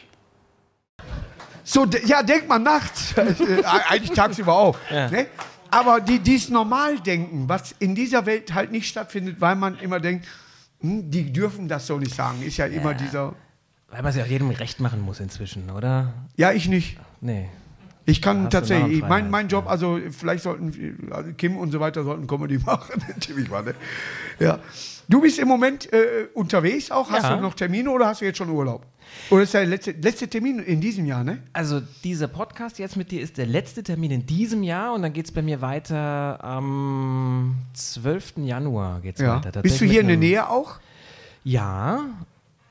So, 1.64 1.86
ja, 2.04 2.22
denkt 2.22 2.48
man 2.48 2.62
nachts. 2.62 3.14
Äh, 3.16 3.64
Eigentlich 3.88 4.12
tagsüber 4.12 4.54
auch. 4.54 4.76
Ja. 4.90 5.10
Ne? 5.10 5.26
Aber 5.70 6.00
die, 6.00 6.18
dieses 6.18 6.48
Normaldenken, 6.48 7.48
was 7.48 7.74
in 7.78 7.94
dieser 7.94 8.26
Welt 8.26 8.54
halt 8.54 8.72
nicht 8.72 8.88
stattfindet, 8.88 9.40
weil 9.40 9.56
man 9.56 9.78
immer 9.78 10.00
denkt, 10.00 10.26
hm, 10.80 11.10
die 11.10 11.32
dürfen 11.32 11.68
das 11.68 11.86
so 11.86 11.98
nicht 11.98 12.14
sagen, 12.14 12.42
ist 12.42 12.56
ja 12.56 12.66
immer 12.66 12.94
dieser. 12.94 13.34
Weil 13.88 14.02
man 14.02 14.10
es 14.10 14.16
ja 14.16 14.24
auch 14.24 14.28
jedem 14.28 14.50
recht 14.50 14.80
machen 14.80 15.00
muss 15.00 15.20
inzwischen, 15.20 15.70
oder? 15.70 16.12
Ja, 16.36 16.52
ich 16.52 16.68
nicht. 16.68 16.98
Nee. 17.20 17.48
Ich 18.06 18.22
kann 18.22 18.50
tatsächlich, 18.50 19.02
mein, 19.02 19.30
mein 19.30 19.48
Job, 19.48 19.68
also 19.68 20.00
vielleicht 20.10 20.42
sollten 20.42 21.12
also 21.12 21.32
Kim 21.34 21.56
und 21.56 21.70
so 21.70 21.80
weiter 21.80 22.02
sollten 22.02 22.26
Comedy 22.26 22.58
machen, 22.66 23.02
tippe 23.20 23.40
ich 23.40 23.50
mal. 23.50 23.62
Ne? 23.62 23.74
Ja. 24.38 24.58
Du 25.10 25.20
bist 25.20 25.40
im 25.40 25.48
Moment 25.48 25.92
äh, 25.92 26.28
unterwegs 26.34 26.90
auch, 26.92 27.10
hast 27.10 27.24
Ja. 27.24 27.34
du 27.34 27.42
noch 27.42 27.54
Termine 27.54 27.90
oder 27.90 28.06
hast 28.06 28.20
du 28.20 28.24
jetzt 28.26 28.38
schon 28.38 28.48
Urlaub? 28.48 28.86
Oder 29.30 29.42
ist 29.42 29.52
der 29.54 29.66
letzte, 29.66 29.90
letzte 29.90 30.28
Termin 30.28 30.60
in 30.60 30.80
diesem 30.80 31.04
Jahr, 31.04 31.24
ne? 31.24 31.42
Also 31.52 31.82
dieser 32.04 32.28
Podcast 32.28 32.78
jetzt 32.78 32.96
mit 32.96 33.10
dir 33.10 33.20
ist 33.20 33.36
der 33.36 33.46
letzte 33.46 33.82
Termin 33.82 34.12
in 34.12 34.24
diesem 34.26 34.62
Jahr 34.62 34.94
und 34.94 35.02
dann 35.02 35.12
geht 35.12 35.24
es 35.24 35.32
bei 35.32 35.42
mir 35.42 35.60
weiter 35.60 36.38
am 36.44 37.56
12. 37.74 38.34
Januar 38.46 39.00
geht's 39.00 39.20
Ja. 39.20 39.44
weiter. 39.44 39.62
Bist 39.62 39.80
du 39.80 39.84
hier 39.84 40.00
in 40.02 40.06
der 40.06 40.16
Nähe 40.16 40.48
auch? 40.48 40.78
Ja. 41.42 42.04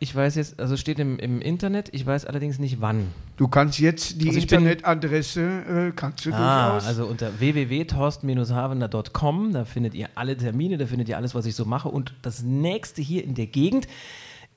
Ich 0.01 0.15
weiß 0.15 0.35
jetzt, 0.35 0.61
also 0.61 0.77
steht 0.77 0.97
im, 0.97 1.19
im 1.19 1.41
Internet, 1.41 1.89
ich 1.91 2.05
weiß 2.05 2.23
allerdings 2.23 2.57
nicht 2.57 2.79
wann. 2.79 3.07
Du 3.35 3.49
kannst 3.49 3.79
jetzt 3.79 4.21
die 4.21 4.29
Also 4.29 4.39
Internetadresse, 4.39 5.41
äh, 5.41 5.91
kannst 5.93 6.25
du 6.25 6.31
Ah, 6.33 6.69
durchaus. 6.71 6.87
also 6.87 7.05
unter 7.05 7.37
www.torsten-havender.com, 7.39 9.51
da 9.53 9.65
findet 9.65 9.93
ihr 9.95 10.07
alle 10.15 10.37
Termine, 10.37 10.77
da 10.77 10.85
findet 10.85 11.09
ihr 11.09 11.17
alles, 11.17 11.35
was 11.35 11.45
ich 11.45 11.53
so 11.55 11.65
mache. 11.65 11.89
Und 11.89 12.13
das 12.21 12.43
nächste 12.43 13.01
hier 13.01 13.23
in 13.25 13.35
der 13.35 13.47
Gegend 13.47 13.87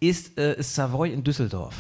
ist 0.01 0.39
äh, 0.39 0.55
Savoy 0.63 1.13
in 1.13 1.25
Düsseldorf. 1.25 1.75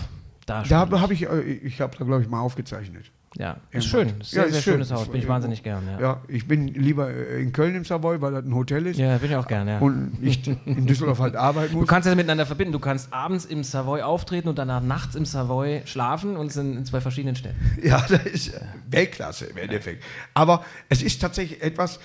Da, 0.46 0.62
da 0.64 0.87
spiele 0.87 0.96
ich. 0.96 1.03
habe 1.03 1.14
ich, 1.14 1.22
äh, 1.29 1.40
ich 1.66 1.81
habe 1.81 1.96
da 1.96 2.05
glaube 2.05 2.22
ich 2.22 2.29
mal 2.29 2.40
aufgezeichnet. 2.40 3.12
Ja, 3.38 3.57
ist 3.71 3.87
schön. 3.87 4.12
Ist 4.21 4.33
sehr, 4.33 4.42
Ja, 4.42 4.47
ist 4.49 4.53
sehr 4.55 4.62
schön. 4.62 4.73
schönes 4.75 4.90
Haus. 4.92 5.09
Bin 5.09 5.21
ich 5.21 5.27
wahnsinnig 5.29 5.62
gern. 5.62 5.83
Ja, 5.87 6.01
Ja, 6.01 6.21
ich 6.29 6.47
bin 6.47 6.68
lieber 6.68 7.09
äh, 7.11 7.40
in 7.42 7.53
Köln 7.53 7.75
im 7.75 7.85
Savoy, 7.85 8.21
weil 8.21 8.33
das 8.33 8.45
ein 8.45 8.55
Hotel 8.55 8.87
ist 8.87 8.99
ja 8.99 9.16
bin 9.16 9.31
ich 9.31 9.37
auch 9.37 9.47
gern. 9.47 9.66
Ja. 9.68 9.79
und 9.79 10.18
ich 10.21 10.47
in 10.66 10.87
Düsseldorf 10.87 11.18
halt 11.18 11.35
arbeiten 11.37 11.73
Du 11.73 11.79
muss. 11.81 11.88
kannst 11.88 12.07
das 12.07 12.14
miteinander 12.14 12.45
verbinden. 12.45 12.73
Du 12.73 12.79
kannst 12.79 13.12
abends 13.12 13.47
im 13.47 13.64
Savoy 13.64 14.03
auftreten 14.03 14.49
und 14.49 14.59
danach 14.59 14.83
nachts 14.83 15.14
im 15.14 15.25
Savoy 15.25 15.81
schlafen 15.87 16.37
und 16.37 16.53
sind 16.53 16.77
in 16.77 16.85
zwei 16.85 17.01
verschiedenen 17.01 17.37
Städten. 17.37 17.57
Ja, 17.83 18.05
das 18.09 18.25
ist 18.27 18.55
äh, 18.55 18.61
Weltklasse 18.90 19.47
im 19.47 19.57
Endeffekt. 19.57 20.05
Aber 20.35 20.62
es 20.90 21.03
ist 21.03 21.21
tatsächlich 21.23 21.62
etwas, 21.62 22.01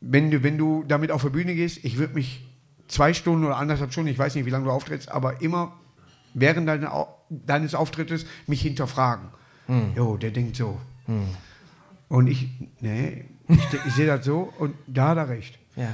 wenn 0.00 0.30
du, 0.30 0.42
wenn 0.42 0.56
du 0.58 0.84
damit 0.86 1.10
auf 1.10 1.22
die 1.22 1.28
Bühne 1.30 1.54
gehst, 1.54 1.84
ich 1.84 1.98
würde 1.98 2.14
mich 2.14 2.46
zwei 2.88 3.12
Stunden 3.14 3.44
oder 3.44 3.56
anderthalb 3.56 3.92
Stunden, 3.92 4.10
ich 4.10 4.18
weiß 4.18 4.34
nicht, 4.34 4.46
wie 4.46 4.50
lange 4.50 4.64
du 4.64 4.70
auftrittst, 4.70 5.10
aber 5.10 5.42
immer 5.42 5.72
während 6.34 6.68
deines 7.30 7.74
Auftrittes 7.74 8.26
mich 8.46 8.60
hinterfragen. 8.62 9.28
Jo, 9.96 10.16
der 10.16 10.30
denkt 10.30 10.56
so. 10.56 10.78
Und 12.08 12.26
ich, 12.26 12.48
nee, 12.80 13.24
ich, 13.48 13.58
ich 13.86 13.94
sehe 13.94 14.06
das 14.06 14.24
so 14.24 14.52
und 14.58 14.74
da 14.86 15.08
hat 15.08 15.16
er 15.18 15.28
recht. 15.28 15.58
Ja. 15.76 15.88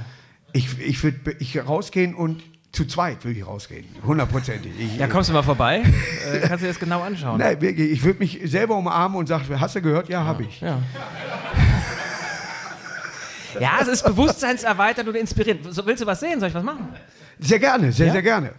Ich, 0.52 0.78
ich 0.80 1.02
würde 1.02 1.36
ich 1.38 1.56
rausgehen 1.66 2.14
und 2.14 2.42
zu 2.72 2.84
zweit 2.86 3.24
würde 3.24 3.38
ich 3.40 3.46
rausgehen. 3.46 3.86
Hundertprozentig. 4.04 4.72
Ich- 4.78 4.96
Ja, 4.96 5.06
kommst 5.08 5.28
du 5.28 5.32
mal 5.32 5.42
vorbei? 5.42 5.82
äh, 6.32 6.38
kannst 6.40 6.62
du 6.62 6.66
dir 6.66 6.68
das 6.68 6.78
genau 6.78 7.02
anschauen. 7.02 7.38
Nein, 7.38 7.60
wirklich, 7.60 7.90
ich 7.90 8.02
würde 8.04 8.18
mich 8.20 8.40
selber 8.44 8.76
umarmen 8.76 9.18
und 9.18 9.26
sagen, 9.26 9.44
hast 9.60 9.74
du 9.76 9.80
gehört? 9.82 10.08
Ja, 10.08 10.24
habe 10.24 10.44
ich. 10.44 10.60
Ja. 10.60 10.80
Ja, 13.58 13.78
es 13.82 13.88
ist 13.88 14.04
bewusstseinserweiternd 14.04 15.08
und 15.08 15.16
inspirierend. 15.16 15.64
Willst 15.84 16.02
du 16.02 16.06
was 16.06 16.20
sehen? 16.20 16.38
Soll 16.38 16.50
ich 16.50 16.54
was 16.54 16.62
machen? 16.62 16.88
Sehr 17.40 17.58
gerne, 17.58 17.90
sehr, 17.90 18.06
Ja? 18.06 18.12
sehr 18.12 18.22
gerne. 18.22 18.52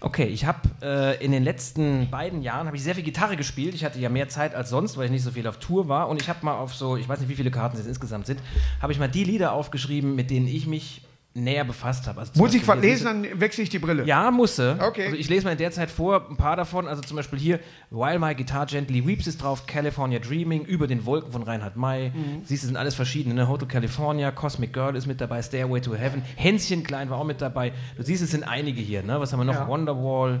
Okay, 0.00 0.24
ich 0.24 0.44
habe 0.44 0.60
äh, 0.82 1.24
in 1.24 1.32
den 1.32 1.42
letzten 1.42 2.10
beiden 2.10 2.42
Jahren 2.42 2.66
habe 2.66 2.76
ich 2.76 2.82
sehr 2.82 2.94
viel 2.94 3.04
Gitarre 3.04 3.36
gespielt. 3.36 3.74
Ich 3.74 3.84
hatte 3.84 3.98
ja 3.98 4.08
mehr 4.08 4.28
Zeit 4.28 4.54
als 4.54 4.70
sonst, 4.70 4.96
weil 4.96 5.06
ich 5.06 5.10
nicht 5.10 5.22
so 5.22 5.30
viel 5.30 5.46
auf 5.46 5.58
Tour 5.58 5.88
war. 5.88 6.08
Und 6.08 6.20
ich 6.20 6.28
habe 6.28 6.44
mal 6.44 6.56
auf 6.56 6.74
so, 6.74 6.96
ich 6.96 7.08
weiß 7.08 7.20
nicht, 7.20 7.28
wie 7.28 7.34
viele 7.34 7.50
Karten 7.50 7.78
es 7.78 7.86
insgesamt 7.86 8.26
sind, 8.26 8.40
habe 8.80 8.92
ich 8.92 8.98
mal 8.98 9.08
die 9.08 9.24
Lieder 9.24 9.52
aufgeschrieben, 9.52 10.14
mit 10.14 10.30
denen 10.30 10.46
ich 10.46 10.66
mich 10.66 11.02
näher 11.36 11.64
befasst 11.64 12.06
habe. 12.06 12.20
Also 12.20 12.32
Muss 12.36 12.54
ich 12.54 12.62
Beispiel 12.62 12.76
was 12.76 12.82
hier 12.82 12.90
lesen, 12.90 13.04
dann 13.04 13.40
wechsle 13.40 13.62
ich 13.62 13.68
die 13.68 13.78
Brille. 13.78 14.04
Ja, 14.04 14.30
musste. 14.30 14.78
Okay. 14.80 15.06
Also 15.06 15.16
ich 15.16 15.28
lese 15.28 15.44
mal 15.44 15.52
in 15.52 15.58
der 15.58 15.70
Zeit 15.70 15.90
vor, 15.90 16.26
ein 16.30 16.36
paar 16.36 16.56
davon. 16.56 16.88
Also 16.88 17.02
zum 17.02 17.16
Beispiel 17.16 17.38
hier, 17.38 17.60
While 17.90 18.18
My 18.18 18.34
Guitar 18.34 18.66
Gently 18.66 19.06
Weeps 19.06 19.26
ist 19.26 19.42
drauf, 19.42 19.66
California 19.66 20.18
Dreaming, 20.18 20.64
Über 20.64 20.86
den 20.86 21.04
Wolken 21.04 21.32
von 21.32 21.42
Reinhard 21.42 21.76
May. 21.76 22.10
Mhm. 22.10 22.42
Siehst 22.44 22.62
du, 22.62 22.68
sind 22.68 22.76
alles 22.76 22.94
verschiedene. 22.94 23.34
Ne? 23.34 23.48
Hotel 23.48 23.68
California, 23.68 24.30
Cosmic 24.30 24.72
Girl 24.72 24.96
ist 24.96 25.06
mit 25.06 25.20
dabei, 25.20 25.42
Stairway 25.42 25.80
to 25.80 25.94
Heaven, 25.94 26.22
Hänschen 26.36 26.82
Klein 26.82 27.10
war 27.10 27.18
auch 27.18 27.24
mit 27.24 27.40
dabei. 27.40 27.72
Du 27.96 28.02
siehst, 28.02 28.22
es 28.22 28.30
sind 28.30 28.44
einige 28.44 28.80
hier. 28.80 29.02
Ne? 29.02 29.20
Was 29.20 29.32
haben 29.32 29.40
wir 29.40 29.44
noch? 29.44 29.54
Ja. 29.54 29.68
Wonderwall, 29.68 30.40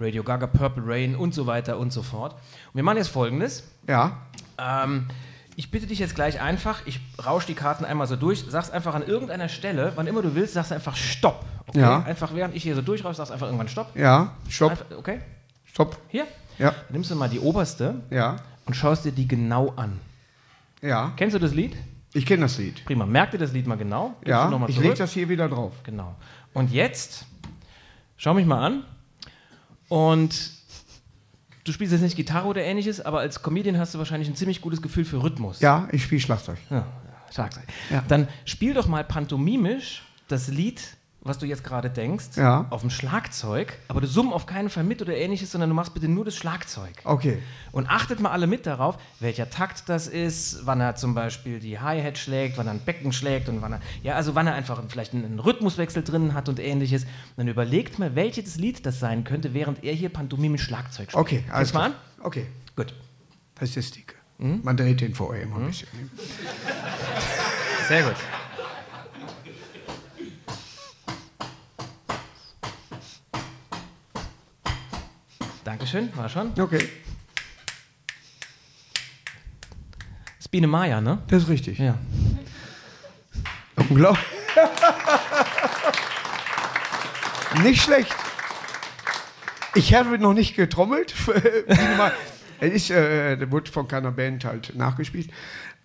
Radio 0.00 0.22
Gaga, 0.22 0.46
Purple 0.46 0.84
Rain 0.86 1.16
und 1.16 1.34
so 1.34 1.46
weiter 1.46 1.78
und 1.78 1.92
so 1.92 2.02
fort. 2.02 2.34
Und 2.34 2.74
wir 2.74 2.82
machen 2.84 2.98
jetzt 2.98 3.08
folgendes. 3.08 3.68
Ja. 3.88 4.22
Ähm, 4.58 5.06
ich 5.58 5.72
bitte 5.72 5.88
dich 5.88 5.98
jetzt 5.98 6.14
gleich 6.14 6.40
einfach, 6.40 6.82
ich 6.86 7.00
rausche 7.26 7.48
die 7.48 7.54
Karten 7.54 7.84
einmal 7.84 8.06
so 8.06 8.14
durch, 8.14 8.44
sagst 8.48 8.70
einfach 8.70 8.94
an 8.94 9.04
irgendeiner 9.04 9.48
Stelle, 9.48 9.90
wann 9.96 10.06
immer 10.06 10.22
du 10.22 10.36
willst, 10.36 10.54
sagst 10.54 10.70
du 10.70 10.76
einfach 10.76 10.94
Stopp. 10.94 11.44
Okay? 11.66 11.80
Ja. 11.80 12.04
Einfach 12.04 12.32
während 12.32 12.54
ich 12.54 12.62
hier 12.62 12.76
so 12.76 12.80
durchrausche, 12.80 13.16
sagst 13.16 13.30
du 13.30 13.34
einfach 13.34 13.48
irgendwann 13.48 13.66
Stopp. 13.66 13.88
Ja. 13.96 14.36
Stopp. 14.48 14.70
Einfach, 14.70 14.86
okay? 14.96 15.20
Stopp. 15.64 15.98
Hier. 16.10 16.28
Ja. 16.58 16.70
Dann 16.70 16.78
nimmst 16.90 17.10
du 17.10 17.16
mal 17.16 17.28
die 17.28 17.40
oberste 17.40 18.02
Ja. 18.08 18.36
und 18.66 18.74
schaust 18.74 19.04
dir 19.04 19.10
die 19.10 19.26
genau 19.26 19.72
an. 19.74 19.98
Ja. 20.80 21.12
Kennst 21.16 21.34
du 21.34 21.40
das 21.40 21.52
Lied? 21.54 21.74
Ich 22.12 22.24
kenne 22.24 22.42
das 22.42 22.56
Lied. 22.56 22.84
Prima. 22.84 23.04
Merk 23.04 23.32
dir 23.32 23.38
das 23.38 23.52
Lied 23.52 23.66
mal 23.66 23.76
genau. 23.76 24.10
Gibst 24.20 24.28
Ja. 24.28 24.48
mal 24.48 24.70
Ich 24.70 24.78
lege 24.78 24.94
das 24.94 25.10
hier 25.10 25.28
wieder 25.28 25.48
drauf. 25.48 25.72
Genau. 25.82 26.14
Und 26.54 26.70
jetzt, 26.70 27.26
schau 28.16 28.32
mich 28.32 28.46
mal 28.46 28.64
an. 28.64 28.84
Und 29.88 30.52
du 31.68 31.72
spielst 31.72 31.92
jetzt 31.92 32.02
nicht 32.02 32.16
Gitarre 32.16 32.48
oder 32.48 32.62
ähnliches, 32.62 33.00
aber 33.00 33.20
als 33.20 33.42
Comedian 33.42 33.78
hast 33.78 33.94
du 33.94 33.98
wahrscheinlich 33.98 34.28
ein 34.28 34.34
ziemlich 34.34 34.60
gutes 34.60 34.80
Gefühl 34.80 35.04
für 35.04 35.22
Rhythmus. 35.22 35.60
Ja, 35.60 35.88
ich 35.92 36.02
spiele 36.04 36.20
Schlagzeug. 36.20 36.58
Ja, 36.70 36.86
Schlagzeug. 37.30 37.64
Ja. 37.90 38.02
Dann 38.08 38.26
spiel 38.44 38.74
doch 38.74 38.88
mal 38.88 39.04
pantomimisch 39.04 40.02
das 40.28 40.48
Lied, 40.48 40.82
was 41.28 41.38
du 41.38 41.46
jetzt 41.46 41.62
gerade 41.64 41.90
denkst, 41.90 42.36
Ja. 42.36 42.66
auf 42.70 42.80
dem 42.80 42.90
Schlagzeug, 42.90 43.78
aber 43.88 44.00
du 44.00 44.06
summ 44.06 44.32
auf 44.32 44.46
keinen 44.46 44.70
Fall 44.70 44.84
mit 44.84 45.00
oder 45.02 45.14
ähnliches, 45.16 45.52
sondern 45.52 45.70
du 45.70 45.74
machst 45.76 45.94
bitte 45.94 46.08
nur 46.08 46.24
das 46.24 46.34
Schlagzeug. 46.36 46.92
Okay. 47.04 47.40
Und 47.72 47.88
achtet 47.88 48.18
mal 48.20 48.30
alle 48.30 48.46
mit 48.46 48.66
darauf, 48.66 48.96
welcher 49.20 49.50
Takt 49.50 49.88
das 49.88 50.06
ist, 50.08 50.66
wann 50.66 50.80
er 50.80 50.96
zum 50.96 51.14
Beispiel 51.14 51.60
die 51.60 51.78
Hi-Hat 51.78 52.18
schlägt, 52.18 52.58
wann 52.58 52.66
er 52.66 52.72
ein 52.72 52.80
Becken 52.80 53.12
schlägt 53.12 53.48
und 53.48 53.62
wann 53.62 53.74
er, 53.74 53.80
ja, 54.02 54.14
also 54.14 54.34
wann 54.34 54.46
er 54.46 54.54
einfach 54.54 54.82
vielleicht 54.88 55.14
einen, 55.14 55.38
Rhythmuswechsel 55.38 56.02
drin 56.02 56.34
hat 56.34 56.48
und 56.48 56.58
ähnliches. 56.58 57.04
Und 57.04 57.10
dann 57.36 57.48
überlegt 57.48 57.98
mal, 57.98 58.14
welches 58.14 58.56
Lied 58.56 58.84
das 58.86 58.98
sein 58.98 59.24
könnte, 59.24 59.54
während 59.54 59.84
er 59.84 59.94
hier 59.94 60.08
pantomimisch 60.08 60.62
Schlagzeug 60.62 61.10
spielt. 61.10 61.20
Okay, 61.20 61.44
alles 61.52 61.70
klar. 61.70 61.90
Okay. 62.22 62.46
Gut. 62.74 62.94
Das 63.56 63.68
ist 63.70 63.76
der 63.76 63.82
Stick. 63.82 64.14
Man 64.38 64.76
dreht 64.76 65.00
den 65.00 65.14
vorher 65.14 65.42
immer 65.42 65.56
ein 65.56 65.66
bisschen. 65.66 65.88
ne? 65.92 66.08
Sehr 67.88 68.02
gut. 68.04 68.14
Dankeschön, 75.68 76.08
war 76.16 76.30
schon. 76.30 76.52
Okay, 76.58 76.78
Das 76.78 76.86
ist 80.38 80.48
Biene 80.48 80.66
Maya, 80.66 81.02
ne? 81.02 81.18
das 81.28 81.42
ist 81.42 81.48
richtig. 81.50 81.78
Ja. 81.78 81.98
Unglaublich. 83.76 84.24
nicht 87.62 87.82
schlecht. 87.82 88.16
Ich 89.74 89.92
habe 89.92 90.18
noch 90.18 90.32
nicht 90.32 90.56
getrommelt. 90.56 91.14
es 92.60 92.72
ist, 92.72 92.90
äh, 92.90 93.36
der 93.36 93.52
wurde 93.52 93.70
von 93.70 93.86
keiner 93.86 94.10
Band 94.10 94.46
halt 94.46 94.74
nachgespielt. 94.74 95.30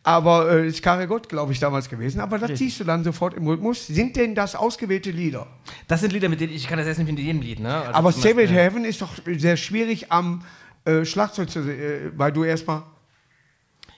Aber 0.05 0.51
äh, 0.51 0.67
ist 0.67 0.83
Karel 0.83 1.07
Gott, 1.07 1.29
glaube 1.29 1.53
ich, 1.53 1.59
damals 1.59 1.89
gewesen. 1.89 2.19
Aber 2.19 2.37
das 2.37 2.57
siehst 2.59 2.79
du 2.79 2.83
dann 2.83 3.05
sofort 3.05 3.35
im 3.35 3.47
Rhythmus. 3.47 3.87
Sind 3.87 4.17
denn 4.17 4.35
das 4.35 4.53
ausgewählte 4.53 5.11
Lieder? 5.11 5.47
Das 5.87 6.01
sind 6.01 6.11
Lieder, 6.11 6.27
mit 6.27 6.41
denen 6.41 6.53
ich 6.53 6.67
kann 6.67 6.77
das 6.77 6.87
jetzt 6.87 6.97
nicht 6.97 7.09
mit 7.09 7.19
jedem 7.19 7.41
Lied, 7.41 7.61
ne? 7.61 7.73
Also 7.73 7.93
Aber 7.93 8.11
Save 8.11 8.45
Heaven 8.47 8.83
ist 8.83 9.01
doch 9.01 9.11
sehr 9.25 9.55
schwierig 9.55 10.11
am 10.11 10.43
äh, 10.83 11.05
Schlagzeug 11.05 11.49
zu 11.49 11.63
sehen, 11.63 11.79
äh, 11.79 12.11
weil 12.17 12.33
du 12.33 12.43
erstmal. 12.43 12.83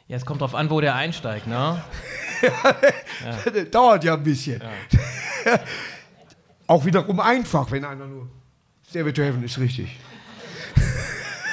Ja, 0.07 0.17
es 0.17 0.25
kommt 0.25 0.41
drauf 0.41 0.53
an, 0.53 0.69
wo 0.69 0.79
der 0.79 0.93
einsteigt, 0.93 1.47
ne? 1.47 1.83
Dauert 3.71 4.03
ja 4.03 4.13
ein 4.13 4.21
bisschen. 4.21 4.61
Auch 6.67 6.85
wiederum 6.85 7.19
einfach, 7.19 7.71
wenn 7.71 7.83
einer 7.83 8.05
nur. 8.05 8.27
Save 8.87 9.09
It 9.09 9.17
Heaven 9.17 9.43
ist 9.43 9.57
richtig. 9.57 9.97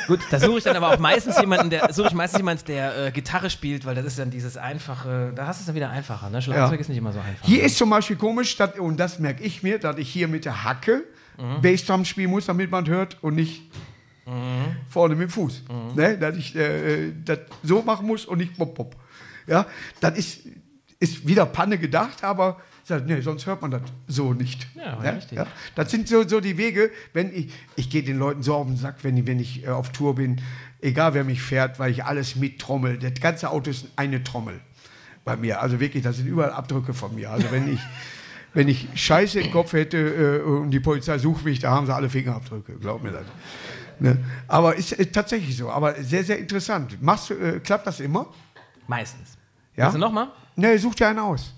Gut, 0.07 0.21
da 0.31 0.39
suche 0.41 0.59
ich 0.59 0.65
dann 0.65 0.77
aber 0.77 0.91
auch 0.93 0.99
meistens 0.99 1.39
jemanden, 1.41 1.71
der 1.71 1.93
suche 1.93 2.09
ich 2.09 2.15
meistens 2.15 2.39
jemanden, 2.39 2.65
der 2.67 3.07
äh, 3.07 3.11
Gitarre 3.13 3.51
spielt, 3.51 3.85
weil 3.85 3.95
das 3.95 4.05
ist 4.05 4.19
dann 4.19 4.31
dieses 4.31 4.57
einfache, 4.57 5.33
da 5.35 5.47
hast 5.47 5.59
du 5.59 5.63
es 5.63 5.67
dann 5.67 5.75
wieder 5.75 5.91
einfacher, 5.91 6.31
ne? 6.31 6.43
Schlagzeug 6.43 6.75
Ja. 6.75 6.81
ist 6.81 6.89
nicht 6.89 6.99
immer 6.99 7.13
so 7.13 7.21
einfach. 7.21 7.47
Hier 7.47 7.63
ist 7.63 7.77
zum 7.79 7.91
Beispiel 7.91 8.17
komisch, 8.17 8.57
dass, 8.57 8.79
und 8.79 8.99
das 8.99 9.19
merke 9.19 9.43
ich 9.43 9.63
mir, 9.63 9.79
dass 9.79 9.97
ich 9.99 10.09
hier 10.11 10.29
mit 10.29 10.45
der 10.45 10.65
Hacke 10.65 11.05
Bassdrum 11.63 12.05
spielen 12.05 12.31
muss, 12.31 12.47
damit 12.47 12.71
man 12.71 12.87
hört 12.87 13.17
und 13.23 13.35
nicht 13.35 13.63
vorne 14.89 15.15
mit 15.17 15.29
dem 15.29 15.31
Fuß. 15.31 15.65
Ne? 15.97 16.17
Dass 16.19 16.37
ich 16.37 16.55
äh, 16.55 17.13
das 17.25 17.39
so 17.63 17.83
machen 17.83 18.07
muss 18.07 18.25
und 18.25 18.39
nicht 18.39 18.57
pop 18.57 18.75
pop. 18.75 18.97
Ja, 19.47 19.67
das 20.01 20.17
ist, 20.17 20.41
ist 21.01 21.27
wieder 21.27 21.47
Panne 21.47 21.79
gedacht, 21.79 22.23
aber 22.23 22.61
ich 22.83 22.89
sag, 22.89 23.07
nee, 23.07 23.21
sonst 23.21 23.47
hört 23.47 23.63
man 23.63 23.71
das 23.71 23.83
so 24.09 24.35
nicht. 24.35 24.67
Ja, 24.75 24.99
Ne? 25.01 25.17
richtig. 25.17 25.39
Ja? 25.39 25.47
Das 25.75 25.91
sind 25.91 26.09
so, 26.09 26.27
so 26.27 26.41
die 26.41 26.57
Wege, 26.59 26.91
wenn 27.13 27.33
ich, 27.35 27.53
ich 27.77 27.89
gehe 27.91 28.03
den 28.03 28.19
Leuten 28.19 28.43
so 28.43 28.55
auf 28.55 28.67
den 28.67 28.77
Sack, 28.77 28.97
wenn 29.03 29.17
ich, 29.17 29.27
wenn 29.27 29.39
ich 29.41 29.65
äh, 29.65 29.69
auf 29.69 29.91
Tour 29.93 30.15
bin, 30.17 30.41
egal 30.81 31.15
wer 31.15 31.25
mich 31.25 31.41
fährt, 31.43 31.79
weil 31.79 31.91
ich 31.93 32.05
alles 32.05 32.35
mittrommel. 32.37 32.99
Das 32.99 33.15
ganze 33.21 33.51
Auto 33.51 33.71
ist 33.71 33.87
eine 33.97 34.23
Trommel 34.25 34.61
bei 35.25 35.37
mir. 35.37 35.61
Also 35.63 35.79
wirklich, 35.79 36.03
das 36.03 36.17
sind 36.17 36.27
überall 36.27 36.51
Abdrücke 36.53 36.93
von 36.93 37.15
mir. 37.15 37.31
Also 37.31 37.51
wenn 37.53 37.73
ich, 37.73 37.81
wenn 38.55 38.67
ich 38.69 38.89
Scheiße 38.95 39.41
im 39.41 39.53
Kopf 39.53 39.73
hätte 39.73 39.97
äh, 39.99 40.43
und 40.43 40.71
die 40.73 40.81
Polizei 40.81 41.19
sucht 41.19 41.45
mich, 41.45 41.61
da 41.61 41.71
haben 41.71 41.87
sie 41.87 41.95
alle 41.95 42.11
Fingerabdrücke, 42.11 42.75
glaub 42.81 43.03
mir 43.03 43.13
das. 43.13 43.27
Ne? 44.01 44.19
Aber 44.49 44.75
ist, 44.75 44.91
ist 44.91 45.13
tatsächlich 45.13 45.57
so. 45.57 45.71
Aber 45.71 45.95
sehr, 46.03 46.25
sehr 46.25 46.39
interessant. 46.39 47.01
Machst 47.01 47.31
äh, 47.31 47.61
klappt 47.61 47.87
das 47.87 48.01
immer? 48.01 48.27
Meistens. 48.89 49.39
Ja? 49.77 49.93
Du 49.93 49.99
nochmal? 49.99 50.29
Ne, 50.57 50.77
such 50.79 50.97
dir 50.97 51.07
einen 51.09 51.21
aus. 51.21 51.55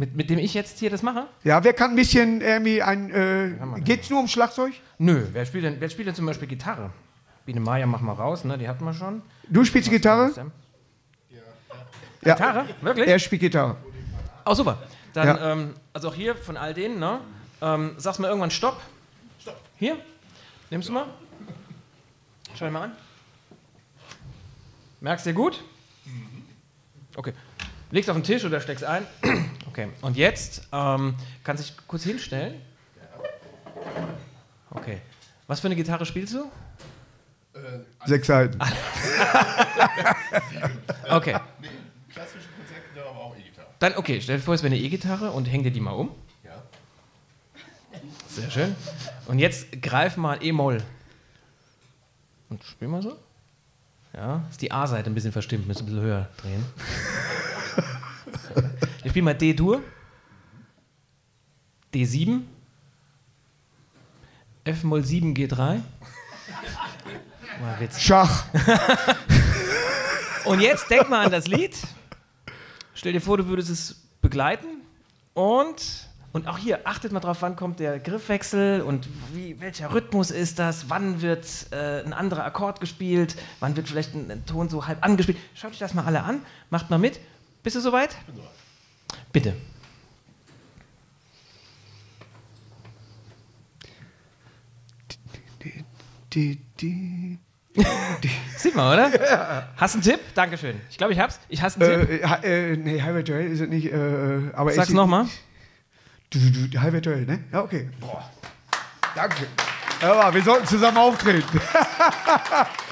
Mit, 0.00 0.16
mit 0.16 0.30
dem 0.30 0.38
ich 0.38 0.54
jetzt 0.54 0.78
hier 0.78 0.88
das 0.88 1.02
mache? 1.02 1.26
Ja, 1.44 1.62
wer 1.62 1.74
kann 1.74 1.90
ein 1.90 1.96
bisschen 1.96 2.40
irgendwie 2.40 2.80
ein. 2.80 3.10
Äh, 3.10 3.80
geht's 3.82 4.08
nur 4.08 4.20
um 4.20 4.28
Schlagzeug? 4.28 4.72
Nö, 4.96 5.26
wer 5.32 5.44
spielt 5.44 5.64
denn, 5.64 5.76
wer 5.78 5.90
spielt 5.90 6.08
denn 6.08 6.14
zum 6.14 6.24
Beispiel 6.24 6.48
Gitarre? 6.48 6.88
Biene 7.44 7.60
Maya, 7.60 7.84
mach 7.84 8.00
mal 8.00 8.14
raus, 8.14 8.44
ne? 8.44 8.56
Die 8.56 8.66
hatten 8.66 8.82
wir 8.82 8.94
schon. 8.94 9.20
Du 9.50 9.62
spielst 9.62 9.90
Gitarre? 9.90 10.30
Sam? 10.32 10.52
Ja. 12.24 12.32
Gitarre? 12.32 12.64
Wirklich? 12.80 13.08
Er 13.08 13.18
spielt 13.18 13.42
Gitarre. 13.42 13.76
Oh, 14.46 14.54
super. 14.54 14.78
Dann, 15.12 15.26
Ja. 15.26 15.52
ähm, 15.52 15.74
also 15.92 16.08
auch 16.08 16.14
hier 16.14 16.34
von 16.34 16.56
all 16.56 16.72
denen, 16.72 16.98
ne? 16.98 17.20
Ähm, 17.60 17.92
sagst 17.98 18.20
mal 18.20 18.28
irgendwann 18.28 18.50
Stopp. 18.50 18.80
Stopp. 19.38 19.60
Hier? 19.76 19.98
Nimmst 20.70 20.88
du 20.88 20.94
mal? 20.94 21.08
Schau 22.54 22.64
dir 22.64 22.70
mal 22.70 22.84
an. 22.84 22.92
Merkst 25.00 25.26
du 25.26 25.30
dir 25.30 25.36
gut? 25.36 25.62
Okay. 27.16 27.34
Legst 27.90 28.08
auf 28.08 28.16
den 28.16 28.22
Tisch 28.24 28.46
oder 28.46 28.62
steckst 28.62 28.84
ein. 28.84 29.06
Okay. 29.80 29.92
Und 30.02 30.16
jetzt 30.16 30.68
ähm, 30.72 31.14
kannst 31.44 31.64
du 31.64 31.72
dich 31.72 31.86
kurz 31.86 32.02
hinstellen. 32.04 32.60
Okay. 34.70 35.00
Was 35.46 35.60
für 35.60 35.68
eine 35.68 35.76
Gitarre 35.76 36.04
spielst 36.06 36.34
du? 36.34 36.50
Sechs 38.06 38.26
Seiten. 38.26 38.58
Okay. 41.08 41.36
Klassische 42.12 42.46
Konzertgitarre, 42.56 43.08
aber 43.08 43.18
auch 43.18 43.36
E-Gitarre. 43.36 43.66
Dann, 43.80 43.96
okay, 43.96 44.20
stell 44.20 44.36
dir 44.36 44.42
vor, 44.42 44.54
es 44.54 44.62
wäre 44.62 44.72
eine 44.72 44.80
E-Gitarre 44.80 45.32
und 45.32 45.46
häng 45.46 45.64
dir 45.64 45.72
die 45.72 45.80
mal 45.80 45.90
um. 45.90 46.10
Ja. 46.44 46.62
Sehr 48.28 48.48
schön. 48.48 48.76
Und 49.26 49.40
jetzt 49.40 49.82
greif 49.82 50.16
mal 50.16 50.40
E-Moll. 50.40 50.84
Und 52.48 52.62
spiel 52.62 52.86
mal 52.86 53.02
so. 53.02 53.18
Ja, 54.14 54.44
ist 54.50 54.62
die 54.62 54.70
A-Seite 54.70 55.10
ein 55.10 55.14
bisschen 55.14 55.32
verstimmt, 55.32 55.66
müssen 55.66 55.82
ein 55.82 55.86
bisschen 55.86 56.02
höher 56.02 56.28
drehen. 56.36 56.64
Ich 59.02 59.10
spiel 59.10 59.22
mal 59.22 59.34
D-Dur. 59.34 59.82
D7. 61.94 62.42
F-Moll 64.64 65.04
7 65.04 65.34
G3. 65.34 65.80
Mal 67.60 67.80
Witz. 67.80 67.98
Schach. 68.00 68.44
Und 70.44 70.60
jetzt 70.60 70.90
denk 70.90 71.08
mal 71.08 71.24
an 71.24 71.32
das 71.32 71.46
Lied. 71.46 71.76
Stell 72.94 73.14
dir 73.14 73.20
vor, 73.20 73.38
du 73.38 73.46
würdest 73.46 73.70
es 73.70 73.96
begleiten. 74.20 74.66
Und, 75.32 76.08
und 76.32 76.46
auch 76.46 76.58
hier, 76.58 76.86
achtet 76.86 77.12
mal 77.12 77.20
drauf, 77.20 77.38
wann 77.40 77.56
kommt 77.56 77.80
der 77.80 77.98
Griffwechsel 77.98 78.82
und 78.82 79.08
wie, 79.32 79.58
welcher 79.60 79.94
Rhythmus 79.94 80.30
ist 80.30 80.58
das? 80.58 80.90
Wann 80.90 81.22
wird 81.22 81.46
äh, 81.70 82.02
ein 82.04 82.12
anderer 82.12 82.44
Akkord 82.44 82.80
gespielt? 82.80 83.36
Wann 83.60 83.76
wird 83.76 83.88
vielleicht 83.88 84.14
ein, 84.14 84.30
ein 84.30 84.44
Ton 84.44 84.68
so 84.68 84.86
halb 84.86 85.02
angespielt? 85.02 85.38
Schaut 85.54 85.70
euch 85.70 85.78
das 85.78 85.94
mal 85.94 86.04
alle 86.04 86.22
an. 86.22 86.42
Macht 86.68 86.90
mal 86.90 86.98
mit. 86.98 87.18
Bist 87.62 87.76
du 87.76 87.80
soweit? 87.80 88.16
Bitte. 89.32 89.54
Die, 96.32 96.60
die. 96.80 97.38
Sieht 98.56 98.74
man, 98.74 98.92
oder? 98.94 99.68
Hast 99.76 99.94
du 99.94 99.98
einen 99.98 100.02
Tipp? 100.04 100.20
Dankeschön. 100.34 100.80
Ich 100.90 100.98
glaube, 100.98 101.12
ich 101.12 101.18
hab's. 101.20 101.38
Ich 101.48 101.62
hasse 101.62 101.80
einen 101.80 102.06
Tipp. 102.06 102.22
Äh, 102.22 102.26
ha- 102.26 102.42
äh, 102.42 102.76
nee, 102.76 103.00
Highway 103.00 103.22
to 103.24 103.32
Hell 103.32 103.46
ist 103.50 103.60
es 103.60 103.68
nicht. 103.68 103.92
Äh, 103.92 104.50
aber 104.54 104.72
Sag's 104.72 104.90
nochmal. 104.90 105.26
Highway 106.34 107.00
to 107.00 107.10
Hell, 107.10 107.26
ne? 107.26 107.44
Ja, 107.52 107.62
okay. 107.62 107.88
Boah. 108.00 108.28
Danke. 109.14 109.46
Ja, 110.02 110.32
wir 110.32 110.42
sollten 110.42 110.66
zusammen 110.66 110.96
auftreten. 110.98 111.60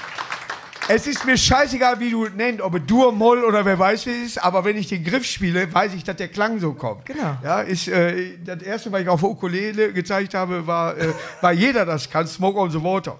es 0.89 1.05
ist 1.05 1.23
mir 1.23 1.37
scheißegal, 1.37 1.99
wie 1.99 2.09
du 2.09 2.25
es 2.25 2.33
nennst, 2.33 2.61
ob 2.61 2.73
es 2.73 2.81
Dur, 2.87 3.11
Moll 3.11 3.43
oder 3.43 3.63
wer 3.63 3.77
weiß 3.77 4.07
wie 4.07 4.09
es 4.09 4.31
ist, 4.31 4.37
aber 4.43 4.65
wenn 4.65 4.75
ich 4.75 4.87
den 4.87 5.03
Griff 5.03 5.23
spiele, 5.23 5.71
weiß 5.71 5.93
ich, 5.93 6.03
dass 6.03 6.15
der 6.15 6.29
Klang 6.29 6.59
so 6.59 6.73
kommt. 6.73 7.05
Genau. 7.05 7.37
Ja, 7.43 7.61
ist, 7.61 7.87
äh, 7.87 8.39
das 8.43 8.63
erste, 8.63 8.91
was 8.91 9.01
ich 9.01 9.07
auf 9.07 9.19
der 9.19 9.29
Ukulele 9.29 9.93
gezeigt 9.93 10.33
habe, 10.33 10.65
war, 10.65 10.97
äh, 10.97 11.13
weil 11.41 11.59
jeder 11.59 11.85
das 11.85 12.09
kann, 12.09 12.25
Smoke 12.25 12.57
on 12.59 12.71
the 12.71 12.81
Water. 12.81 13.19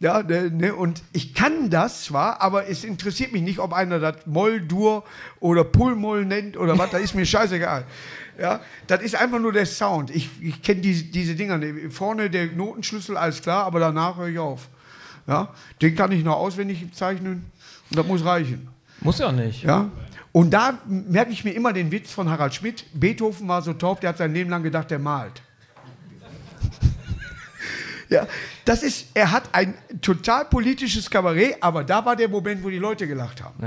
Ja, 0.00 0.24
ne, 0.24 0.50
ne, 0.50 0.74
und 0.74 1.04
ich 1.12 1.34
kann 1.34 1.70
das 1.70 2.02
zwar, 2.02 2.42
aber 2.42 2.68
es 2.68 2.82
interessiert 2.82 3.32
mich 3.32 3.42
nicht, 3.42 3.60
ob 3.60 3.72
einer 3.72 4.00
das 4.00 4.26
Moll, 4.26 4.60
Dur 4.60 5.04
oder 5.38 5.62
Pull-Moll 5.62 6.24
nennt 6.24 6.56
oder 6.56 6.76
was, 6.76 6.90
das 6.90 7.00
ist 7.00 7.14
mir 7.14 7.24
scheißegal. 7.24 7.84
Ja, 8.40 8.60
das 8.88 9.02
ist 9.02 9.14
einfach 9.14 9.38
nur 9.38 9.52
der 9.52 9.66
Sound. 9.66 10.10
Ich, 10.10 10.30
ich 10.42 10.60
kenne 10.62 10.80
diese, 10.80 11.04
diese 11.04 11.36
Dinger. 11.36 11.58
ne, 11.58 11.90
Vorne 11.90 12.28
der 12.28 12.46
Notenschlüssel, 12.46 13.16
alles 13.16 13.40
klar, 13.40 13.66
aber 13.66 13.78
danach 13.78 14.16
höre 14.16 14.28
ich 14.28 14.38
auf. 14.40 14.68
Ja, 15.26 15.54
den 15.80 15.94
kann 15.94 16.12
ich 16.12 16.22
noch 16.22 16.36
auswendig 16.36 16.86
zeichnen 16.92 17.50
und 17.90 17.98
das 17.98 18.06
muss 18.06 18.24
reichen. 18.24 18.68
Muss 19.00 19.18
ja 19.18 19.32
nicht. 19.32 19.62
Ja? 19.62 19.90
Und 20.32 20.50
da 20.50 20.78
merke 20.86 21.30
ich 21.30 21.44
mir 21.44 21.52
immer 21.52 21.72
den 21.72 21.90
Witz 21.92 22.10
von 22.10 22.28
Harald 22.28 22.54
Schmidt. 22.54 22.84
Beethoven 22.92 23.46
war 23.46 23.62
so 23.62 23.72
taub, 23.72 24.00
der 24.00 24.10
hat 24.10 24.18
sein 24.18 24.34
Leben 24.34 24.50
lang 24.50 24.62
gedacht, 24.62 24.90
der 24.90 24.98
malt. 24.98 25.42
Ja, 28.10 28.28
das 28.66 28.82
ist, 28.82 29.06
er 29.14 29.32
hat 29.32 29.48
ein 29.52 29.74
total 30.02 30.44
politisches 30.44 31.08
Kabarett, 31.08 31.56
aber 31.60 31.82
da 31.82 32.04
war 32.04 32.14
der 32.14 32.28
Moment, 32.28 32.62
wo 32.62 32.68
die 32.68 32.78
Leute 32.78 33.08
gelacht 33.08 33.42
haben. 33.42 33.64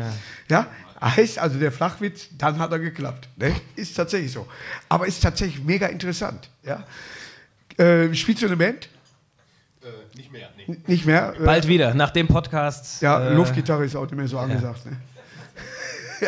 Ja, 0.47 0.67
heißt 1.01 1.39
also 1.39 1.59
der 1.59 1.71
Flachwitz, 1.71 2.29
dann 2.37 2.59
hat 2.59 2.71
er 2.71 2.79
geklappt. 2.79 3.27
Ne? 3.35 3.53
Ist 3.75 3.95
tatsächlich 3.95 4.31
so. 4.31 4.47
Aber 4.87 5.07
ist 5.07 5.21
tatsächlich 5.21 5.63
mega 5.63 5.87
interessant. 5.87 6.49
Ja? 6.63 6.83
Äh, 7.83 8.13
spielst 8.13 8.41
du 8.41 8.45
eine 8.45 8.57
Band? 8.57 8.89
Äh, 9.87 10.17
nicht 10.17 10.31
mehr, 10.31 10.49
nee. 10.57 10.77
Nicht 10.87 11.05
mehr? 11.05 11.35
Äh, 11.39 11.43
Bald 11.43 11.67
wieder, 11.67 11.93
nach 11.93 12.09
dem 12.11 12.27
Podcast. 12.27 13.01
Ja, 13.01 13.27
äh, 13.27 13.33
Luftgitarre 13.33 13.85
ist 13.85 13.95
auch 13.95 14.03
nicht 14.03 14.15
mehr 14.15 14.27
so 14.27 14.37
angesagt. 14.37 14.85
Ne? 14.85 14.97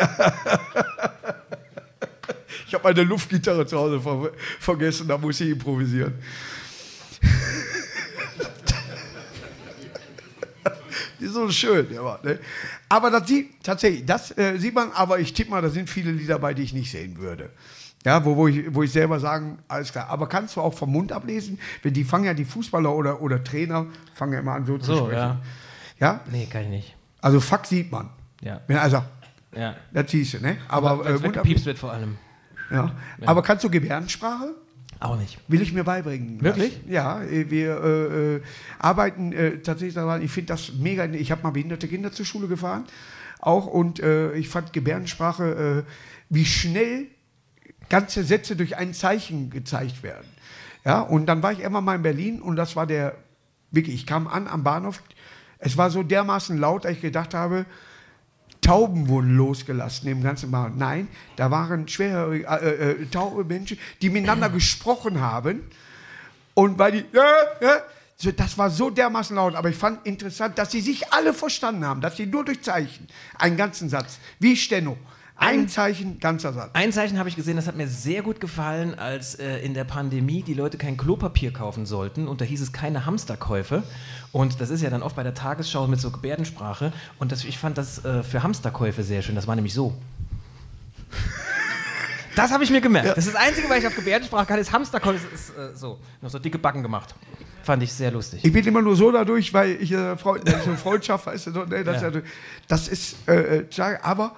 ich 2.66 2.74
habe 2.74 2.84
meine 2.84 3.02
Luftgitarre 3.02 3.66
zu 3.66 3.76
Hause 3.76 4.00
ver 4.00 4.30
vergessen, 4.60 5.08
da 5.08 5.18
muss 5.18 5.40
ich 5.40 5.50
improvisieren. 5.50 6.14
Die 11.20 11.24
ist 11.24 11.34
so 11.34 11.50
schön, 11.50 11.86
der 11.90 12.02
war, 12.02 12.24
ne? 12.24 12.38
Aber 12.88 13.10
das 13.10 13.28
sieht 13.28 13.62
tatsächlich, 13.62 14.06
das 14.06 14.36
äh, 14.38 14.56
sieht 14.58 14.74
man, 14.74 14.90
aber 14.92 15.18
ich 15.18 15.34
tippe 15.34 15.50
mal, 15.50 15.60
da 15.60 15.68
sind 15.68 15.90
viele 15.90 16.12
Lieder 16.12 16.38
bei, 16.38 16.54
die 16.54 16.62
ich 16.62 16.72
nicht 16.72 16.90
sehen 16.90 17.18
würde. 17.18 17.50
Ja, 18.04 18.24
wo, 18.24 18.34
wo, 18.36 18.48
ich, 18.48 18.74
wo 18.74 18.82
ich 18.82 18.92
selber 18.92 19.20
sagen, 19.20 19.58
alles 19.68 19.92
klar. 19.92 20.08
Aber 20.08 20.26
kannst 20.28 20.56
du 20.56 20.60
auch 20.62 20.72
vom 20.72 20.90
Mund 20.90 21.12
ablesen? 21.12 21.58
Wenn 21.82 21.92
die 21.92 22.04
fangen 22.04 22.24
ja 22.24 22.32
die 22.34 22.46
Fußballer 22.46 22.94
oder, 22.94 23.20
oder 23.20 23.44
Trainer, 23.44 23.86
fangen 24.14 24.32
ja 24.32 24.38
immer 24.40 24.52
an 24.54 24.64
so 24.64 24.78
zu 24.78 24.84
So, 24.94 24.96
sprechen. 25.06 25.12
ja. 25.18 25.40
ja? 25.98 26.20
Nee, 26.30 26.46
kann 26.46 26.62
ich 26.62 26.68
nicht. 26.70 26.96
Also 27.20 27.40
Fuck 27.40 27.66
sieht 27.66 27.92
man. 27.92 28.08
Ja. 28.40 28.60
Wenn 28.66 28.78
also, 28.78 29.02
Ja. 29.54 29.76
das 29.92 30.10
siehst 30.10 30.32
du, 30.34 30.40
ne? 30.40 30.56
Aber, 30.68 31.04
Wenn's 31.04 31.20
äh, 31.20 31.24
weggepiepst 31.24 31.66
wird 31.66 31.78
vor 31.78 31.92
allem. 31.92 32.16
ja. 32.70 32.90
Aber 33.26 33.42
kannst 33.42 33.64
du 33.64 33.70
Gebärdensprache? 33.70 34.54
Auch 34.98 35.18
nicht. 35.18 35.38
Will 35.48 35.60
ich 35.60 35.72
mir 35.74 35.84
beibringen. 35.84 36.42
Wirklich? 36.42 36.76
lassen. 36.78 36.90
Ja, 36.90 37.22
äh, 37.22 37.50
wir 37.50 37.82
äh, 37.84 38.34
äh, 38.36 38.42
arbeiten 38.78 39.32
äh, 39.32 39.58
tatsächlich 39.58 39.94
daran. 39.94 40.22
Ich 40.22 40.30
finde 40.30 40.48
das 40.54 40.72
mega. 40.74 41.04
Ich 41.06 41.30
habe 41.30 41.42
mal 41.42 41.50
behinderte 41.50 41.86
Kinder 41.88 42.12
zur 42.12 42.24
Schule 42.24 42.48
gefahren. 42.48 42.84
Auch 43.40 43.66
und 43.66 44.00
äh, 44.00 44.32
ich 44.34 44.48
fand 44.48 44.72
Gebärdensprache, 44.74 45.84
wie 46.30 46.44
schnell 46.44 47.06
ganze 47.90 48.24
Sätze 48.24 48.56
durch 48.56 48.76
ein 48.78 48.94
Zeichen 48.94 49.50
gezeigt 49.50 50.02
werden. 50.02 50.26
Ja, 50.84 51.00
und 51.00 51.26
dann 51.26 51.42
war 51.42 51.52
ich 51.52 51.60
immer 51.60 51.82
mal 51.82 51.96
in 51.96 52.02
Berlin 52.02 52.40
und 52.40 52.56
das 52.56 52.74
war 52.74 52.86
der, 52.86 53.16
wirklich, 53.70 53.94
ich 53.94 54.06
kam 54.06 54.26
an 54.26 54.46
am 54.46 54.64
Bahnhof. 54.64 55.02
Es 55.58 55.76
war 55.76 55.90
so 55.90 56.02
dermaßen 56.02 56.56
laut, 56.56 56.86
dass 56.86 56.92
ich 56.92 57.02
gedacht 57.02 57.34
habe, 57.34 57.66
Tauben 58.62 59.08
wurden 59.08 59.36
losgelassen 59.36 60.08
im 60.08 60.22
ganzen 60.22 60.50
Bahnhof. 60.50 60.76
Nein, 60.76 61.08
da 61.36 61.50
waren 61.50 61.88
schwerhörige, 61.88 62.46
äh, 62.46 62.90
äh, 62.90 63.06
taube 63.06 63.44
Menschen, 63.44 63.78
die 64.00 64.10
miteinander 64.10 64.48
gesprochen 64.50 65.20
haben. 65.20 65.62
Und 66.54 66.78
weil 66.78 66.92
die, 66.92 67.04
ja, 67.12 67.24
so, 68.16 68.30
das 68.32 68.58
war 68.58 68.68
so 68.68 68.90
dermaßen 68.90 69.34
laut, 69.34 69.54
aber 69.54 69.70
ich 69.70 69.76
fand 69.76 70.06
interessant, 70.06 70.58
dass 70.58 70.70
sie 70.70 70.82
sich 70.82 71.10
alle 71.12 71.32
verstanden 71.32 71.86
haben, 71.86 72.02
dass 72.02 72.16
sie 72.16 72.26
nur 72.26 72.44
durch 72.44 72.62
Zeichen, 72.62 73.08
einen 73.38 73.56
ganzen 73.56 73.88
Satz, 73.88 74.18
wie 74.38 74.56
Steno, 74.56 74.98
ein 75.40 75.68
Zeichen, 75.68 76.20
ganzer 76.20 76.52
Satz. 76.52 76.70
Ein 76.74 76.92
Zeichen 76.92 77.18
habe 77.18 77.28
ich 77.28 77.36
gesehen, 77.36 77.56
das 77.56 77.66
hat 77.66 77.76
mir 77.76 77.88
sehr 77.88 78.22
gut 78.22 78.40
gefallen, 78.40 78.94
als 78.94 79.34
äh, 79.36 79.58
in 79.58 79.74
der 79.74 79.84
Pandemie 79.84 80.42
die 80.42 80.54
Leute 80.54 80.78
kein 80.78 80.96
Klopapier 80.96 81.52
kaufen 81.52 81.86
sollten 81.86 82.28
und 82.28 82.40
da 82.40 82.44
hieß 82.44 82.60
es 82.60 82.72
keine 82.72 83.06
Hamsterkäufe. 83.06 83.82
Und 84.32 84.60
das 84.60 84.70
ist 84.70 84.82
ja 84.82 84.90
dann 84.90 85.02
oft 85.02 85.16
bei 85.16 85.22
der 85.22 85.34
Tagesschau 85.34 85.86
mit 85.86 86.00
so 86.00 86.10
Gebärdensprache. 86.10 86.92
Und 87.18 87.32
das, 87.32 87.44
ich 87.44 87.58
fand 87.58 87.78
das 87.78 88.04
äh, 88.04 88.22
für 88.22 88.42
Hamsterkäufe 88.42 89.02
sehr 89.02 89.22
schön. 89.22 89.34
Das 89.34 89.46
war 89.46 89.56
nämlich 89.56 89.74
so. 89.74 89.96
Das 92.36 92.52
habe 92.52 92.62
ich 92.62 92.70
mir 92.70 92.80
gemerkt. 92.80 93.08
Das 93.08 93.26
ist 93.26 93.34
das 93.34 93.42
Einzige, 93.42 93.68
was 93.68 93.78
ich 93.78 93.86
auf 93.88 93.96
Gebärdensprache 93.96 94.46
kann, 94.46 94.60
ist 94.60 94.72
Hamsterkäufe. 94.72 95.26
Das 95.30 95.40
ist 95.40 95.50
äh, 95.50 95.76
so. 95.76 95.98
Noch 96.22 96.30
so 96.30 96.38
dicke 96.38 96.58
Backen 96.58 96.80
gemacht. 96.80 97.14
Fand 97.64 97.82
ich 97.82 97.92
sehr 97.92 98.12
lustig. 98.12 98.44
Ich 98.44 98.52
bin 98.52 98.64
immer 98.64 98.80
nur 98.80 98.94
so 98.96 99.10
dadurch, 99.10 99.52
weil 99.52 99.72
ich 99.80 99.92
äh, 99.92 100.16
Freund, 100.16 100.48
so 100.64 100.74
Freundschaft, 100.76 101.26
weißt 101.26 101.48
du, 101.48 101.64
ne, 101.64 101.84
das, 101.84 102.00
Ja. 102.00 102.08
ist 102.08 102.14
ja. 102.14 102.22
das 102.68 102.88
ist, 102.88 103.16
äh, 103.28 103.58
äh, 103.58 103.98
aber 104.02 104.36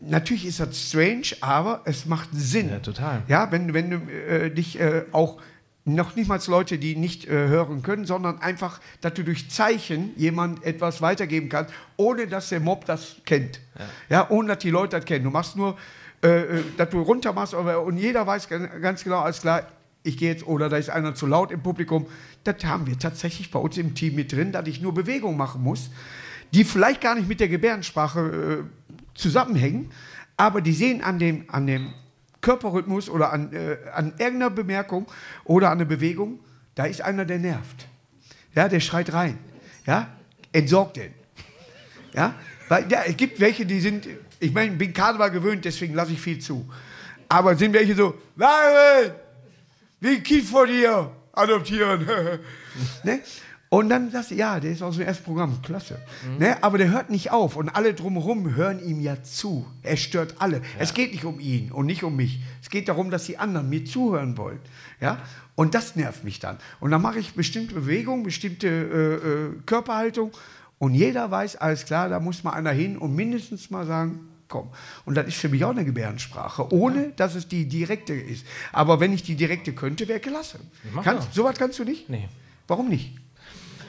natürlich 0.00 0.46
ist 0.46 0.60
das 0.60 0.88
strange, 0.88 1.26
aber 1.40 1.82
es 1.84 2.06
macht 2.06 2.28
Sinn. 2.32 2.68
Ja, 2.70 2.78
total. 2.78 3.22
Ja, 3.28 3.50
wenn, 3.52 3.74
wenn 3.74 3.90
du 3.90 3.96
äh, 4.12 4.50
dich 4.50 4.78
äh, 4.80 5.04
auch 5.12 5.40
noch 5.88 6.16
nicht 6.16 6.26
mal 6.28 6.40
Leute, 6.48 6.78
die 6.78 6.96
nicht 6.96 7.26
äh, 7.26 7.30
hören 7.30 7.82
können, 7.82 8.06
sondern 8.06 8.40
einfach, 8.40 8.80
dass 9.00 9.14
du 9.14 9.22
durch 9.22 9.50
Zeichen 9.50 10.10
jemand 10.16 10.64
etwas 10.64 11.00
weitergeben 11.00 11.48
kannst, 11.48 11.72
ohne 11.96 12.26
dass 12.26 12.48
der 12.48 12.58
Mob 12.58 12.84
das 12.86 13.16
kennt. 13.24 13.60
Ja, 14.08 14.28
ohne 14.30 14.48
dass 14.48 14.58
die 14.58 14.70
Leute 14.70 14.96
das 14.96 15.04
kennen. 15.04 15.24
Du 15.24 15.30
machst 15.30 15.54
nur, 15.54 15.76
äh, 16.24 16.28
äh, 16.58 16.62
dass 16.76 16.90
du 16.90 17.00
runter 17.00 17.32
machst 17.32 17.54
aber, 17.54 17.82
und 17.82 17.98
jeder 17.98 18.26
weiß 18.26 18.48
gan- 18.48 18.68
ganz 18.82 19.04
genau, 19.04 19.20
alles 19.20 19.42
klar, 19.42 19.62
ich 20.02 20.16
gehe 20.16 20.30
jetzt, 20.30 20.44
oder 20.46 20.68
da 20.68 20.76
ist 20.76 20.90
einer 20.90 21.14
zu 21.14 21.26
laut 21.26 21.52
im 21.52 21.62
Publikum. 21.62 22.06
Das 22.42 22.56
haben 22.64 22.86
wir 22.88 22.98
tatsächlich 22.98 23.50
bei 23.52 23.58
uns 23.60 23.76
im 23.76 23.94
Team 23.94 24.16
mit 24.16 24.32
drin, 24.32 24.50
dass 24.50 24.66
ich 24.66 24.80
nur 24.80 24.92
Bewegung 24.92 25.36
machen 25.36 25.62
muss, 25.62 25.90
die 26.52 26.64
vielleicht 26.64 27.00
gar 27.00 27.14
nicht 27.14 27.28
mit 27.28 27.38
der 27.38 27.48
Gebärdensprache 27.48 28.64
äh, 28.85 28.85
zusammenhängen, 29.16 29.90
aber 30.36 30.60
die 30.60 30.72
sehen 30.72 31.02
an 31.02 31.18
dem, 31.18 31.44
an 31.48 31.66
dem 31.66 31.92
Körperrhythmus 32.40 33.08
oder 33.08 33.32
an, 33.32 33.52
äh, 33.52 33.76
an 33.92 34.14
irgendeiner 34.18 34.50
Bemerkung 34.50 35.06
oder 35.44 35.70
an 35.70 35.78
der 35.78 35.86
Bewegung, 35.86 36.40
da 36.74 36.84
ist 36.84 37.00
einer, 37.00 37.24
der 37.24 37.38
nervt. 37.38 37.88
Ja, 38.54 38.68
der 38.68 38.80
schreit 38.80 39.12
rein. 39.12 39.38
Ja, 39.86 40.08
entsorgt 40.52 40.96
den. 40.96 41.12
Ja, 42.12 42.34
weil 42.68 42.90
ja, 42.90 43.02
es 43.06 43.16
gibt 43.16 43.40
welche, 43.40 43.66
die 43.66 43.80
sind, 43.80 44.08
ich 44.40 44.52
meine, 44.52 44.72
bin 44.72 44.92
Karneval 44.92 45.30
gewöhnt, 45.30 45.64
deswegen 45.64 45.94
lasse 45.94 46.12
ich 46.12 46.20
viel 46.20 46.38
zu. 46.38 46.68
Aber 47.28 47.56
sind 47.56 47.72
welche 47.72 47.94
so, 47.94 48.14
Marvin, 48.36 49.12
wie 50.00 50.20
Kind 50.20 50.46
vor 50.46 50.66
dir 50.66 51.10
adoptieren. 51.32 52.06
ne? 53.02 53.20
Und 53.76 53.90
dann 53.90 54.10
sagst 54.10 54.30
du, 54.30 54.36
ja, 54.36 54.58
der 54.58 54.70
ist 54.72 54.80
aus 54.80 54.96
dem 54.96 55.06
ersten 55.06 55.24
Programm, 55.24 55.60
klasse. 55.60 56.00
Ne? 56.38 56.56
Aber 56.62 56.78
der 56.78 56.88
hört 56.88 57.10
nicht 57.10 57.30
auf 57.30 57.56
und 57.56 57.68
alle 57.68 57.92
drumherum 57.92 58.54
hören 58.54 58.82
ihm 58.82 59.00
ja 59.00 59.22
zu. 59.22 59.66
Er 59.82 59.98
stört 59.98 60.36
alle. 60.38 60.62
Es 60.78 60.94
geht 60.94 61.12
nicht 61.12 61.26
um 61.26 61.38
ihn 61.40 61.70
und 61.70 61.84
nicht 61.84 62.02
um 62.02 62.16
mich. 62.16 62.40
Es 62.62 62.70
geht 62.70 62.88
darum, 62.88 63.10
dass 63.10 63.26
die 63.26 63.36
anderen 63.36 63.68
mir 63.68 63.84
zuhören 63.84 64.38
wollen. 64.38 64.60
Ja? 64.98 65.18
Und 65.56 65.74
das 65.74 65.94
nervt 65.94 66.24
mich 66.24 66.40
dann. 66.40 66.56
Und 66.80 66.90
dann 66.90 67.02
mache 67.02 67.18
ich 67.18 67.34
bestimmte 67.34 67.74
Bewegungen, 67.74 68.22
bestimmte 68.22 68.66
äh, 68.66 69.14
äh, 69.14 69.62
Körperhaltung 69.66 70.30
und 70.78 70.94
jeder 70.94 71.30
weiß, 71.30 71.56
alles 71.56 71.84
klar, 71.84 72.08
da 72.08 72.18
muss 72.18 72.44
mal 72.44 72.52
einer 72.52 72.72
hin 72.72 72.96
und 72.96 73.14
mindestens 73.14 73.68
mal 73.68 73.84
sagen, 73.84 74.20
komm. 74.48 74.70
Und 75.04 75.16
das 75.16 75.26
ist 75.26 75.36
für 75.36 75.50
mich 75.50 75.62
auch 75.66 75.72
eine 75.72 75.84
Gebärdensprache, 75.84 76.72
ohne 76.72 77.12
dass 77.16 77.34
es 77.34 77.46
die 77.46 77.68
direkte 77.68 78.14
ist. 78.14 78.46
Aber 78.72 79.00
wenn 79.00 79.12
ich 79.12 79.22
die 79.22 79.34
direkte 79.34 79.74
könnte, 79.74 80.08
wäre 80.08 80.20
Kannst, 81.04 81.28
doch. 81.28 81.34
sowas 81.34 81.58
kannst 81.58 81.78
du 81.78 81.84
nicht? 81.84 82.08
Nee. 82.08 82.26
Warum 82.68 82.88
nicht? 82.88 83.25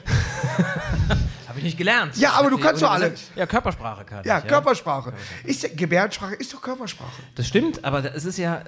Habe 1.48 1.58
ich 1.58 1.64
nicht 1.64 1.78
gelernt. 1.78 2.16
Ja, 2.16 2.32
aber 2.32 2.50
du 2.50 2.58
kannst 2.58 2.82
doch 2.82 2.90
alles. 2.90 3.30
Ja, 3.34 3.46
Körpersprache 3.46 4.04
kann 4.04 4.24
Ja, 4.24 4.38
ich. 4.38 4.46
Körpersprache. 4.46 5.12
Ist, 5.44 5.76
Gebärdensprache 5.76 6.34
ist 6.34 6.52
doch 6.52 6.60
Körpersprache. 6.60 7.22
Das 7.34 7.46
stimmt, 7.46 7.84
aber 7.84 8.14
es 8.14 8.24
ist 8.24 8.38
ja 8.38 8.62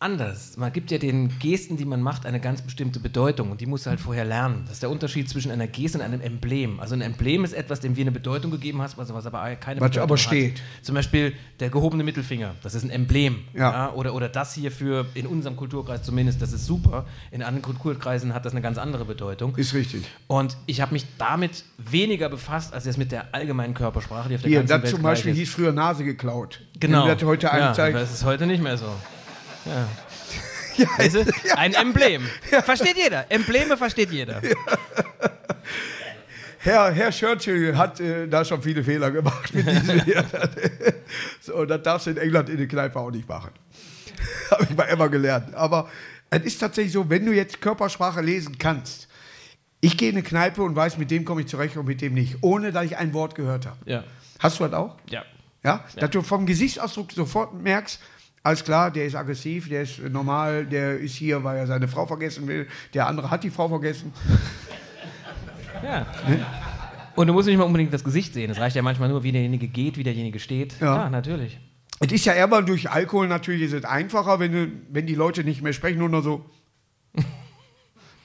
anders. 0.00 0.56
Man 0.56 0.72
gibt 0.72 0.90
ja 0.90 0.98
den 0.98 1.38
Gesten, 1.38 1.76
die 1.76 1.84
man 1.84 2.02
macht, 2.02 2.26
eine 2.26 2.38
ganz 2.40 2.60
bestimmte 2.60 3.00
Bedeutung 3.00 3.50
und 3.50 3.60
die 3.60 3.66
musst 3.66 3.86
du 3.86 3.90
halt 3.90 4.00
vorher 4.00 4.24
lernen. 4.24 4.62
Das 4.64 4.74
ist 4.74 4.82
der 4.82 4.90
Unterschied 4.90 5.28
zwischen 5.30 5.50
einer 5.50 5.66
Geste 5.66 5.98
und 5.98 6.04
einem 6.04 6.20
Emblem. 6.20 6.78
Also 6.78 6.94
ein 6.94 7.00
Emblem 7.00 7.44
ist 7.44 7.54
etwas, 7.54 7.80
dem 7.80 7.96
wir 7.96 8.02
eine 8.02 8.12
Bedeutung 8.12 8.50
gegeben 8.50 8.82
hast, 8.82 8.98
was, 8.98 9.12
was 9.14 9.24
aber 9.26 9.38
keine 9.56 9.80
Was 9.80 9.90
Bedeutung 9.90 10.02
aber 10.02 10.14
hat. 10.14 10.20
steht. 10.20 10.60
Zum 10.82 10.94
Beispiel 10.94 11.32
der 11.60 11.70
gehobene 11.70 12.04
Mittelfinger, 12.04 12.54
das 12.62 12.74
ist 12.74 12.82
ein 12.82 12.90
Emblem. 12.90 13.44
Ja. 13.54 13.92
Oder, 13.92 14.14
oder 14.14 14.28
das 14.28 14.52
hier 14.52 14.70
für, 14.70 15.06
in 15.14 15.26
unserem 15.26 15.56
Kulturkreis 15.56 16.02
zumindest, 16.02 16.42
das 16.42 16.52
ist 16.52 16.66
super. 16.66 17.06
In 17.30 17.42
anderen 17.42 17.62
Kulturkreisen 17.62 18.34
hat 18.34 18.44
das 18.44 18.52
eine 18.52 18.60
ganz 18.60 18.76
andere 18.76 19.06
Bedeutung. 19.06 19.56
Ist 19.56 19.72
richtig. 19.72 20.04
Und 20.26 20.56
ich 20.66 20.80
habe 20.80 20.92
mich 20.92 21.06
damit 21.16 21.64
weniger 21.78 22.28
befasst, 22.28 22.74
als 22.74 22.84
jetzt 22.84 22.98
mit 22.98 23.10
der 23.10 23.34
allgemeinen 23.34 23.72
Körpersprache, 23.72 24.28
die 24.28 24.34
auf 24.34 24.42
der 24.42 24.50
Hier, 24.50 24.58
ganzen 24.64 24.82
Welt 24.82 24.94
zum 24.94 25.02
Beispiel 25.02 25.32
hieß 25.32 25.50
früher 25.50 25.72
Nase 25.72 26.04
geklaut. 26.04 26.60
Genau. 26.78 27.06
Das 27.06 27.22
heute 27.22 27.46
ja, 27.46 27.72
das 27.72 28.12
ist 28.12 28.24
heute 28.24 28.46
nicht 28.46 28.62
mehr 28.62 28.76
so. 28.76 28.86
Ja. 29.64 30.88
Weißt 30.98 31.14
du? 31.14 31.24
Ein 31.56 31.74
Emblem. 31.74 32.22
Versteht 32.64 32.96
jeder. 32.96 33.30
Embleme 33.30 33.76
versteht 33.76 34.10
jeder. 34.10 34.40
Herr, 36.58 36.90
Herr 36.92 37.10
Churchill 37.10 37.76
hat 37.76 38.00
äh, 38.00 38.26
da 38.26 38.42
schon 38.42 38.62
viele 38.62 38.82
Fehler 38.82 39.10
gemacht 39.10 39.52
mit 39.54 39.66
diesem 39.66 40.00
hier. 40.04 40.24
so, 41.40 41.64
das 41.66 41.82
darfst 41.82 42.06
du 42.06 42.12
in 42.12 42.16
England 42.16 42.48
in 42.48 42.56
der 42.56 42.66
Kneipe 42.66 42.98
auch 42.98 43.10
nicht 43.10 43.28
machen. 43.28 43.50
Habe 44.50 44.64
ich 44.64 44.76
mal 44.76 44.84
immer 44.84 45.10
gelernt. 45.10 45.54
Aber 45.54 45.90
es 46.30 46.42
ist 46.42 46.58
tatsächlich 46.58 46.92
so, 46.92 47.10
wenn 47.10 47.26
du 47.26 47.32
jetzt 47.32 47.60
Körpersprache 47.60 48.22
lesen 48.22 48.56
kannst, 48.58 49.08
ich 49.82 49.98
gehe 49.98 50.08
in 50.08 50.14
eine 50.16 50.22
Kneipe 50.22 50.62
und 50.62 50.74
weiß, 50.74 50.96
mit 50.96 51.10
dem 51.10 51.26
komme 51.26 51.42
ich 51.42 51.48
zurecht 51.48 51.76
und 51.76 51.86
mit 51.86 52.00
dem 52.00 52.14
nicht, 52.14 52.38
ohne 52.40 52.72
dass 52.72 52.86
ich 52.86 52.96
ein 52.96 53.12
Wort 53.12 53.34
gehört 53.34 53.66
habe. 53.66 53.78
Ja. 53.84 54.02
Hast 54.38 54.58
du 54.58 54.64
das 54.64 54.72
auch? 54.72 54.96
Ja. 55.10 55.22
Ja? 55.62 55.84
Dass 55.96 56.10
du 56.10 56.22
vom 56.22 56.46
Gesichtsausdruck 56.46 57.12
sofort 57.12 57.52
merkst, 57.52 58.00
alles 58.44 58.62
klar, 58.62 58.90
der 58.90 59.06
ist 59.06 59.14
aggressiv, 59.14 59.70
der 59.70 59.82
ist 59.82 60.00
normal, 60.10 60.66
der 60.66 60.98
ist 60.98 61.14
hier, 61.14 61.42
weil 61.42 61.56
er 61.56 61.66
seine 61.66 61.88
Frau 61.88 62.06
vergessen 62.06 62.46
will, 62.46 62.68
der 62.92 63.06
andere 63.06 63.30
hat 63.30 63.42
die 63.42 63.48
Frau 63.48 63.70
vergessen. 63.70 64.12
ja. 65.82 66.06
Und 67.16 67.26
du 67.26 67.32
musst 67.32 67.48
nicht 67.48 67.56
mal 67.56 67.64
unbedingt 67.64 67.92
das 67.94 68.04
Gesicht 68.04 68.34
sehen. 68.34 68.50
Es 68.50 68.58
reicht 68.58 68.76
ja 68.76 68.82
manchmal 68.82 69.08
nur, 69.08 69.22
wie 69.22 69.32
derjenige 69.32 69.66
geht, 69.66 69.96
wie 69.96 70.02
derjenige 70.02 70.38
steht. 70.38 70.78
Ja. 70.78 71.04
Ja, 71.04 71.10
natürlich. 71.10 71.58
Es 72.00 72.12
ist 72.12 72.26
ja 72.26 72.34
eher 72.34 72.46
mal 72.46 72.62
durch 72.62 72.90
Alkohol 72.90 73.28
natürlich 73.28 73.62
ist 73.62 73.72
es 73.72 73.84
einfacher, 73.86 74.38
wenn, 74.38 74.82
wenn 74.90 75.06
die 75.06 75.14
Leute 75.14 75.42
nicht 75.42 75.62
mehr 75.62 75.72
sprechen, 75.72 75.98
nur 75.98 76.10
noch 76.10 76.22
so. 76.22 76.44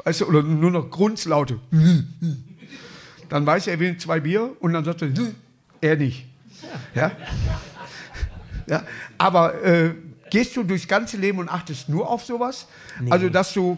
weißt 0.04 0.20
du, 0.20 0.26
oder 0.26 0.44
nur 0.44 0.72
noch 0.72 0.90
Grundslaute. 0.90 1.60
Dann 3.30 3.46
weiß 3.46 3.68
er, 3.68 3.74
er 3.76 3.80
will 3.80 3.96
zwei 3.96 4.20
Bier 4.20 4.54
und 4.60 4.74
dann 4.74 4.84
sagt 4.84 5.02
er, 5.02 5.12
er 5.80 5.96
nicht. 5.96 6.26
Ja? 6.94 7.12
Ja? 8.68 8.84
Aber 9.18 9.64
äh, 9.64 9.94
gehst 10.30 10.56
du 10.56 10.64
durchs 10.64 10.88
ganze 10.88 11.18
Leben 11.18 11.40
und 11.40 11.50
achtest 11.50 11.90
nur 11.90 12.10
auf 12.10 12.24
sowas? 12.24 12.68
Also, 13.10 13.30
dass 13.30 13.54
du 13.54 13.78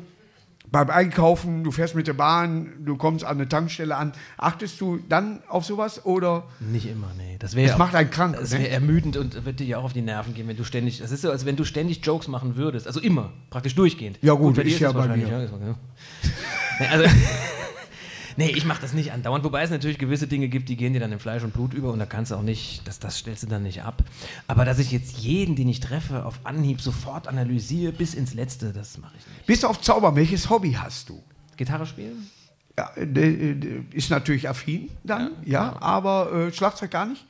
beim 0.71 0.89
Einkaufen, 0.89 1.63
du 1.65 1.71
fährst 1.71 1.95
mit 1.95 2.07
der 2.07 2.13
Bahn, 2.13 2.71
du 2.85 2.95
kommst 2.95 3.25
an 3.25 3.37
eine 3.37 3.49
Tankstelle 3.49 3.95
an, 3.97 4.13
achtest 4.37 4.79
du 4.79 4.99
dann 5.09 5.41
auf 5.49 5.65
sowas 5.65 6.05
oder? 6.05 6.43
Nicht 6.61 6.85
immer, 6.89 7.11
nee. 7.17 7.35
Das, 7.39 7.55
wäre 7.55 7.67
Das 7.67 7.77
macht 7.77 7.93
einen 7.93 8.09
krank, 8.09 8.37
Das 8.39 8.51
ne? 8.51 8.59
wäre 8.59 8.69
ermüdend 8.69 9.17
und 9.17 9.43
wird 9.43 9.59
dir 9.59 9.67
ja 9.67 9.77
auch 9.79 9.83
auf 9.83 9.93
die 9.93 10.01
Nerven 10.01 10.33
gehen, 10.33 10.47
wenn 10.47 10.55
du 10.55 10.63
ständig. 10.63 10.99
Das 10.99 11.11
ist 11.11 11.21
so, 11.21 11.31
als 11.31 11.45
wenn 11.45 11.57
du 11.57 11.65
ständig 11.65 12.05
Jokes 12.05 12.29
machen 12.29 12.55
würdest. 12.55 12.87
Also 12.87 13.01
immer, 13.01 13.33
praktisch 13.49 13.75
durchgehend. 13.75 14.19
Ja, 14.21 14.33
gut, 14.33 14.55
bei 14.55 14.63
dir 14.63 14.69
ist 14.69 14.79
ja 14.79 14.93
bei 14.93 15.07
mir. 15.09 15.27
ja, 15.27 15.39
nee, 16.79 16.87
also, 16.87 17.05
nee, 18.37 18.49
ich 18.49 18.65
mache 18.65 18.81
das 18.81 18.93
nicht 18.93 19.11
andauernd. 19.11 19.43
Wobei 19.43 19.63
es 19.63 19.69
natürlich 19.69 19.97
gewisse 19.97 20.27
Dinge 20.27 20.47
gibt, 20.47 20.69
die 20.69 20.75
gehen 20.75 20.93
dir 20.93 20.99
dann 20.99 21.11
in 21.11 21.19
Fleisch 21.19 21.43
und 21.43 21.53
Blut 21.53 21.73
über 21.73 21.91
und 21.91 21.99
da 21.99 22.05
kannst 22.05 22.31
du 22.31 22.35
auch 22.35 22.41
nicht, 22.41 22.87
das, 22.87 22.99
das 22.99 23.17
stellst 23.17 23.43
du 23.43 23.47
dann 23.47 23.63
nicht 23.63 23.83
ab. 23.83 24.03
Aber 24.47 24.65
dass 24.65 24.79
ich 24.79 24.91
jetzt 24.91 25.17
jeden, 25.17 25.55
den 25.55 25.69
ich 25.69 25.79
treffe, 25.79 26.25
auf 26.25 26.39
Anhieb 26.43 26.81
sofort 26.81 27.27
analysiere, 27.27 27.91
bis 27.91 28.13
ins 28.13 28.33
Letzte, 28.33 28.73
das 28.73 28.97
mache 28.97 29.13
ich 29.17 29.27
nicht. 29.27 29.45
Bis 29.45 29.63
auf 29.63 29.81
Zauber, 29.81 30.15
welches 30.15 30.49
Hobby 30.49 30.73
hast 30.73 31.09
du? 31.09 31.21
Gitarre 31.57 31.85
spielen? 31.85 32.29
Ja, 32.77 32.89
äh, 32.95 33.03
äh, 33.03 33.83
ist 33.91 34.09
natürlich 34.09 34.47
affin 34.47 34.89
dann, 35.03 35.31
ja, 35.45 35.75
aber 35.81 36.31
äh, 36.31 36.53
Schlagzeug 36.53 36.91
gar 36.91 37.05
nicht. 37.05 37.25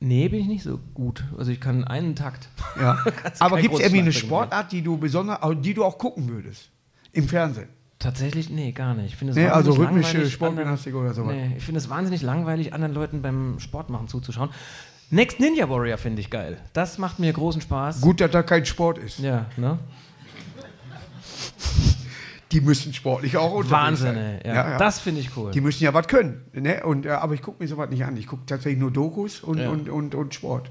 Nee, 0.00 0.28
bin 0.28 0.40
ich 0.40 0.46
nicht 0.46 0.62
so 0.62 0.80
gut. 0.94 1.24
Also 1.36 1.52
ich 1.52 1.60
kann 1.60 1.84
einen 1.84 2.16
Takt. 2.16 2.48
Ja. 2.80 2.98
Du 3.04 3.10
aber 3.40 3.60
gibt 3.60 3.74
es 3.74 3.80
irgendwie 3.80 4.00
eine. 4.00 4.12
Sportart, 4.12 4.72
die 4.72 4.82
du 4.82 4.96
besonders, 4.96 5.40
die 5.60 5.74
du 5.74 5.84
auch 5.84 5.98
gucken 5.98 6.28
würdest? 6.28 6.70
Im 7.12 7.28
Fernsehen? 7.28 7.68
Tatsächlich, 8.00 8.50
nee, 8.50 8.72
gar 8.72 8.94
nicht. 8.94 9.08
Ich 9.12 9.16
finde 9.16 9.32
es 9.32 9.36
Nee, 9.36 9.46
also 9.48 9.72
rhythmische 9.72 10.28
Sportgymnastik 10.28 10.92
anderen- 10.94 11.06
oder 11.06 11.14
sowas. 11.14 11.34
Nee, 11.34 11.54
ich 11.58 11.64
finde 11.64 11.78
es 11.78 11.88
wahnsinnig 11.88 12.22
langweilig, 12.22 12.72
anderen 12.74 12.94
Leuten 12.94 13.22
beim 13.22 13.60
Sport 13.60 13.90
machen 13.90 14.08
zuzuschauen. 14.08 14.50
Next 15.10 15.38
Ninja 15.38 15.68
Warrior 15.68 15.98
finde 15.98 16.20
ich 16.20 16.30
geil. 16.30 16.56
Das 16.72 16.96
macht 16.98 17.18
mir 17.18 17.32
großen 17.32 17.60
Spaß. 17.60 18.00
Gut, 18.00 18.20
dass 18.20 18.30
da 18.30 18.42
kein 18.42 18.64
Sport 18.64 18.96
ist. 18.98 19.18
Ja, 19.18 19.46
ne? 19.56 19.78
Die 22.52 22.60
müssen 22.60 22.92
sportlich 22.92 23.36
auch 23.36 23.52
unterwegs 23.52 23.70
Wahnsinn, 23.70 24.14
sein. 24.14 24.40
ey. 24.42 24.54
Ja, 24.54 24.76
Das 24.76 24.98
finde 24.98 25.20
ich 25.20 25.36
cool. 25.36 25.52
Die 25.52 25.60
müssen 25.60 25.84
ja 25.84 25.94
was 25.94 26.08
können. 26.08 26.40
Ne? 26.52 26.82
Und, 26.84 27.06
äh, 27.06 27.10
aber 27.10 27.34
ich 27.34 27.42
gucke 27.42 27.62
mir 27.62 27.68
sowas 27.68 27.90
nicht 27.90 28.04
an. 28.04 28.16
Ich 28.16 28.26
gucke 28.26 28.42
tatsächlich 28.46 28.80
nur 28.80 28.90
Dokus 28.90 29.40
und, 29.40 29.58
Ja. 29.58 29.70
und, 29.70 29.88
und, 29.88 30.14
und 30.16 30.34
Sport. 30.34 30.68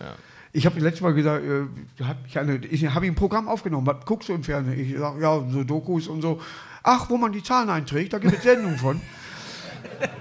Ja. 0.00 0.06
Ich 0.52 0.66
habe 0.66 0.80
letztes 0.80 1.02
Mal 1.02 1.14
gesagt, 1.14 1.44
äh, 1.44 2.04
hab 2.04 2.16
ich, 2.26 2.36
eine, 2.36 2.56
ich 2.56 2.84
habe 2.88 3.06
ein 3.06 3.14
Programm 3.14 3.46
aufgenommen. 3.48 3.86
Was 3.86 4.04
guckst 4.06 4.28
du 4.28 4.32
im 4.32 4.42
Fernsehen? 4.42 4.80
Ich 4.80 4.98
sage, 4.98 5.22
ja, 5.22 5.40
so 5.48 5.62
Dokus 5.62 6.08
und 6.08 6.20
so. 6.22 6.40
Ach, 6.82 7.10
wo 7.10 7.16
man 7.16 7.32
die 7.32 7.42
Zahlen 7.42 7.68
einträgt, 7.70 8.12
da 8.12 8.18
gibt 8.18 8.34
es 8.34 8.42
Sendungen 8.42 8.78
von. 8.78 9.00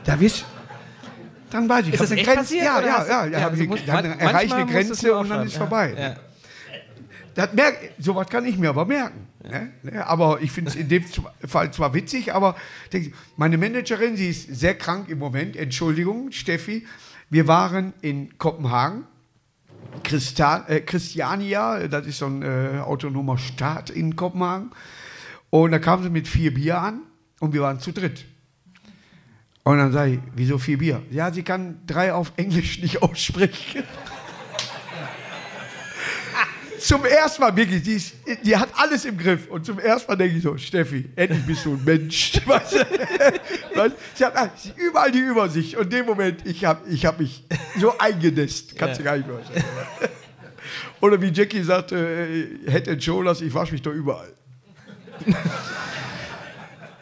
Da 0.04 0.20
wirst 0.20 0.46
dann 1.52 1.68
weiß 1.68 1.88
ich, 1.88 1.94
Ist 1.94 2.00
das 2.02 2.12
eine 2.12 2.22
Grenze. 2.22 2.40
passiert, 2.42 2.64
Ja, 2.66 2.80
ja, 2.82 3.06
ja, 3.08 3.26
ja, 3.26 3.40
ja, 3.40 3.50
du 3.50 3.56
ich, 3.76 3.86
dann 3.86 4.08
man- 4.08 4.20
erreiche 4.20 4.56
eine 4.56 4.72
Grenze 4.72 5.16
und 5.16 5.30
dann 5.30 5.48
ist 5.48 5.60
aufschreiben, 5.60 5.68
vorbei. 5.70 5.94
ja. 5.98 6.10
Ja. 6.10 6.16
Das 7.34 7.54
merk, 7.54 7.76
sowas 7.98 8.28
kann 8.30 8.46
ich 8.46 8.58
mir 8.58 8.70
aber 8.70 8.86
merken. 8.86 9.28
Ne? 9.50 9.72
Ne? 9.84 10.06
Aber 10.06 10.42
ich 10.42 10.52
finde 10.52 10.70
es 10.70 10.76
in 10.76 10.90
dem 10.90 11.04
Fall 11.48 11.72
zwar 11.72 11.94
witzig, 11.94 12.34
aber 12.36 12.56
denk, 12.94 13.14
meine 13.38 13.58
Managerin, 13.58 14.16
sie 14.18 14.30
ist 14.30 14.54
sehr 14.54 14.76
krank 14.76 15.10
im 15.10 15.18
Moment, 15.20 15.56
Entschuldigung, 15.56 16.32
Steffi. 16.32 16.86
Wir 17.32 17.48
waren 17.48 17.94
in 18.02 18.38
Kopenhagen, 18.38 19.06
Christa, 20.04 20.66
äh, 20.68 20.82
Christiania, 20.82 21.88
das 21.88 22.06
ist 22.06 22.18
so 22.20 22.26
ein 22.28 22.42
äh, 22.44 22.80
autonomer 22.82 23.38
Staat 23.38 23.90
in 23.90 24.16
Kopenhagen. 24.16 24.72
Und 25.50 25.72
da 25.72 25.80
kam 25.80 26.04
sie 26.04 26.10
mit 26.10 26.28
vier 26.28 26.54
Bier 26.54 26.80
an 26.80 27.02
und 27.40 27.54
wir 27.54 27.62
waren 27.62 27.80
zu 27.80 27.92
dritt. 27.92 28.26
Und 29.64 29.78
dann 29.78 29.92
sage 29.92 30.14
ich, 30.14 30.20
wieso 30.36 30.58
vier 30.58 30.78
Bier? 30.78 31.02
Ja, 31.12 31.32
sie 31.32 31.44
kann 31.44 31.82
drei 31.86 32.14
auf 32.14 32.32
Englisch 32.38 32.82
nicht 32.82 33.02
aussprechen. 33.02 33.84
zum 36.80 37.06
ersten 37.06 37.42
Mal 37.42 37.56
wirklich, 37.56 37.84
die, 37.84 37.94
ist, 37.94 38.16
die 38.44 38.56
hat 38.56 38.70
alles 38.74 39.06
im 39.06 39.18
Griff. 39.18 39.48
Und 39.48 39.66
zum 39.66 39.80
ersten 39.80 40.12
Mal 40.12 40.16
denke 40.16 40.38
ich 40.38 40.44
so, 40.44 40.58
Steffi, 40.58 41.10
endlich 41.16 41.46
bist 41.46 41.66
du 41.66 41.74
ein 41.74 41.84
Mensch. 41.84 42.42
Weißt 42.46 42.74
du? 42.74 42.86
Sie 44.16 44.26
hat 44.26 44.36
ah, 44.36 44.50
überall 44.76 45.12
die 45.12 45.20
Übersicht. 45.20 45.76
Und 45.76 45.86
in 45.86 45.90
dem 45.90 46.06
Moment, 46.06 46.46
ich 46.46 46.66
habe 46.66 46.90
ich 46.90 47.06
hab 47.06 47.20
mich 47.20 47.44
so 47.80 47.98
eingenässt. 47.98 48.78
Kannst 48.78 49.00
du 49.00 49.04
gar 49.04 49.18
nicht 49.18 49.28
mehr 49.28 49.38
vorstellen. 49.38 49.66
Oder 51.02 51.22
wie 51.22 51.32
Jackie 51.32 51.64
sagte, 51.64 51.96
äh, 52.66 52.72
Head 52.72 52.90
and 52.90 53.04
Shoulders, 53.04 53.42
ich 53.42 53.54
wasche 53.54 53.74
mich 53.74 53.82
doch 53.82 53.94
überall. 53.94 54.34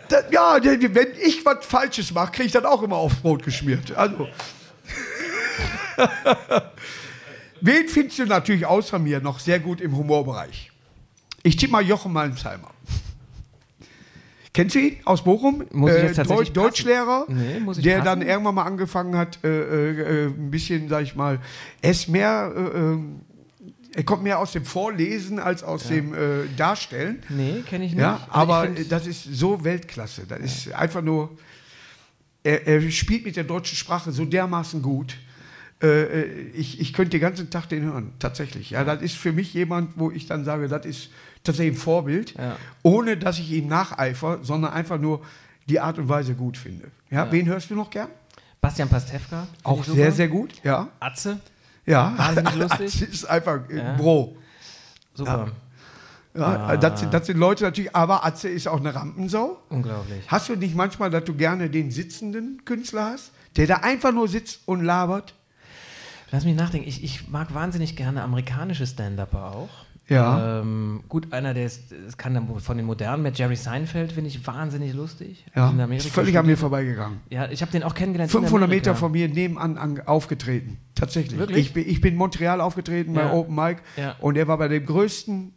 Das, 0.09 0.23
ja, 0.31 0.57
wenn 0.63 1.07
ich 1.21 1.43
was 1.45 1.65
Falsches 1.65 2.13
mache, 2.13 2.31
kriege 2.31 2.45
ich 2.47 2.51
dann 2.53 2.65
auch 2.65 2.81
immer 2.81 2.95
aufs 2.95 3.15
Brot 3.17 3.43
geschmiert. 3.43 3.91
Also. 3.95 4.27
Wen 7.61 7.87
findest 7.87 8.19
du 8.19 8.25
natürlich 8.25 8.65
außer 8.65 8.99
mir 8.99 9.19
noch 9.19 9.39
sehr 9.39 9.59
gut 9.59 9.81
im 9.81 9.95
Humorbereich? 9.97 10.71
Ich 11.43 11.55
tippe 11.57 11.71
mal 11.73 11.83
Jochen 11.83 12.13
Malmsheimer. 12.13 12.69
Kennst 14.53 14.75
du 14.75 14.79
ihn 14.79 14.97
aus 15.05 15.23
Bochum? 15.23 15.65
Muss 15.71 15.91
ich 15.91 16.01
jetzt 16.03 16.15
tatsächlich 16.15 16.49
Deu- 16.49 16.53
Deutschlehrer, 16.63 17.25
Nee, 17.27 17.59
muss 17.59 17.77
ich 17.77 17.83
der 17.83 17.99
passen? 17.99 18.05
dann 18.05 18.21
irgendwann 18.23 18.55
mal 18.55 18.63
angefangen 18.63 19.15
hat, 19.15 19.39
äh, 19.43 19.47
äh, 19.49 20.25
äh, 20.25 20.25
ein 20.27 20.49
bisschen, 20.49 20.89
sag 20.89 21.03
ich 21.03 21.15
mal, 21.15 21.39
ist 21.81 22.07
mehr, 22.09 22.51
äh, 22.55 22.59
äh, 22.61 22.97
er 23.97 24.03
kommt 24.03 24.21
mehr 24.21 24.37
aus 24.37 24.51
dem 24.51 24.63
Vorlesen 24.63 25.39
als 25.39 25.63
aus 25.63 25.87
dem 25.87 26.13
äh, 26.13 26.17
Darstellen. 26.55 27.23
Nee, 27.29 27.63
kenne 27.67 27.85
ich 27.85 27.93
nicht. 27.93 27.99
Ja, 28.01 28.27
Also 28.29 28.53
aber 28.53 28.67
das 28.67 29.07
ist 29.07 29.23
so 29.23 29.63
Weltklasse. 29.63 30.27
Das 30.27 30.39
ist 30.39 30.71
einfach 30.71 31.01
nur. 31.01 31.35
Er, 32.43 32.67
er 32.67 32.91
spielt 32.91 33.25
mit 33.25 33.35
der 33.35 33.43
deutschen 33.43 33.75
Sprache 33.75 34.11
so 34.11 34.23
dermaßen 34.23 34.83
gut. 34.83 35.17
Äh, 35.81 35.87
äh, 36.03 36.25
ich, 36.53 36.79
ich 36.79 36.93
könnte 36.93 37.11
den 37.11 37.21
ganzen 37.21 37.49
Tag 37.49 37.69
den 37.69 37.83
hören, 37.83 38.13
tatsächlich. 38.19 38.69
Ja, 38.69 38.83
das 38.83 39.01
ist 39.01 39.15
für 39.15 39.31
mich 39.33 39.53
jemand, 39.55 39.97
wo 39.97 40.11
ich 40.11 40.27
dann 40.27 40.45
sage, 40.45 40.67
das 40.67 40.85
ist 40.85 41.09
tatsächlich 41.43 41.75
ein 41.75 41.79
Vorbild, 41.81 42.35
Ja. 42.37 42.55
ohne 42.83 43.17
dass 43.17 43.39
ich 43.39 43.51
ihm 43.51 43.67
nacheifer, 43.67 44.39
sondern 44.43 44.73
einfach 44.73 44.99
nur 44.99 45.23
die 45.67 45.79
Art 45.79 45.97
und 45.97 46.07
Weise 46.07 46.35
gut 46.35 46.55
finde. 46.55 46.91
Ja, 47.09 47.31
wen 47.31 47.47
hörst 47.47 47.71
du 47.71 47.75
noch 47.75 47.89
gern? 47.89 48.09
Bastian 48.61 48.89
Pastewka. 48.89 49.47
Auch 49.63 49.83
sehr, 49.83 50.11
sehr 50.11 50.27
gut. 50.27 50.53
Ja, 50.63 50.87
Atze. 50.99 51.39
Ja. 51.87 52.13
Wahnsinnig 52.17 52.55
lustig. 52.79 52.99
Das 52.99 53.09
ist 53.09 53.25
einfach 53.25 53.67
äh, 53.69 53.77
Ja. 53.77 53.93
Bro. 53.95 54.37
Super. 55.15 55.51
Ja, 56.35 56.77
das, 56.77 56.99
sind, 56.99 57.11
das 57.11 57.25
sind 57.25 57.37
Leute 57.37 57.63
natürlich, 57.63 57.95
aber 57.95 58.23
Atze 58.23 58.47
ist 58.47 58.67
auch 58.67 58.79
eine 58.79 58.93
Rampensau. 58.93 59.57
Unglaublich. 59.69 60.23
Hast 60.27 60.49
du 60.49 60.55
nicht 60.55 60.75
manchmal, 60.75 61.09
dass 61.09 61.23
du 61.23 61.33
gerne 61.33 61.67
den 61.69 61.89
sitzenden 61.89 62.63
Künstler 62.63 63.05
hast, 63.13 63.31
der 63.55 63.65
da 63.65 63.77
einfach 63.77 64.11
nur 64.11 64.27
sitzt 64.27 64.59
und 64.65 64.83
labert? 64.83 65.33
Lass 66.29 66.45
mich 66.45 66.55
nachdenken. 66.55 66.87
Ich, 66.87 67.03
ich 67.03 67.27
mag 67.29 67.53
wahnsinnig 67.55 67.95
gerne 67.95 68.21
amerikanische 68.21 68.85
Stand-Upper 68.85 69.55
auch. 69.55 69.69
Ja. 70.09 70.61
Ähm, 70.61 71.03
gut, 71.09 71.33
einer, 71.33 71.53
der 71.53 71.65
ist, 71.65 71.91
das 72.05 72.17
kann 72.17 72.33
dann 72.33 72.47
von 72.59 72.77
den 72.77 72.85
modernen, 72.85 73.23
mit 73.23 73.37
Jerry 73.37 73.55
Seinfeld, 73.57 74.13
finde 74.13 74.29
ich 74.29 74.47
wahnsinnig 74.47 74.93
lustig. 74.93 75.45
Ja, 75.55 75.69
In 75.69 75.81
Amerika 75.81 76.05
ist 76.07 76.13
völlig 76.13 76.37
an 76.37 76.45
mir 76.45 76.51
studiert. 76.53 76.59
vorbeigegangen. 76.59 77.19
Ja, 77.29 77.49
ich 77.49 77.61
habe 77.61 77.71
den 77.71 77.83
auch 77.83 77.93
kennengelernt. 77.93 78.33
in 78.33 78.39
500 78.39 78.67
Amerika. 78.69 78.89
Meter 78.91 78.95
von 78.99 79.11
mir 79.11 79.27
nebenan 79.27 79.77
an, 79.77 80.01
aufgetreten. 80.05 80.77
Tatsächlich. 80.95 81.37
Wirklich? 81.37 81.57
Ich 81.67 81.73
bin, 81.73 81.87
ich 81.89 81.99
bin 81.99 82.13
in 82.13 82.17
Montreal 82.17 82.61
aufgetreten 82.61 83.13
bei 83.13 83.21
Ja. 83.23 83.33
Open 83.33 83.53
Mic 83.53 83.77
Ja. 83.97 84.15
und 84.21 84.37
er 84.37 84.47
war 84.47 84.57
bei 84.57 84.67
dem 84.69 84.85
größten 84.85 85.53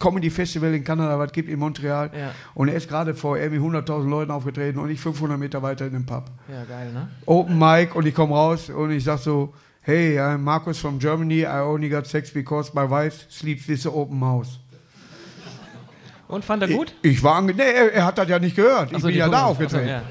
Comedy 0.00 0.28
Festival 0.28 0.74
in 0.74 0.82
Kanada, 0.82 1.16
was 1.18 1.26
es 1.28 1.32
gibt 1.32 1.48
in 1.48 1.60
Montreal. 1.60 2.10
Ja. 2.18 2.32
Und 2.54 2.66
er 2.68 2.74
ist 2.74 2.88
gerade 2.88 3.14
vor 3.14 3.38
irgendwie 3.38 3.60
100.000 3.64 4.08
Leuten 4.08 4.32
aufgetreten 4.32 4.80
und 4.80 4.90
ich 4.90 5.00
500 5.00 5.38
Meter 5.38 5.62
weiter 5.62 5.86
in 5.86 5.92
dem 5.92 6.04
Pub. 6.04 6.30
Ja, 6.50 6.64
geil, 6.64 6.92
ne? 6.92 7.08
Open 7.26 7.56
Mic 7.58 7.94
und 7.94 8.04
ich 8.06 8.14
komme 8.14 8.34
raus 8.34 8.68
und 8.70 8.90
ich 8.90 9.04
sag 9.04 9.18
so, 9.20 9.54
hey, 9.84 10.18
I'm 10.18 10.42
Markus 10.42 10.78
from 10.78 10.98
Germany, 10.98 11.44
I 11.44 11.60
only 11.60 11.88
got 11.88 12.06
sex 12.06 12.30
because 12.30 12.74
my 12.74 12.84
wife 12.84 13.26
sleeps 13.30 13.68
with 13.68 13.82
the 13.82 13.90
open 13.90 14.20
house. 14.20 14.58
Und 16.26 16.44
fand 16.44 16.62
er 16.62 16.68
gut? 16.68 16.94
Ich 17.02 17.22
war 17.22 17.36
ange 17.36 17.54
nee, 17.54 17.62
er, 17.62 17.92
er 17.92 18.04
hat 18.06 18.18
das 18.18 18.28
ja 18.28 18.38
nicht 18.38 18.56
gehört. 18.56 18.90
Ich 18.92 18.98
so, 18.98 19.06
bin 19.06 19.16
ja 19.16 19.28
da 19.28 19.44
aufgetreten. 19.44 19.84
So, 19.84 19.90
ja. 19.90 20.02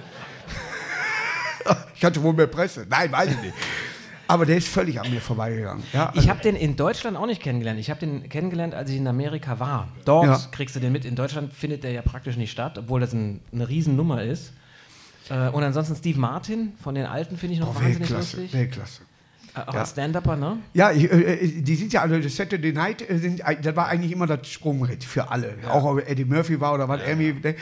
Ich 1.96 2.06
hatte 2.06 2.22
wohl 2.22 2.34
mehr 2.34 2.48
Presse. 2.48 2.86
Nein, 2.90 3.12
weiß 3.12 3.32
ich 3.32 3.42
nicht. 3.42 3.54
Aber 4.28 4.46
der 4.46 4.58
ist 4.58 4.68
völlig 4.68 5.00
an 5.00 5.10
mir 5.10 5.22
vorbeigegangen. 5.22 5.84
Ja, 5.94 6.12
Ich 6.16 6.30
habe 6.30 6.42
den 6.42 6.56
in 6.56 6.76
Deutschland 6.76 7.18
auch 7.18 7.26
nicht 7.26 7.42
kennengelernt. 7.42 7.80
Ich 7.80 7.90
habe 7.90 8.00
den 8.00 8.30
kennengelernt, 8.30 8.74
als 8.74 8.90
ich 8.90 8.98
in 8.98 9.08
Amerika 9.08 9.60
war. 9.60 9.88
Dort 10.06 10.26
Ja. 10.26 10.40
kriegst 10.52 10.76
du 10.76 10.80
den 10.80 10.92
mit. 10.92 11.06
In 11.06 11.16
Deutschland 11.16 11.54
findet 11.54 11.84
der 11.84 11.92
ja 11.92 12.02
praktisch 12.02 12.38
nicht 12.38 12.52
statt, 12.52 12.78
obwohl 12.78 13.00
das 13.02 13.14
ein, 13.14 13.42
eine 13.52 13.68
Riesennummer 13.68 14.24
ist. 14.24 14.54
Äh, 15.30 15.50
und 15.50 15.64
ansonsten 15.64 15.96
Steve 15.96 16.20
Martin 16.20 16.74
von 16.82 16.96
den 16.96 17.06
Alten 17.06 17.38
finde 17.38 17.56
ich 17.56 17.60
noch 17.60 17.70
oh, 17.70 17.76
wahnsinnig 17.76 18.02
Weltklasse, 18.02 18.38
lustig. 18.38 18.54
Weltklasse. 18.54 19.02
Äh, 19.56 19.60
auch 19.60 19.74
Ja. 19.74 19.86
Stand-Upper, 19.86 20.36
ne? 20.36 20.58
Ja, 20.74 20.92
ich, 20.92 21.12
äh, 21.12 21.48
die 21.62 21.76
sind 21.76 21.94
ja 21.94 22.02
alle, 22.02 22.20
das 22.22 22.36
Saturday 22.36 22.74
Night, 22.74 23.08
äh, 23.08 23.18
sind, 23.18 23.42
das 23.62 23.76
war 23.76 23.88
eigentlich 23.88 24.12
immer 24.12 24.28
das 24.28 24.48
Sprungbrett 24.48 25.04
für 25.04 25.30
alle. 25.30 25.56
Auch 25.70 25.84
ob 25.84 26.08
Eddie 26.08 26.26
Murphy 26.26 26.60
war 26.60 26.74
oder 26.74 26.88
was, 26.88 27.02
Amy. 27.04 27.34
ne? 27.34 27.56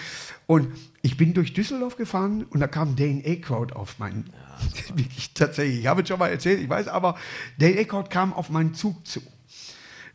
Und 0.47 0.69
ich 1.01 1.17
bin 1.17 1.33
durch 1.33 1.53
Düsseldorf 1.53 1.97
gefahren 1.97 2.45
und 2.49 2.59
da 2.59 2.67
kam 2.67 2.95
Dane 2.95 3.21
Aykroyd 3.25 3.73
auf 3.73 3.99
meinen, 3.99 4.29
wirklich 4.95 5.33
tatsächlich, 5.33 5.79
ich 5.81 5.87
habe 5.87 6.01
es 6.01 6.07
schon 6.07 6.19
mal 6.19 6.29
erzählt, 6.29 6.61
ich 6.61 6.69
weiß, 6.69 6.87
aber 6.87 7.17
Dane 7.57 7.77
Aykroyd 7.79 8.09
kam 8.09 8.33
auf 8.33 8.49
meinen 8.49 8.73
Zug 8.73 9.05
zu. 9.05 9.21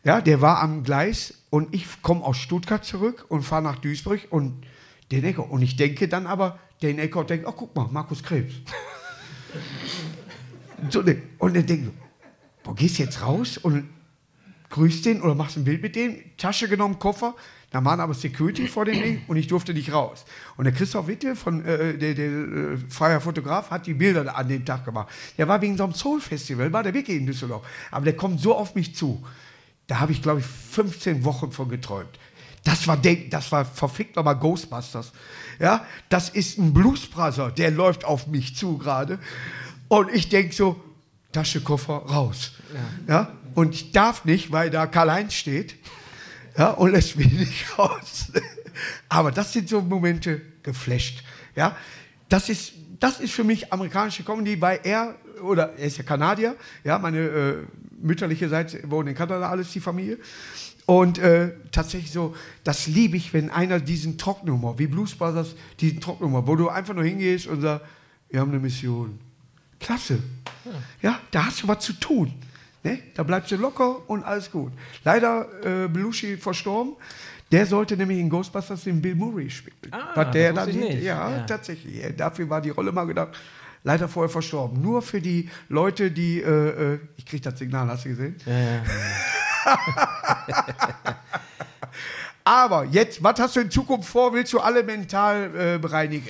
Ja, 0.03 0.21
der 0.21 0.41
war 0.41 0.61
am 0.61 0.83
Gleis 0.83 1.33
und 1.49 1.73
ich 1.75 1.85
komme 2.01 2.23
aus 2.23 2.37
Stuttgart 2.37 2.85
zurück 2.85 3.25
und 3.29 3.43
fahre 3.43 3.63
nach 3.63 3.77
Duisburg 3.79 4.21
und 4.29 4.63
Den 5.11 5.23
Eckert. 5.23 5.49
Und 5.49 5.61
ich 5.61 5.75
denke 5.75 6.07
dann 6.07 6.27
aber, 6.27 6.59
den 6.81 6.99
Eckert 6.99 7.29
denkt, 7.29 7.45
oh, 7.47 7.51
guck 7.51 7.75
mal, 7.75 7.87
Markus 7.91 8.23
Krebs. 8.23 8.53
so, 10.89 11.01
ne, 11.01 11.21
und 11.37 11.55
dann 11.55 11.65
denke 11.65 11.87
ich, 11.87 12.63
boah, 12.63 12.75
gehst 12.75 12.97
jetzt 12.97 13.21
raus 13.21 13.57
und 13.57 13.89
grüßt 14.69 15.05
den 15.05 15.21
oder 15.21 15.35
machst 15.35 15.57
ein 15.57 15.63
Bild 15.63 15.81
mit 15.81 15.95
dem, 15.95 16.17
Tasche 16.37 16.67
genommen, 16.67 16.99
Koffer. 16.99 17.35
Da 17.69 17.83
waren 17.83 17.99
aber 17.99 18.13
Security 18.13 18.67
vor 18.67 18.85
dem 18.85 19.01
Ding 19.01 19.21
und 19.27 19.35
ich 19.35 19.47
durfte 19.47 19.73
nicht 19.73 19.91
raus. 19.91 20.23
Und 20.55 20.65
der 20.65 20.73
Christoph 20.73 21.07
Witte, 21.07 21.35
von, 21.35 21.65
äh, 21.65 21.97
der, 21.97 22.13
der 22.13 22.25
äh, 22.25 22.77
freier 22.89 23.19
Fotograf, 23.19 23.71
hat 23.71 23.87
die 23.87 23.93
Bilder 23.93 24.37
an 24.37 24.47
dem 24.47 24.63
Tag 24.63 24.85
gemacht. 24.85 25.09
Der 25.37 25.47
war 25.49 25.61
wegen 25.61 25.75
so 25.75 25.83
einem 25.83 25.93
Soul-Festival, 25.93 26.71
war 26.71 26.83
der 26.83 26.93
wirklich 26.93 27.17
in 27.17 27.25
Düsseldorf. 27.25 27.65
Aber 27.91 28.05
der 28.05 28.15
kommt 28.15 28.39
so 28.39 28.55
auf 28.55 28.73
mich 28.75 28.95
zu. 28.95 29.21
Da 29.87 29.99
habe 29.99 30.13
ich, 30.13 30.21
glaube 30.21 30.39
ich, 30.39 30.45
15 30.45 31.25
Wochen 31.25 31.51
von 31.51 31.67
geträumt. 31.67 32.17
Das 32.63 32.87
war, 32.87 32.97
das 32.97 33.51
war 33.51 33.65
verfickt 33.65 34.15
nochmal 34.15 34.37
Ghostbusters. 34.37 35.11
Ja, 35.59 35.85
das 36.09 36.29
ist 36.29 36.57
ein 36.57 36.73
Bluesbrother, 36.73 37.51
der 37.51 37.71
läuft 37.71 38.05
auf 38.05 38.27
mich 38.27 38.55
zu 38.55 38.77
gerade. 38.77 39.19
Und 39.87 40.13
ich 40.13 40.29
denke 40.29 40.53
so, 40.53 40.81
Tasche, 41.31 41.61
Koffer, 41.61 41.97
raus. 41.97 42.53
Ja. 43.07 43.13
ja. 43.13 43.37
Und 43.53 43.73
ich 43.73 43.91
darf 43.91 44.25
nicht, 44.25 44.51
weil 44.51 44.69
da 44.69 44.87
Karl-Heinz 44.87 45.33
steht 45.33 45.75
ja, 46.57 46.71
und 46.71 46.91
lässt 46.91 47.15
mich 47.15 47.31
nicht 47.31 47.65
raus. 47.77 48.31
Aber 49.09 49.31
das 49.31 49.53
sind 49.53 49.69
so 49.69 49.81
Momente 49.81 50.41
geflasht. 50.63 51.23
Ja, 51.55 51.75
das 52.29 52.49
ist, 52.49 52.73
das 52.99 53.19
ist 53.19 53.33
für 53.33 53.43
mich 53.43 53.71
amerikanische 53.71 54.23
Comedy, 54.23 54.59
weil 54.61 54.79
er, 54.83 55.15
oder 55.41 55.73
er 55.77 55.87
ist 55.87 55.97
ja 55.97 56.03
Kanadier, 56.03 56.55
ja, 56.83 56.99
meine 56.99 57.19
äh, 57.19 57.55
mütterliche 57.99 58.49
Seite 58.49 58.79
wohnt 58.89 59.09
in 59.09 59.15
Kanada, 59.15 59.49
alles 59.49 59.71
die 59.71 59.79
Familie. 59.79 60.17
Und 60.85 61.19
äh, 61.19 61.51
tatsächlich 61.71 62.11
so, 62.11 62.35
das 62.63 62.87
liebe 62.87 63.17
ich, 63.17 63.33
wenn 63.33 63.49
einer 63.49 63.79
diesen 63.79 64.17
Trocknummer, 64.17 64.79
wie 64.79 64.87
Blues 64.87 65.15
Brothers, 65.15 65.55
diesen 65.79 65.99
Trocknummer, 65.99 66.47
wo 66.47 66.55
du 66.55 66.69
einfach 66.69 66.93
nur 66.93 67.03
hingehst 67.03 67.47
und 67.47 67.61
sagst, 67.61 67.85
wir 68.29 68.39
haben 68.39 68.51
eine 68.51 68.59
Mission. 68.59 69.19
Klasse. 69.79 70.19
Ja, 71.01 71.19
da 71.31 71.45
hast 71.45 71.63
du 71.63 71.67
was 71.67 71.79
zu 71.83 71.93
tun. 71.93 72.33
Ne? 72.83 72.99
Da 73.15 73.23
bleibst 73.23 73.51
du 73.51 73.55
locker 73.55 74.07
und 74.09 74.23
alles 74.23 74.51
gut. 74.51 74.71
Leider 75.03 75.47
äh, 75.63 75.87
Belushi 75.87 76.37
verstorben. 76.37 76.95
Der 77.51 77.65
sollte 77.65 77.95
nämlich 77.95 78.19
in 78.19 78.29
Ghostbusters 78.29 78.83
den 78.83 79.01
Bill 79.01 79.15
Murray 79.15 79.49
spielen. 79.49 79.75
Ah, 79.91 80.09
Was 80.15 80.31
der 80.31 80.51
dann. 80.53 80.69
Ja, 81.01 81.29
Ja. 81.29 81.39
tatsächlich. 81.45 82.03
Ja, 82.03 82.09
Dafür 82.09 82.49
war 82.49 82.61
die 82.61 82.71
Rolle 82.71 82.91
mal 82.91 83.05
gedacht. 83.05 83.37
Leider 83.83 84.09
vorher 84.09 84.29
verstorben. 84.29 84.81
Nur 84.81 85.01
für 85.01 85.21
die 85.21 85.49
Leute, 85.69 86.11
die. 86.11 86.41
Äh, 86.41 86.95
äh, 86.95 86.99
ich 87.15 87.25
krieg 87.25 87.41
das 87.41 87.57
Signal, 87.57 87.87
hast 87.87 88.03
du 88.05 88.09
gesehen? 88.09 88.35
Ja, 88.45 88.59
ja. 88.59 88.81
Aber 92.43 92.85
jetzt, 92.85 93.21
was 93.23 93.39
hast 93.39 93.55
du 93.55 93.59
in 93.61 93.71
Zukunft 93.71 94.09
vor? 94.09 94.33
Willst 94.33 94.51
du 94.53 94.59
alle 94.59 94.83
mental 94.83 95.51
äh, 95.55 95.77
bereinigen? 95.77 96.27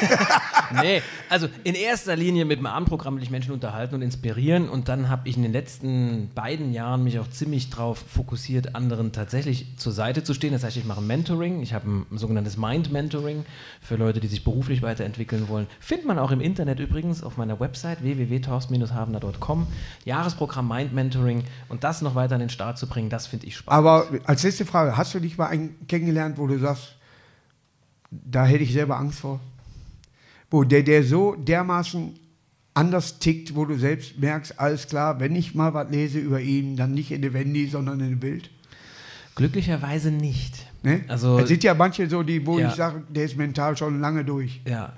Nee, 0.82 1.02
also 1.28 1.48
in 1.62 1.74
erster 1.74 2.16
Linie 2.16 2.44
mit 2.44 2.58
dem 2.58 2.66
Abendprogramm 2.66 3.16
will 3.16 3.22
ich 3.22 3.30
Menschen 3.30 3.52
unterhalten 3.52 3.94
und 3.94 4.02
inspirieren 4.02 4.68
und 4.68 4.88
dann 4.88 5.08
habe 5.08 5.28
ich 5.28 5.36
in 5.36 5.42
den 5.42 5.52
letzten 5.52 6.30
beiden 6.34 6.72
Jahren 6.72 7.04
mich 7.04 7.18
auch 7.18 7.28
ziemlich 7.28 7.70
darauf 7.70 7.98
fokussiert, 7.98 8.74
anderen 8.74 9.12
tatsächlich 9.12 9.76
zur 9.76 9.92
Seite 9.92 10.24
zu 10.24 10.34
stehen. 10.34 10.52
Das 10.52 10.64
heißt, 10.64 10.76
ich 10.76 10.84
mache 10.84 11.00
Mentoring, 11.00 11.62
ich 11.62 11.74
habe 11.74 11.88
ein, 11.88 12.06
sogenanntes 12.18 12.56
Mind-Mentoring 12.56 13.44
für 13.80 13.96
Leute, 13.96 14.20
die 14.20 14.26
sich 14.26 14.44
beruflich 14.44 14.82
weiterentwickeln 14.82 15.48
wollen. 15.48 15.66
Findet 15.80 16.06
man 16.06 16.18
auch 16.18 16.30
im 16.30 16.40
Internet 16.40 16.80
übrigens 16.80 17.22
auf 17.22 17.36
meiner 17.36 17.60
Website 17.60 18.02
www.torsten-habener.com. 18.02 19.66
Jahresprogramm 20.04 20.68
Mind-Mentoring 20.68 21.44
und 21.68 21.84
das 21.84 22.02
noch 22.02 22.14
weiter 22.14 22.34
an 22.34 22.40
den 22.40 22.50
Start 22.50 22.78
zu 22.78 22.88
bringen, 22.88 23.10
das 23.10 23.26
finde 23.26 23.46
ich 23.46 23.56
spannend. 23.56 23.78
Aber 23.78 24.06
als 24.24 24.42
letzte 24.42 24.64
Frage, 24.64 24.96
hast 24.96 25.14
du 25.14 25.20
dich 25.20 25.38
mal 25.38 25.46
einen 25.46 25.86
kennengelernt, 25.86 26.38
wo 26.38 26.46
du 26.46 26.58
sagst, 26.58 26.96
da 28.10 28.44
hätte 28.44 28.64
ich 28.64 28.72
selber 28.72 28.96
Angst 28.96 29.20
vor? 29.20 29.40
Wo 30.54 30.62
der, 30.62 30.84
der 30.84 31.02
so 31.02 31.34
dermaßen 31.34 32.14
anders 32.74 33.18
tickt, 33.18 33.56
wo 33.56 33.64
du 33.64 33.76
selbst 33.76 34.20
merkst, 34.20 34.60
alles 34.60 34.86
klar, 34.86 35.18
wenn 35.18 35.34
ich 35.34 35.52
mal 35.56 35.74
was 35.74 35.90
lese 35.90 36.20
über 36.20 36.40
ihn, 36.40 36.76
dann 36.76 36.94
nicht 36.94 37.10
in 37.10 37.22
der 37.22 37.32
Wendy, 37.32 37.66
sondern 37.66 37.98
in 37.98 38.10
dem 38.10 38.20
Bild. 38.20 38.50
Glücklicherweise 39.34 40.12
nicht. 40.12 40.54
Ne? 40.84 41.00
Also 41.08 41.40
es 41.40 41.48
sind 41.48 41.64
ja 41.64 41.74
manche 41.74 42.08
so, 42.08 42.22
die, 42.22 42.46
wo 42.46 42.60
Ja. 42.60 42.68
ich 42.68 42.74
sage, 42.76 43.02
der 43.08 43.24
ist 43.24 43.36
mental 43.36 43.76
schon 43.76 44.00
lange 44.00 44.24
durch. 44.24 44.60
Ja. 44.64 44.92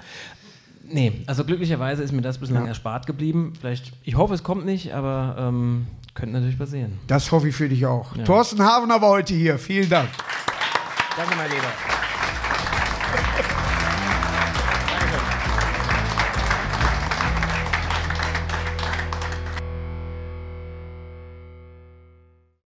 Nee, 0.93 1.23
also 1.27 1.43
glücklicherweise 1.43 2.03
ist 2.03 2.13
mir 2.13 2.21
das 2.21 2.37
bislang 2.37 2.65
Ja. 2.65 2.69
erspart 2.69 3.07
geblieben. 3.07 3.55
Vielleicht, 3.59 3.95
ich 4.05 4.15
hoffe, 4.15 4.35
es 4.35 4.43
kommt 4.43 4.67
nicht, 4.67 4.93
aber 4.93 5.37
ähm, 5.39 5.87
könnte 6.13 6.35
natürlich 6.35 6.59
passieren. 6.59 6.99
Das 7.07 7.33
hoffe 7.33 7.49
ich 7.49 7.57
für 7.57 7.71
dich 7.71 7.87
auch. 7.87 8.15
Ja. 8.15 8.25
Thorsten 8.25 8.63
Havener 8.63 9.01
war 9.01 9.09
heute 9.09 9.33
hier. 9.33 9.59
Vielen 9.59 9.89
Dank. 9.89 10.11
Danke, 11.17 11.35
mein 11.35 11.49
Lieber. 11.49 11.73